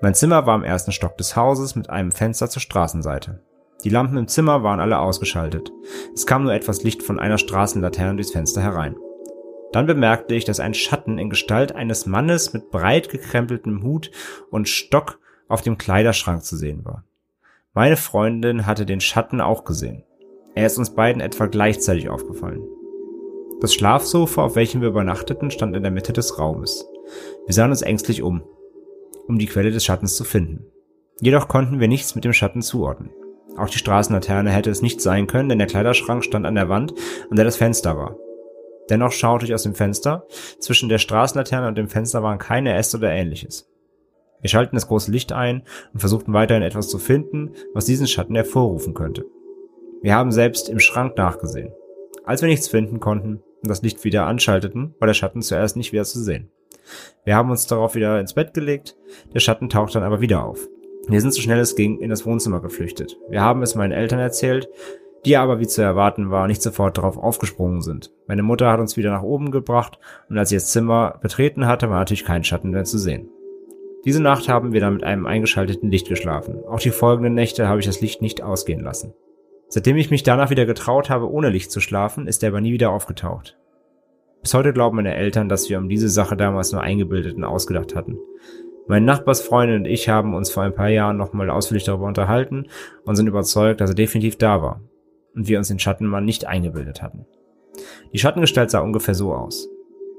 [0.00, 3.42] Mein Zimmer war im ersten Stock des Hauses mit einem Fenster zur Straßenseite.
[3.84, 5.72] Die Lampen im Zimmer waren alle ausgeschaltet.
[6.14, 8.96] Es kam nur etwas Licht von einer Straßenlaterne durchs Fenster herein.
[9.72, 14.10] Dann bemerkte ich, dass ein Schatten in Gestalt eines Mannes mit breit gekrempeltem Hut
[14.50, 17.04] und Stock auf dem Kleiderschrank zu sehen war.
[17.74, 20.02] Meine Freundin hatte den Schatten auch gesehen.
[20.54, 22.62] Er ist uns beiden etwa gleichzeitig aufgefallen.
[23.60, 26.86] Das Schlafsofa, auf welchem wir übernachteten, stand in der Mitte des Raumes.
[27.46, 28.42] Wir sahen uns ängstlich um,
[29.26, 30.64] um die Quelle des Schattens zu finden.
[31.20, 33.10] Jedoch konnten wir nichts mit dem Schatten zuordnen.
[33.56, 36.94] Auch die Straßenlaterne hätte es nicht sein können, denn der Kleiderschrank stand an der Wand,
[37.28, 38.16] an der das Fenster war.
[38.88, 40.26] Dennoch schaute ich aus dem Fenster.
[40.60, 43.68] Zwischen der Straßenlaterne und dem Fenster waren keine Äste oder ähnliches.
[44.40, 45.62] Wir schalten das große Licht ein
[45.92, 49.24] und versuchten weiterhin etwas zu finden, was diesen Schatten hervorrufen könnte.
[50.00, 51.72] Wir haben selbst im Schrank nachgesehen.
[52.24, 55.92] Als wir nichts finden konnten und das Licht wieder anschalteten, war der Schatten zuerst nicht
[55.92, 56.50] wieder zu sehen.
[57.24, 58.96] Wir haben uns darauf wieder ins Bett gelegt,
[59.34, 60.68] der Schatten taucht dann aber wieder auf.
[61.08, 63.16] Wir sind so schnell es ging in das Wohnzimmer geflüchtet.
[63.28, 64.68] Wir haben es meinen Eltern erzählt,
[65.24, 68.12] die aber wie zu erwarten war, nicht sofort darauf aufgesprungen sind.
[68.26, 71.90] Meine Mutter hat uns wieder nach oben gebracht und als sie das Zimmer betreten hatte,
[71.90, 73.28] war natürlich kein Schatten mehr zu sehen.
[74.08, 76.64] Diese Nacht haben wir dann mit einem eingeschalteten Licht geschlafen.
[76.66, 79.12] Auch die folgenden Nächte habe ich das Licht nicht ausgehen lassen.
[79.68, 82.72] Seitdem ich mich danach wieder getraut habe, ohne Licht zu schlafen, ist er aber nie
[82.72, 83.58] wieder aufgetaucht.
[84.40, 87.94] Bis heute glauben meine Eltern, dass wir um diese Sache damals nur eingebildet und ausgedacht
[87.94, 88.16] hatten.
[88.86, 92.68] Meine Nachbarsfreundin und ich haben uns vor ein paar Jahren nochmal ausführlich darüber unterhalten
[93.04, 94.80] und sind überzeugt, dass er definitiv da war
[95.34, 97.26] und wir uns den Schattenmann nicht eingebildet hatten.
[98.14, 99.68] Die Schattengestalt sah ungefähr so aus.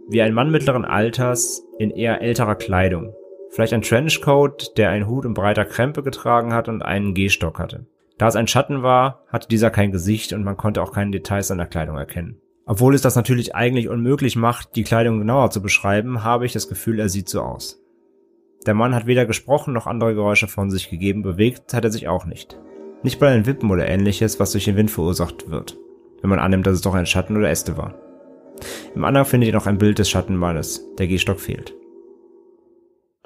[0.08, 3.16] Wie ein Mann mittleren Alters in eher älterer Kleidung.
[3.52, 7.88] Vielleicht ein Trenchcoat, der einen Hut in breiter Krempe getragen hat und einen Gehstock hatte.
[8.18, 11.47] Da es ein Schatten war, hatte dieser kein Gesicht und man konnte auch keine Details
[11.47, 12.41] seiner Kleidung erkennen.
[12.66, 16.70] Obwohl es das natürlich eigentlich unmöglich macht, die Kleidung genauer zu beschreiben, habe ich das
[16.70, 17.82] Gefühl, er sieht so aus.
[18.68, 22.08] Der Mann hat weder gesprochen noch andere Geräusche von sich gegeben, bewegt hat er sich
[22.08, 22.60] auch nicht.
[23.02, 25.78] Nicht bei den Wippen oder ähnliches, was durch den Wind verursacht wird,
[26.22, 27.95] wenn man annimmt, dass es doch ein Schatten oder Äste war.
[28.93, 31.74] Im anderen findet ihr noch ein Bild des Schattenmannes, der Gehstock fehlt.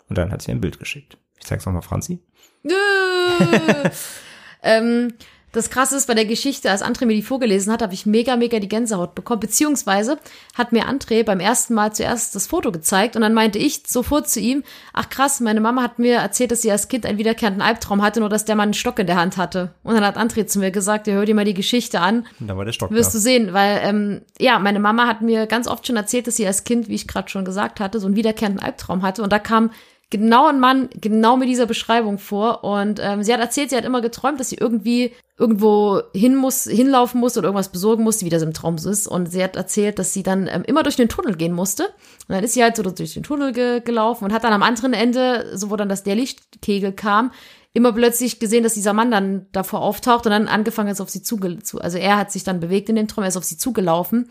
[0.09, 1.17] Und dann hat sie ein Bild geschickt.
[1.39, 2.19] Ich zeig's nochmal Franzi.
[2.63, 3.89] Äh.
[4.63, 5.13] ähm,
[5.53, 8.35] das Krasse ist bei der Geschichte, als André mir die vorgelesen hat, habe ich mega,
[8.37, 9.39] mega die Gänsehaut bekommen.
[9.39, 10.17] Beziehungsweise
[10.55, 14.27] hat mir André beim ersten Mal zuerst das Foto gezeigt und dann meinte ich sofort
[14.27, 17.61] zu ihm, ach krass, meine Mama hat mir erzählt, dass sie als Kind einen wiederkehrenden
[17.61, 19.75] Albtraum hatte, nur dass der Mann einen Stock in der Hand hatte.
[19.83, 22.25] Und dann hat André zu mir gesagt, ja, hör dir mal die Geschichte an.
[22.39, 23.19] Und da war der Stock Wirst da.
[23.19, 26.47] du sehen, weil, ähm, ja, meine Mama hat mir ganz oft schon erzählt, dass sie
[26.47, 29.21] als Kind, wie ich gerade schon gesagt hatte, so einen wiederkehrenden Albtraum hatte.
[29.21, 29.69] Und da kam
[30.13, 32.63] genau ein Mann genau mit dieser Beschreibung vor.
[32.63, 36.65] Und ähm, sie hat erzählt, sie hat immer geträumt, dass sie irgendwie irgendwo hin muss,
[36.65, 39.07] hinlaufen muss oder irgendwas besorgen muss, wie das im Traum ist.
[39.07, 41.85] Und sie hat erzählt, dass sie dann ähm, immer durch den Tunnel gehen musste.
[41.85, 44.63] Und dann ist sie halt so durch den Tunnel ge gelaufen und hat dann am
[44.63, 47.31] anderen Ende, so wo dann das der Lichtkegel kam,
[47.73, 51.23] immer plötzlich gesehen, dass dieser Mann dann davor auftaucht und dann angefangen ist auf sie
[51.23, 51.39] zu.
[51.79, 54.29] Also er hat sich dann bewegt in dem Traum, er ist auf sie zugelaufen.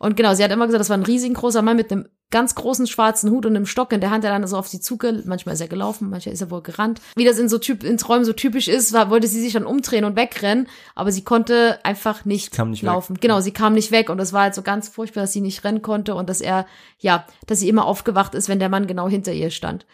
[0.00, 2.86] Und genau, sie hat immer gesagt, das war ein riesengroßer Mann mit einem ganz großen
[2.86, 5.54] schwarzen Hut und einem Stock in der Hand, der dann so auf sie zuge, manchmal
[5.54, 7.00] ist er gelaufen, manchmal ist er wohl gerannt.
[7.16, 9.64] Wie das in so typ, in Träumen so typisch ist, war, wollte sie sich dann
[9.66, 12.86] umdrehen und wegrennen, aber sie konnte einfach nicht, nicht weg.
[12.86, 13.18] laufen.
[13.20, 15.64] Genau, sie kam nicht weg und es war halt so ganz furchtbar, dass sie nicht
[15.64, 16.66] rennen konnte und dass er,
[17.00, 19.84] ja, dass sie immer aufgewacht ist, wenn der Mann genau hinter ihr stand.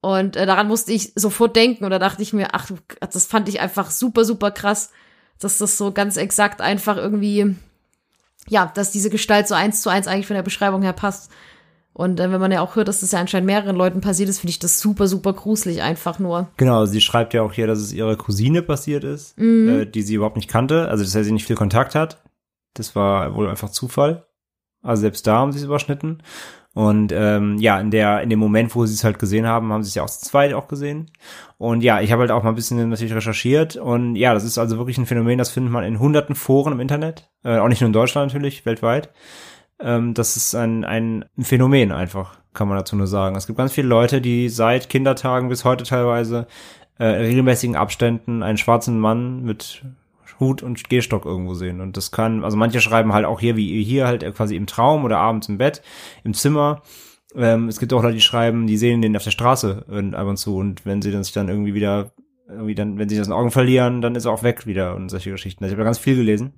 [0.00, 3.26] Und äh, daran musste ich sofort denken und da dachte ich mir, ach, du- das
[3.26, 4.90] fand ich einfach super, super krass,
[5.38, 7.56] dass das so ganz exakt einfach irgendwie,
[8.48, 11.30] ja, dass diese Gestalt so eins zu eins eigentlich von der Beschreibung her passt.
[11.94, 14.40] Und äh, wenn man ja auch hört, dass das ja anscheinend mehreren Leuten passiert ist,
[14.40, 16.48] finde ich das super, super gruselig einfach nur.
[16.56, 20.14] Genau, sie schreibt ja auch hier, dass es ihrer Cousine passiert ist, äh, die sie
[20.14, 22.20] überhaupt nicht kannte, also dass er sie nicht viel Kontakt hat.
[22.74, 24.26] Das war wohl einfach Zufall.
[24.82, 26.22] Also selbst da haben sie es überschnitten.
[26.74, 29.84] Und ähm, ja, in der in dem Moment, wo sie es halt gesehen haben, haben
[29.84, 31.12] sie es ja auch zu zweit auch gesehen.
[31.56, 33.76] Und ja, ich habe halt auch mal ein bisschen natürlich recherchiert.
[33.76, 36.80] Und ja, das ist also wirklich ein Phänomen, das findet man in hunderten Foren im
[36.80, 37.30] Internet.
[37.44, 39.10] Äh, auch nicht nur in Deutschland natürlich, weltweit.
[39.80, 43.36] Ähm, das ist ein, ein Phänomen einfach, kann man dazu nur sagen.
[43.36, 46.46] Es gibt ganz viele Leute, die seit Kindertagen bis heute teilweise
[46.98, 49.84] äh, regelmäßigen Abständen einen schwarzen Mann mit
[50.40, 51.80] Hut und Gehstock irgendwo sehen.
[51.80, 55.04] Und das kann, also manche schreiben halt auch hier, wie hier halt quasi im Traum
[55.04, 55.82] oder abends im Bett,
[56.24, 56.82] im Zimmer.
[57.34, 60.26] Ähm, es gibt auch Leute, die schreiben, die sehen den auf der Straße äh, ab
[60.26, 60.56] und zu.
[60.56, 62.12] Und wenn sie dann sich dann irgendwie wieder,
[62.48, 65.08] irgendwie dann, wenn sie das in Augen verlieren, dann ist er auch weg wieder und
[65.08, 65.64] solche Geschichten.
[65.64, 66.52] Also ich habe da ganz viel gelesen.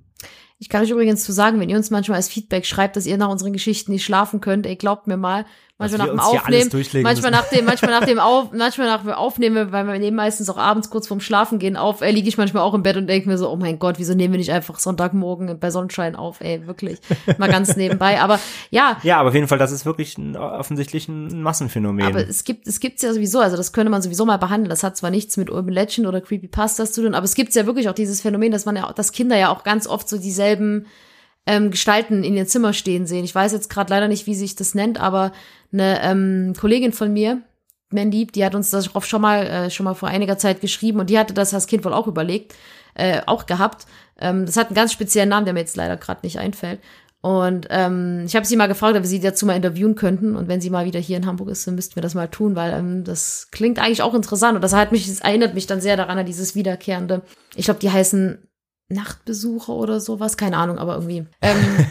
[0.59, 3.17] Ich kann euch übrigens zu sagen, wenn ihr uns manchmal als Feedback schreibt, dass ihr
[3.17, 5.45] nach unseren Geschichten nicht schlafen könnt, ey, glaubt mir mal,
[5.77, 9.71] manchmal nach dem Aufnehmen, manchmal nach dem, manchmal nach dem Auf, manchmal nach dem Aufnehmen,
[9.71, 12.63] weil wir nehmen meistens auch abends kurz vorm Schlafen gehen auf, ey, liege ich manchmal
[12.63, 14.79] auch im Bett und denke mir so, oh mein Gott, wieso nehmen wir nicht einfach
[14.79, 16.99] Sonntagmorgen bei Sonnenschein auf, ey, wirklich,
[17.37, 18.39] mal ganz nebenbei, aber
[18.71, 22.05] ja, Ja, aber auf jeden Fall, das ist wirklich ein, offensichtlich ein Massenphänomen.
[22.05, 24.69] Aber es gibt es gibt's ja sowieso, also das könnte man sowieso mal behandeln.
[24.69, 27.65] Das hat zwar nichts mit Urban Legend oder Creepypastas zu tun, aber es gibt ja
[27.65, 30.46] wirklich auch dieses Phänomen, dass man ja, dass Kinder ja auch ganz oft so dieselben
[30.55, 33.23] ähm, Gestalten in ihr Zimmer stehen sehen.
[33.23, 35.31] Ich weiß jetzt gerade leider nicht, wie sich das nennt, aber
[35.71, 37.41] eine ähm, Kollegin von mir,
[37.89, 41.09] Mandy, die hat uns das schon mal äh, schon mal vor einiger Zeit geschrieben und
[41.09, 42.53] die hatte das als Kind wohl auch überlegt,
[42.95, 43.85] äh, auch gehabt.
[44.19, 46.81] Ähm, das hat einen ganz speziellen Namen, der mir jetzt leider gerade nicht einfällt.
[47.21, 50.35] Und ähm, ich habe sie mal gefragt, ob wir sie dazu mal interviewen könnten.
[50.35, 52.55] Und wenn sie mal wieder hier in Hamburg ist, dann müssten wir das mal tun,
[52.55, 54.55] weil ähm, das klingt eigentlich auch interessant.
[54.55, 57.23] Und das hat mich, das erinnert mich dann sehr daran, an dieses wiederkehrende.
[57.55, 58.46] Ich glaube, die heißen
[58.89, 61.25] Nachtbesucher oder sowas, keine Ahnung, aber irgendwie.
[61.41, 61.55] Ähm,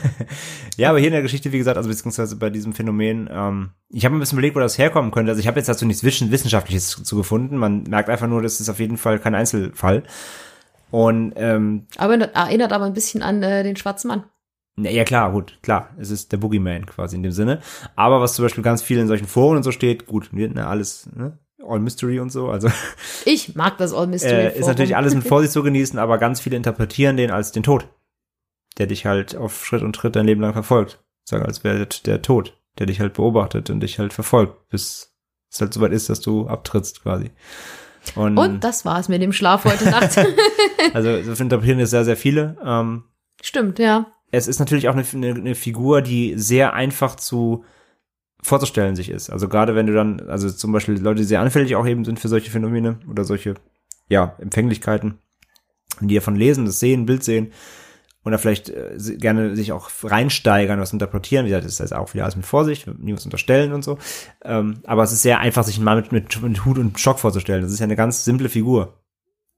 [0.77, 4.05] Ja, aber hier in der Geschichte, wie gesagt, also beziehungsweise bei diesem Phänomen, ähm, ich
[4.05, 5.31] habe ein bisschen überlegt, wo das herkommen könnte.
[5.31, 7.57] Also ich habe jetzt dazu nichts Wissen- Wissenschaftliches zu gefunden.
[7.57, 10.03] Man merkt einfach nur, das ist auf jeden Fall kein Einzelfall.
[10.91, 14.25] Und ähm, aber erinnert aber ein bisschen an äh, den schwarzen Mann.
[14.79, 15.91] Ja, ja, klar, gut, klar.
[15.99, 17.61] Es ist der Boogeyman quasi in dem Sinne.
[17.95, 21.09] Aber was zum Beispiel ganz viel in solchen Foren und so steht, gut, ne, alles,
[21.15, 21.39] ne?
[21.69, 22.69] All Mystery und so, also
[23.25, 24.47] Ich mag das All Mystery.
[24.47, 27.63] äh, ist natürlich alles mit Vorsicht zu genießen, aber ganz viele interpretieren den als den
[27.63, 27.89] Tod,
[28.79, 31.03] der dich halt auf Schritt und Tritt dein Leben lang verfolgt.
[31.25, 35.13] Sagen, als wäre der Tod, der dich halt beobachtet und dich halt verfolgt, bis
[35.51, 37.31] es halt soweit ist, dass du abtrittst quasi.
[38.15, 40.17] Und, Und das war's mit dem Schlaf heute Nacht.
[40.95, 42.57] also so interpretieren es sehr, sehr viele.
[42.65, 43.05] Ähm,
[43.43, 44.07] Stimmt, ja.
[44.31, 47.65] es ist natürlich auch eine, eine, eine Figur, die sehr einfach zu
[48.43, 49.31] vorzustellen sich ist.
[49.31, 52.21] Also gerade wenn du dann, also zum Beispiel Leute, die sehr anfällig auch eben sind
[52.21, 53.55] für solche Phänomene oder solche,
[54.09, 55.19] ja, Empfänglichkeiten,
[56.01, 57.53] die davon lesen, das sehen, Bild sehen
[58.25, 61.47] oder vielleicht äh, gerne sich auch reinsteigern, was interpretieren.
[61.47, 63.99] Wie gesagt, das ist auch wieder alles mit Vorsicht, nie was unterstellen und so.
[64.45, 67.63] Ähm, aber es ist sehr einfach, sich Mann mit, mit, mit Hut und Schock vorzustellen.
[67.63, 68.95] Das ist ja eine ganz simple Figur.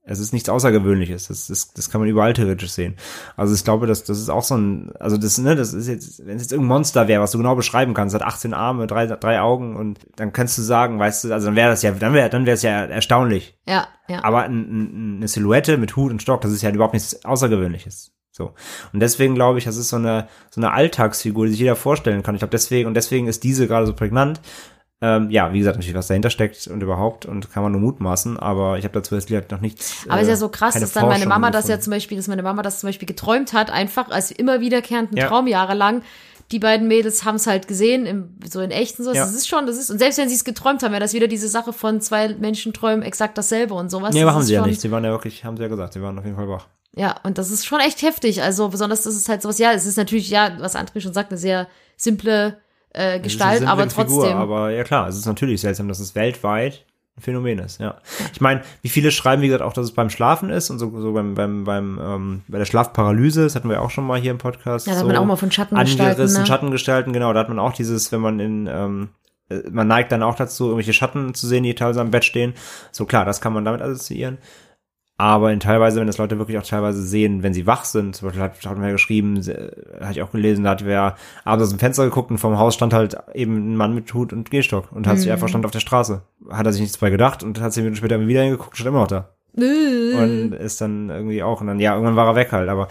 [0.09, 1.29] Es ist nichts Außergewöhnliches.
[1.29, 2.97] Das, das, das kann man überall theoretisch sehen.
[3.37, 6.27] Also ich glaube, dass das ist auch so ein, also das, ne, das ist jetzt,
[6.27, 9.07] wenn es jetzt irgendein Monster wäre, was du genau beschreiben kannst, hat 18 Arme, drei,
[9.07, 12.15] drei Augen und dann kannst du sagen, weißt du, also dann wäre das ja, dann
[12.15, 13.59] wäre, dann wäre es ja erstaunlich.
[13.67, 14.25] Ja, ja.
[14.25, 18.13] Aber ein, ein, eine Silhouette mit Hut und Stock, das ist ja überhaupt nichts Außergewöhnliches.
[18.39, 18.55] So.
[18.93, 22.23] Und deswegen glaube ich, das ist so eine, so eine Alltagsfigur, die sich jeder vorstellen
[22.23, 22.37] kann.
[22.37, 24.41] Ich glaube, deswegen, und deswegen ist diese gerade so prägnant.
[25.01, 28.37] Ähm, ja, wie gesagt, natürlich, was dahinter steckt und überhaupt und kann man nur mutmaßen,
[28.37, 30.05] aber ich habe dazu jetzt noch nichts.
[30.09, 31.83] Aber ist äh, ja so krass, keine dass dann meine Mama das ja gefunden.
[31.85, 35.29] zum Beispiel, dass meine Mama das zum Beispiel geträumt hat, einfach als immer wiederkehrenden Ja.
[35.29, 36.03] Traum jahrelang.
[36.51, 39.13] Die beiden Mädels haben es halt gesehen, im, so in echt und so.
[39.13, 39.23] Ja.
[39.25, 41.29] Das ist schon, das ist, und selbst wenn sie es geträumt haben, wäre das wieder
[41.29, 44.15] diese Sache von zwei Menschen träumen exakt dasselbe und sowas.
[44.15, 44.81] Nee, Das machen ist sie ja nicht.
[44.81, 46.67] Sie waren ja wirklich, haben sie ja gesagt, sie waren auf jeden Fall wach.
[46.97, 48.43] Ja, und das ist schon echt heftig.
[48.43, 51.31] Also besonders, das ist halt sowas, ja, es ist natürlich, ja, was André schon sagt,
[51.31, 52.57] eine sehr simple
[52.91, 54.07] äh, eine Gestalt, aber trotzdem.
[54.07, 56.85] Figur, aber ja klar, es ist natürlich seltsam, dass es weltweit
[57.17, 57.97] ein Phänomen ist, ja.
[58.33, 61.01] Ich meine, wie viele schreiben, wie gesagt, auch, dass es beim Schlafen ist und so,
[61.01, 64.31] so beim, beim, beim, ähm, bei der Schlafparalyse, das hatten wir auch schon mal hier
[64.31, 64.87] im Podcast.
[64.87, 66.47] Ja, da hat so man auch mal von Schattengestalten, Angerissen, ne?
[66.47, 69.09] Schattengestalten, genau, da hat man auch dieses, wenn man in, ähm,
[69.49, 72.55] äh, man neigt dann auch dazu, irgendwelche Schatten zu sehen, die teilweise am Bett stehen.
[72.93, 74.39] So klar, das kann man damit assoziieren.
[75.21, 78.29] Aber in teilweise, wenn das Leute wirklich auch teilweise sehen, wenn sie wach sind, zum
[78.29, 79.37] Beispiel hat, hat man ja geschrieben,
[80.01, 82.75] hatte ich auch gelesen, da hat wer abends aus dem Fenster geguckt und vom Haus
[82.75, 85.19] stand halt eben ein Mann mit Hut und Gehstock und hat Mhm.
[85.21, 86.23] sich einfach stand auf der Straße.
[86.51, 89.01] Hat er sich nichts bei gedacht und hat zehn Minuten später wieder hingeguckt, stand immer
[89.01, 89.29] noch da.
[89.57, 92.87] Äh, Und ist dann irgendwie auch, und dann, ja, irgendwann war er weg halt, aber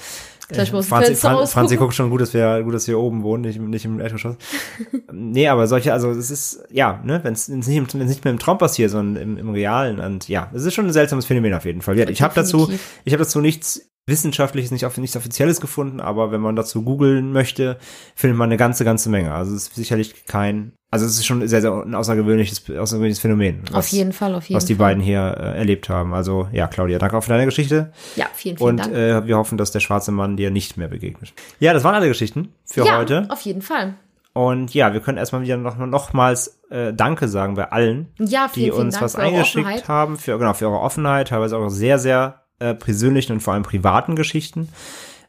[0.49, 3.23] Gleich mal aus Franzi, Fran, Franzi guckt schon gut, dass wir, gut, dass wir oben
[3.23, 4.37] wohnen, nicht, nicht im Erdgeschoss.
[5.11, 8.39] nee, aber solche, also es ist, ja, ne, wenn es nicht, wenn's nicht mehr im
[8.39, 11.65] Traum passiert, sondern im, im Realen und ja, es ist schon ein seltsames Phänomen auf
[11.65, 11.97] jeden Fall.
[11.97, 12.71] Ja, Ich habe dazu,
[13.03, 17.77] ich habe dazu nichts Wissenschaftliches, nicht nichts Offizielles gefunden, aber wenn man dazu googeln möchte,
[18.15, 19.33] findet man eine ganze, ganze Menge.
[19.33, 23.63] Also es ist sicherlich kein, also es ist schon sehr, sehr ein außergewöhnliches, außergewöhnliches Phänomen.
[23.69, 24.87] Was, auf jeden Fall, auf jeden Was die Fall.
[24.87, 26.13] beiden hier äh, erlebt haben.
[26.13, 27.91] Also ja, Claudia, danke auch für deine Geschichte.
[28.15, 28.93] Ja, vielen, vielen Und Dank.
[28.93, 31.33] äh, wir hoffen, dass der schwarze Mann dir nicht mehr begegnet.
[31.59, 33.27] Ja, das waren alle Geschichten für ja, heute.
[33.29, 33.95] auf jeden Fall.
[34.31, 38.61] Und ja, wir können erstmal wieder noch, nochmals äh, Danke sagen bei allen, Ja, die
[38.61, 42.43] vielen, vielen uns was eingeschickt haben, für, genau, für eure Offenheit, teilweise auch sehr, sehr
[42.59, 44.69] äh, persönlichen und vor allem privaten Geschichten.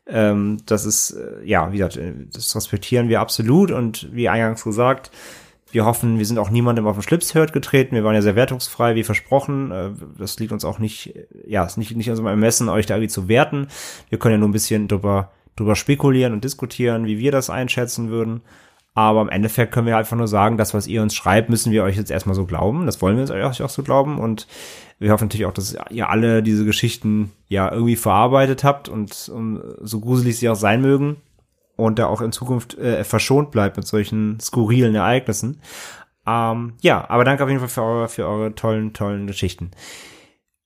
[0.07, 4.65] Ähm, das ist, äh, ja, wie gesagt, äh, das respektieren wir absolut und wie eingangs
[4.65, 5.11] gesagt,
[5.71, 7.95] wir hoffen, wir sind auch niemandem auf den Schlips hört getreten.
[7.95, 9.71] Wir waren ja sehr wertungsfrei, wie versprochen.
[9.71, 11.15] Äh, Das liegt uns auch nicht,
[11.47, 13.69] ja, ist nicht, nicht unserem Ermessen, euch da irgendwie zu werten.
[14.09, 18.09] Wir können ja nur ein bisschen drüber, drüber spekulieren und diskutieren, wie wir das einschätzen
[18.09, 18.41] würden.
[18.95, 21.85] Aber im Endeffekt können wir einfach nur sagen, das, was ihr uns schreibt, müssen wir
[21.85, 22.87] euch jetzt erstmal so glauben.
[22.87, 24.19] Das wollen wir euch auch so glauben.
[24.19, 24.49] Und
[24.99, 29.63] wir hoffen natürlich auch, dass ihr alle diese Geschichten ja irgendwie verarbeitet habt und um,
[29.81, 31.17] so gruselig sie auch sein mögen
[31.77, 35.61] und da auch in Zukunft äh, verschont bleibt mit solchen skurrilen Ereignissen.
[36.27, 39.71] Ähm, ja, aber danke auf jeden Fall für eure, für eure tollen, tollen Geschichten.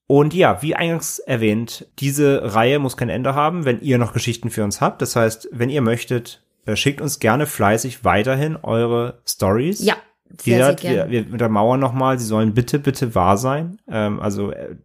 [0.06, 4.50] Und ja, wie eingangs erwähnt, diese Reihe muss kein Ende haben, wenn ihr noch Geschichten
[4.50, 5.00] für uns habt.
[5.00, 9.84] Das heißt, wenn ihr möchtet, äh, schickt uns gerne fleißig weiterhin eure Stories.
[9.84, 9.96] Ja,
[10.42, 13.78] Wie gesagt, wir, wir untermauern nochmal, sie sollen bitte, bitte wahr sein.
[13.90, 14.76] Ähm, also äh,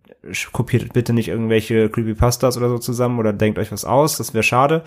[0.51, 4.43] kopiert bitte nicht irgendwelche Creepypastas oder so zusammen oder denkt euch was aus, das wäre
[4.43, 4.83] schade.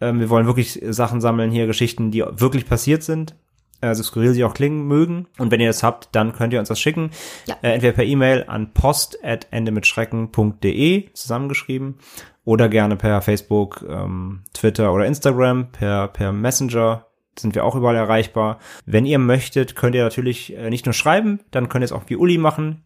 [0.00, 3.34] Ähm, wir wollen wirklich Sachen sammeln hier, Geschichten, die wirklich passiert sind.
[3.80, 5.26] Also skurril sie auch klingen mögen.
[5.38, 7.10] Und wenn ihr das habt, dann könnt ihr uns das schicken.
[7.46, 7.56] Ja.
[7.62, 11.96] Äh, entweder per E-Mail an post.endemitschrecken.de zusammengeschrieben
[12.44, 17.06] oder gerne per Facebook, ähm, Twitter oder Instagram, per, per Messenger
[17.38, 18.58] sind wir auch überall erreichbar.
[18.86, 22.04] Wenn ihr möchtet, könnt ihr natürlich äh, nicht nur schreiben, dann könnt ihr es auch
[22.06, 22.84] wie Uli machen.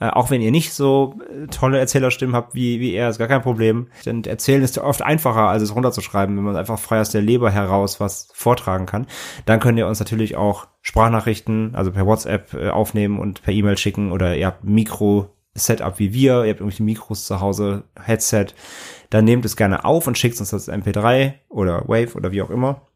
[0.00, 3.28] Äh, auch wenn ihr nicht so äh, tolle Erzählerstimmen habt wie, wie er, ist gar
[3.28, 3.88] kein Problem.
[4.06, 7.50] Denn erzählen ist oft einfacher, als es runterzuschreiben, wenn man einfach frei aus der Leber
[7.50, 9.06] heraus was vortragen kann.
[9.44, 13.76] Dann könnt ihr uns natürlich auch Sprachnachrichten, also per WhatsApp äh, aufnehmen und per E-Mail
[13.76, 18.46] schicken oder ihr habt ein Mikro-Setup wie wir, ihr habt irgendwelche Mikros zu Hause, Headset,
[19.10, 22.50] dann nehmt es gerne auf und schickt uns das MP3 oder Wave oder wie auch
[22.50, 22.86] immer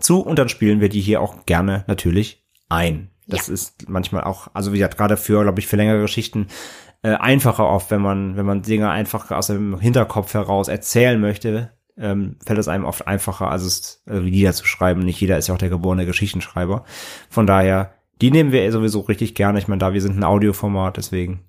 [0.00, 3.10] zu und dann spielen wir die hier auch gerne natürlich ein.
[3.26, 6.48] Das ist manchmal auch, also wie gesagt, gerade für, glaube ich, für längere Geschichten
[7.02, 11.70] äh, einfacher oft, wenn man, wenn man Dinge einfach aus dem Hinterkopf heraus erzählen möchte,
[11.96, 15.04] ähm, fällt es einem oft einfacher, also es also Lieder zu schreiben.
[15.04, 16.84] Nicht jeder ist ja auch der geborene Geschichtenschreiber.
[17.30, 19.58] Von daher, die nehmen wir sowieso richtig gerne.
[19.58, 21.44] Ich meine, da wir sind ein Audioformat, deswegen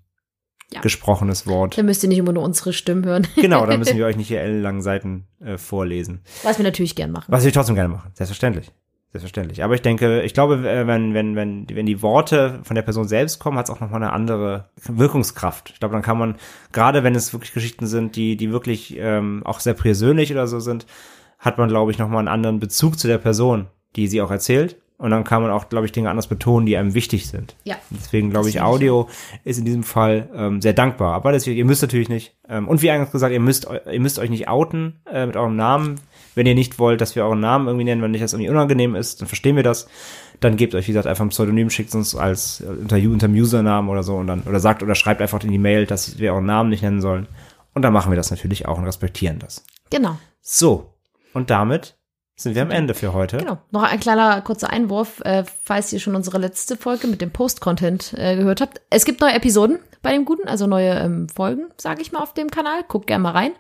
[0.74, 0.82] Ja.
[0.82, 1.78] gesprochenes Wort.
[1.78, 3.28] Da müsst ihr nicht immer nur unsere Stimmen hören.
[3.36, 6.22] Genau, da müssen wir euch nicht hier ellenlangen Seiten äh, vorlesen.
[6.44, 7.32] Was wir natürlich gern machen.
[7.32, 8.72] Was wir trotzdem gerne machen, selbstverständlich.
[9.12, 9.64] Selbstverständlich.
[9.64, 13.08] Aber ich denke, ich glaube, äh, wenn, wenn, wenn, wenn die Worte von der Person
[13.08, 15.70] selbst kommen, hat es auch nochmal eine andere Wirkungskraft.
[15.70, 16.36] Ich glaube, dann kann man,
[16.74, 20.60] gerade wenn es wirklich Geschichten sind, die, die wirklich ähm, auch sehr persönlich oder so
[20.60, 20.86] sind,
[21.40, 24.76] hat man, glaube ich, nochmal einen anderen Bezug zu der Person, die sie auch erzählt.
[24.97, 27.55] Und dann kann man auch, glaube ich, Dinge anders betonen, die einem wichtig sind.
[27.65, 27.76] Ja.
[27.89, 29.09] Deswegen glaube ich, finde ich Audio
[29.43, 31.13] ist in diesem Fall ähm, sehr dankbar.
[31.13, 32.34] Aber das, ihr müsst natürlich nicht.
[32.47, 35.57] Ähm, und wie eingangs gesagt, ihr müsst, ihr müsst euch nicht outen äh, mit eurem
[35.57, 35.99] Namen.
[36.34, 38.95] Wenn ihr nicht wollt, dass wir euren Namen irgendwie nennen, wenn euch das irgendwie unangenehm
[38.95, 39.88] ist, dann verstehen wir das.
[40.39, 43.35] Dann gebt euch, wie gesagt, einfach ein Pseudonym, schickt uns als äh, unter, unter dem
[43.35, 46.31] Usernamen oder so und dann, oder sagt oder schreibt einfach in die Mail, dass wir
[46.31, 47.27] euren Namen nicht nennen sollen.
[47.73, 49.65] Und dann machen wir das natürlich auch und respektieren das.
[49.89, 50.17] Genau.
[50.41, 50.93] So.
[51.34, 51.97] Und damit
[52.36, 53.38] sind wir am Ende für heute.
[53.38, 53.57] Genau.
[53.72, 58.14] Noch ein kleiner kurzer Einwurf, äh, falls ihr schon unsere letzte Folge mit dem Post-Content
[58.18, 58.82] äh, gehört habt.
[58.90, 62.34] Es gibt neue Episoden bei dem Guten, also neue ähm, Folgen, sage ich mal, auf
[62.34, 62.84] dem Kanal.
[62.88, 63.52] Guckt gerne mal rein.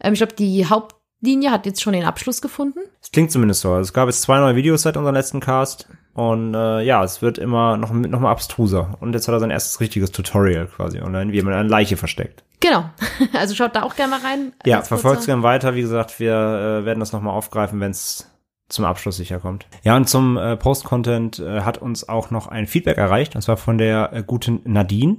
[0.00, 2.80] Ähm, ich glaube, die Hauptlinie hat jetzt schon den Abschluss gefunden.
[3.00, 3.70] Es klingt zumindest so.
[3.70, 5.88] Also Es gab jetzt zwei neue Videos seit unserem letzten Cast.
[6.18, 8.96] Und äh, ja, es wird immer noch, noch mal abstruser.
[8.98, 12.42] Und jetzt hat er sein erstes richtiges Tutorial quasi online, wie man eine Leiche versteckt.
[12.58, 12.90] Genau.
[13.34, 14.52] Also schaut da auch gerne mal rein.
[14.66, 15.76] Ja, verfolgt kurzer- gerne weiter.
[15.76, 18.28] Wie gesagt, wir äh, werden das nochmal aufgreifen, wenn es
[18.68, 19.66] zum Abschluss sicher kommt.
[19.84, 23.56] Ja, und zum äh, Post-Content äh, hat uns auch noch ein Feedback erreicht, und zwar
[23.56, 25.18] von der äh, guten Nadine.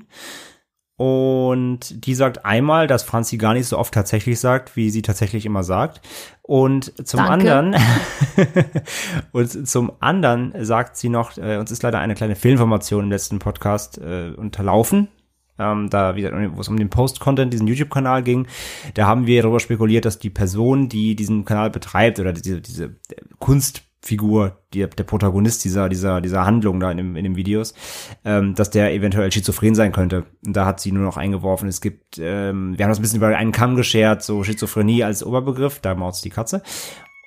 [0.99, 5.45] Und die sagt einmal, dass Franzi gar nicht so oft tatsächlich sagt, wie sie tatsächlich
[5.45, 6.01] immer sagt.
[6.41, 7.55] Und zum Danke.
[7.55, 7.81] anderen,
[9.31, 13.39] und zum anderen sagt sie noch, äh, uns ist leider eine kleine Fehlinformation im letzten
[13.39, 15.07] Podcast äh, unterlaufen.
[15.57, 18.47] Ähm, da, wie gesagt, wo es um den Post-Content, diesen YouTube-Kanal ging,
[18.95, 22.97] da haben wir darüber spekuliert, dass die Person, die diesen Kanal betreibt oder diese, diese
[23.99, 27.73] Kunstfigur, die, der Protagonist dieser, dieser, dieser Handlung da in, dem, in den Videos,
[28.25, 30.25] ähm, dass der eventuell schizophren sein könnte.
[30.45, 33.17] Und da hat sie nur noch eingeworfen, es gibt, ähm, wir haben das ein bisschen
[33.17, 36.63] über einen Kamm geschert, so Schizophrenie als Oberbegriff, da maut's die Katze.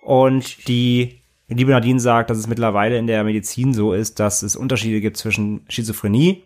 [0.03, 4.57] Und die liebe Nadine sagt, dass es mittlerweile in der Medizin so ist, dass es
[4.57, 6.45] Unterschiede gibt zwischen Schizophrenie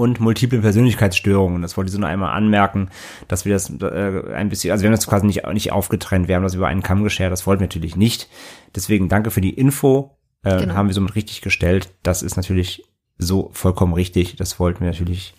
[0.00, 1.62] und multiple Persönlichkeitsstörungen.
[1.62, 2.88] Das wollte ich so nur einmal anmerken,
[3.28, 6.36] dass wir das äh, ein bisschen, also wir haben das quasi nicht, nicht aufgetrennt, wir
[6.36, 8.28] haben das über einen Kamm geschert, das wollten wir natürlich nicht.
[8.74, 10.74] Deswegen danke für die Info, äh, Genau.
[10.74, 11.90] haben wir somit richtig gestellt.
[12.02, 12.84] Das ist natürlich
[13.18, 15.34] so vollkommen richtig, das wollten wir natürlich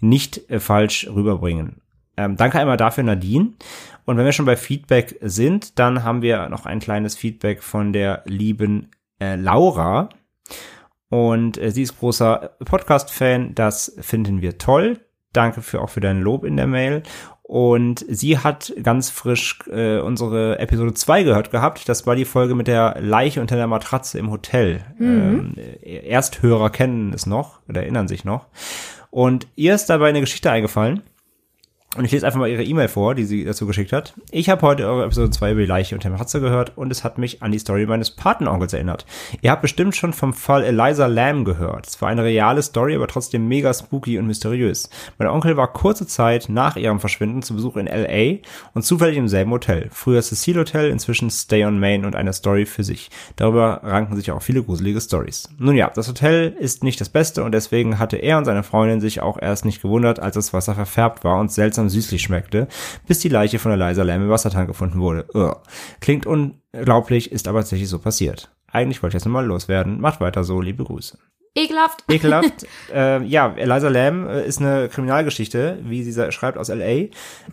[0.00, 1.80] nicht äh, falsch rüberbringen.
[2.16, 3.52] Ähm, danke einmal dafür, Nadine.
[4.04, 7.92] Und wenn wir schon bei Feedback sind, dann haben wir noch ein kleines Feedback von
[7.92, 10.08] der lieben äh, Laura.
[11.10, 13.54] Und äh, sie ist großer Podcast-Fan.
[13.54, 15.00] Das finden wir toll.
[15.32, 17.02] Danke für auch für dein Lob in der Mail.
[17.42, 21.88] Und sie hat ganz frisch äh, unsere Episode 2 gehört gehabt.
[21.88, 24.84] Das war die Folge mit der Leiche unter der Matratze im Hotel.
[25.00, 28.46] Ähm, äh, Ersthörer kennen es noch oder erinnern sich noch.
[29.10, 31.02] Und ihr ist dabei eine Geschichte eingefallen.
[31.96, 34.14] Und ich lese einfach mal ihre E-Mail vor, die sie dazu geschickt hat.
[34.30, 37.18] Ich habe heute eure Episode 2 über die Leiche der Matratze gehört und es hat
[37.18, 39.06] mich an die Story meines Patenonkels erinnert.
[39.40, 41.88] Ihr habt bestimmt schon vom Fall Eliza Lamb gehört.
[41.88, 44.88] Es war eine reale Story, aber trotzdem mega spooky und mysteriös.
[45.18, 48.38] Mein Onkel war kurze Zeit nach ihrem Verschwinden zu Besuch in L.A.
[48.72, 49.88] und zufällig im selben Hotel.
[49.90, 53.10] Früher Cecil Hotel, inzwischen Stay on Main und eine Story für sich.
[53.34, 55.48] Darüber ranken sich auch viele gruselige Stories.
[55.58, 59.00] Nun ja, das Hotel ist nicht das Beste und deswegen hatte er und seine Freundin
[59.00, 62.68] sich auch erst nicht gewundert, als das Wasser verfärbt war und seltsam süßlich schmeckte,
[63.06, 65.26] bis die Leiche von Eliza Lamb im Wassertank gefunden wurde.
[65.34, 65.56] Ugh.
[66.00, 68.50] Klingt unglaublich, ist aber tatsächlich so passiert.
[68.66, 70.00] Eigentlich wollte ich jetzt nochmal loswerden.
[70.00, 71.18] Macht weiter so, liebe Grüße.
[71.56, 72.04] Ekelhaft.
[72.08, 72.64] Ekelhaft.
[72.94, 76.84] äh, ja, Eliza Lamb äh, ist eine Kriminalgeschichte, wie sie schreibt, aus L.A.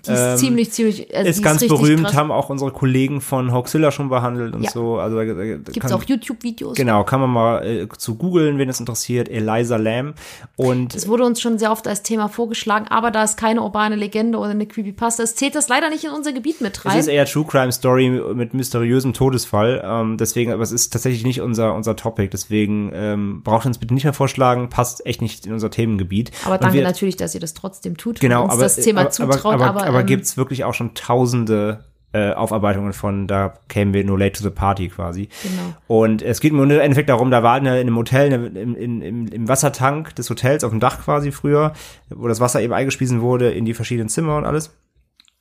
[0.06, 2.14] Die ist ziemlich, ziemlich, also ist ganz richtig berühmt, krass.
[2.16, 4.70] haben auch unsere Kollegen von Hoaxilla schon behandelt und Ja.
[4.70, 5.00] so.
[5.00, 6.78] Also da, da, Gibt's kann, auch YouTube-Videos.
[6.78, 9.30] Genau, kann man mal äh, zu googeln, wen es interessiert.
[9.30, 10.16] Eliza Lamb.
[10.58, 13.96] Und Es wurde uns schon sehr oft als Thema vorgeschlagen, aber da es keine urbane
[13.96, 17.00] Legende oder eine Creepypasta ist, zählt das leider nicht in unser Gebiet mit Es rein.
[17.00, 19.82] ist eher True Crime Story mit mysteriösem Todesfall.
[19.84, 22.30] Ähm, deswegen, aber es ist tatsächlich nicht unser unser Topic.
[22.32, 24.70] Deswegen ähm, braucht uns bitte nicht mehr vorschlagen.
[24.70, 26.32] Passt echt nicht in unser Themengebiet.
[26.46, 29.10] aber danke wir, natürlich, dass ihr das trotzdem tut Genau, uns aber das Thema aber,
[29.10, 29.54] zutraut.
[29.56, 33.28] aber, Aber, aber, ähm, gibt's wirklich auch schon Tausende äh, Aufarbeitungen von.
[33.28, 35.30] Da kämen wir nur late to the party quasi.
[35.44, 35.76] Genau.
[35.88, 39.28] Und es geht mir im Endeffekt darum, da war in einem Hotel, im, in, im,
[39.28, 41.74] im Wassertank des Hotels auf dem Dach quasi früher,
[42.10, 44.76] wo das Wasser eben eingespiesen wurde in die verschiedenen Zimmer und alles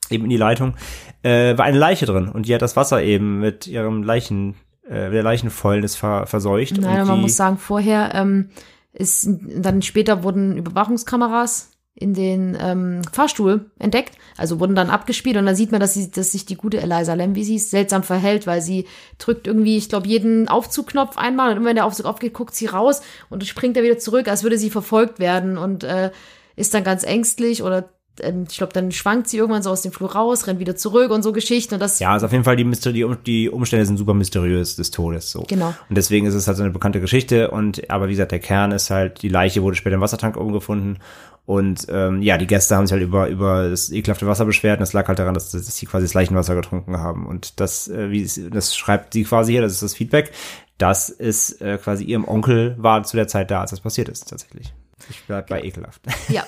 [0.09, 0.75] eben in die Leitung,
[1.23, 4.55] äh, war eine Leiche drin und die hat das Wasser eben mit ihrem Leichen,
[4.89, 6.77] äh, der Leichenfäulnis ver, verseucht.
[6.79, 8.49] Nein, und man muss sagen, vorher ähm,
[8.93, 15.47] ist dann später wurden Überwachungskameras in den ähm, Fahrstuhl entdeckt, also wurden dann abgespielt und
[15.47, 18.03] dann sieht man, dass, sie, dass sich die gute Eliza Lamb, wie sie ist, seltsam
[18.03, 18.85] verhält, weil sie
[19.17, 22.67] drückt irgendwie, ich glaube, jeden Aufzugknopf einmal und immer wenn der Aufzug aufgeht, guckt sie
[22.67, 26.11] raus und springt er wieder zurück, als würde sie verfolgt werden und äh,
[26.55, 30.11] ist dann ganz ängstlich oder ich glaube, dann schwankt sie irgendwann so aus dem Flur
[30.13, 32.63] raus, rennt wieder zurück und so Geschichten und das ja, also auf jeden Fall die,
[32.63, 33.17] Myster die, Um-
[33.51, 35.43] Umstände sind super mysteriös des Todes so.
[35.47, 35.73] Genau.
[35.89, 38.71] Und deswegen ist es halt so eine bekannte Geschichte und aber wie gesagt, der Kern
[38.71, 40.97] ist halt, die Leiche wurde später im Wassertank umgefunden
[41.45, 44.81] und ähm, ja, die Gäste haben sich halt über über das ekelhafte Wasser beschwert und
[44.81, 48.11] das lag halt daran, dass, dass sie quasi das Leichenwasser getrunken haben und das, äh,
[48.11, 50.31] wie es- das schreibt sie quasi hier, das ist das Feedback,
[50.77, 54.29] dass es äh, quasi ihrem Onkel war zu der Zeit da, als das passiert ist
[54.29, 54.73] tatsächlich.
[55.09, 56.01] Ich bleib bei ekelhaft.
[56.29, 56.43] ja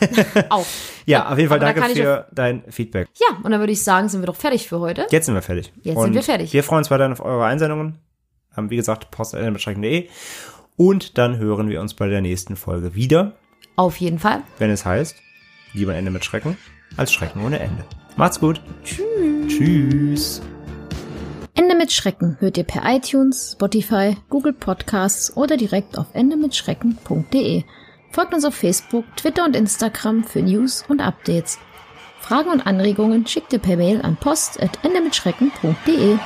[0.49, 0.65] auch.
[1.05, 3.07] Ja, auf jeden Fall aber da danke für dein Feedback.
[3.15, 5.07] Ja, und dann würde ich sagen, sind wir doch fertig für heute.
[5.11, 5.71] Jetzt sind wir fertig.
[5.83, 6.51] Jetzt und sind wir fertig.
[6.53, 7.99] Wir freuen uns weiterhin auf eure Einsendungen.
[8.57, 10.09] Ähm, wie gesagt, post.de.
[10.77, 13.33] Und dann hören wir uns bei der nächsten Folge wieder,
[13.75, 14.41] Auf jeden Fall.
[14.57, 15.15] wenn es heißt,
[15.73, 16.57] lieber ein Ende mit Schrecken
[16.97, 17.83] als Schrecken ohne Ende.
[18.15, 18.61] Macht's gut.
[18.83, 19.47] Tschüss.
[19.47, 20.41] Tschüss.
[21.55, 27.63] Ende mit Schrecken hört ihr per iTunes, Spotify, Google Podcasts oder direkt auf endemitschrecken.de.
[28.11, 31.59] Folgt uns auf Facebook, Twitter und Instagram für News und Updates.
[32.19, 36.17] Fragen und Anregungen schickt ihr per Mail an post.endemitschrecken.de.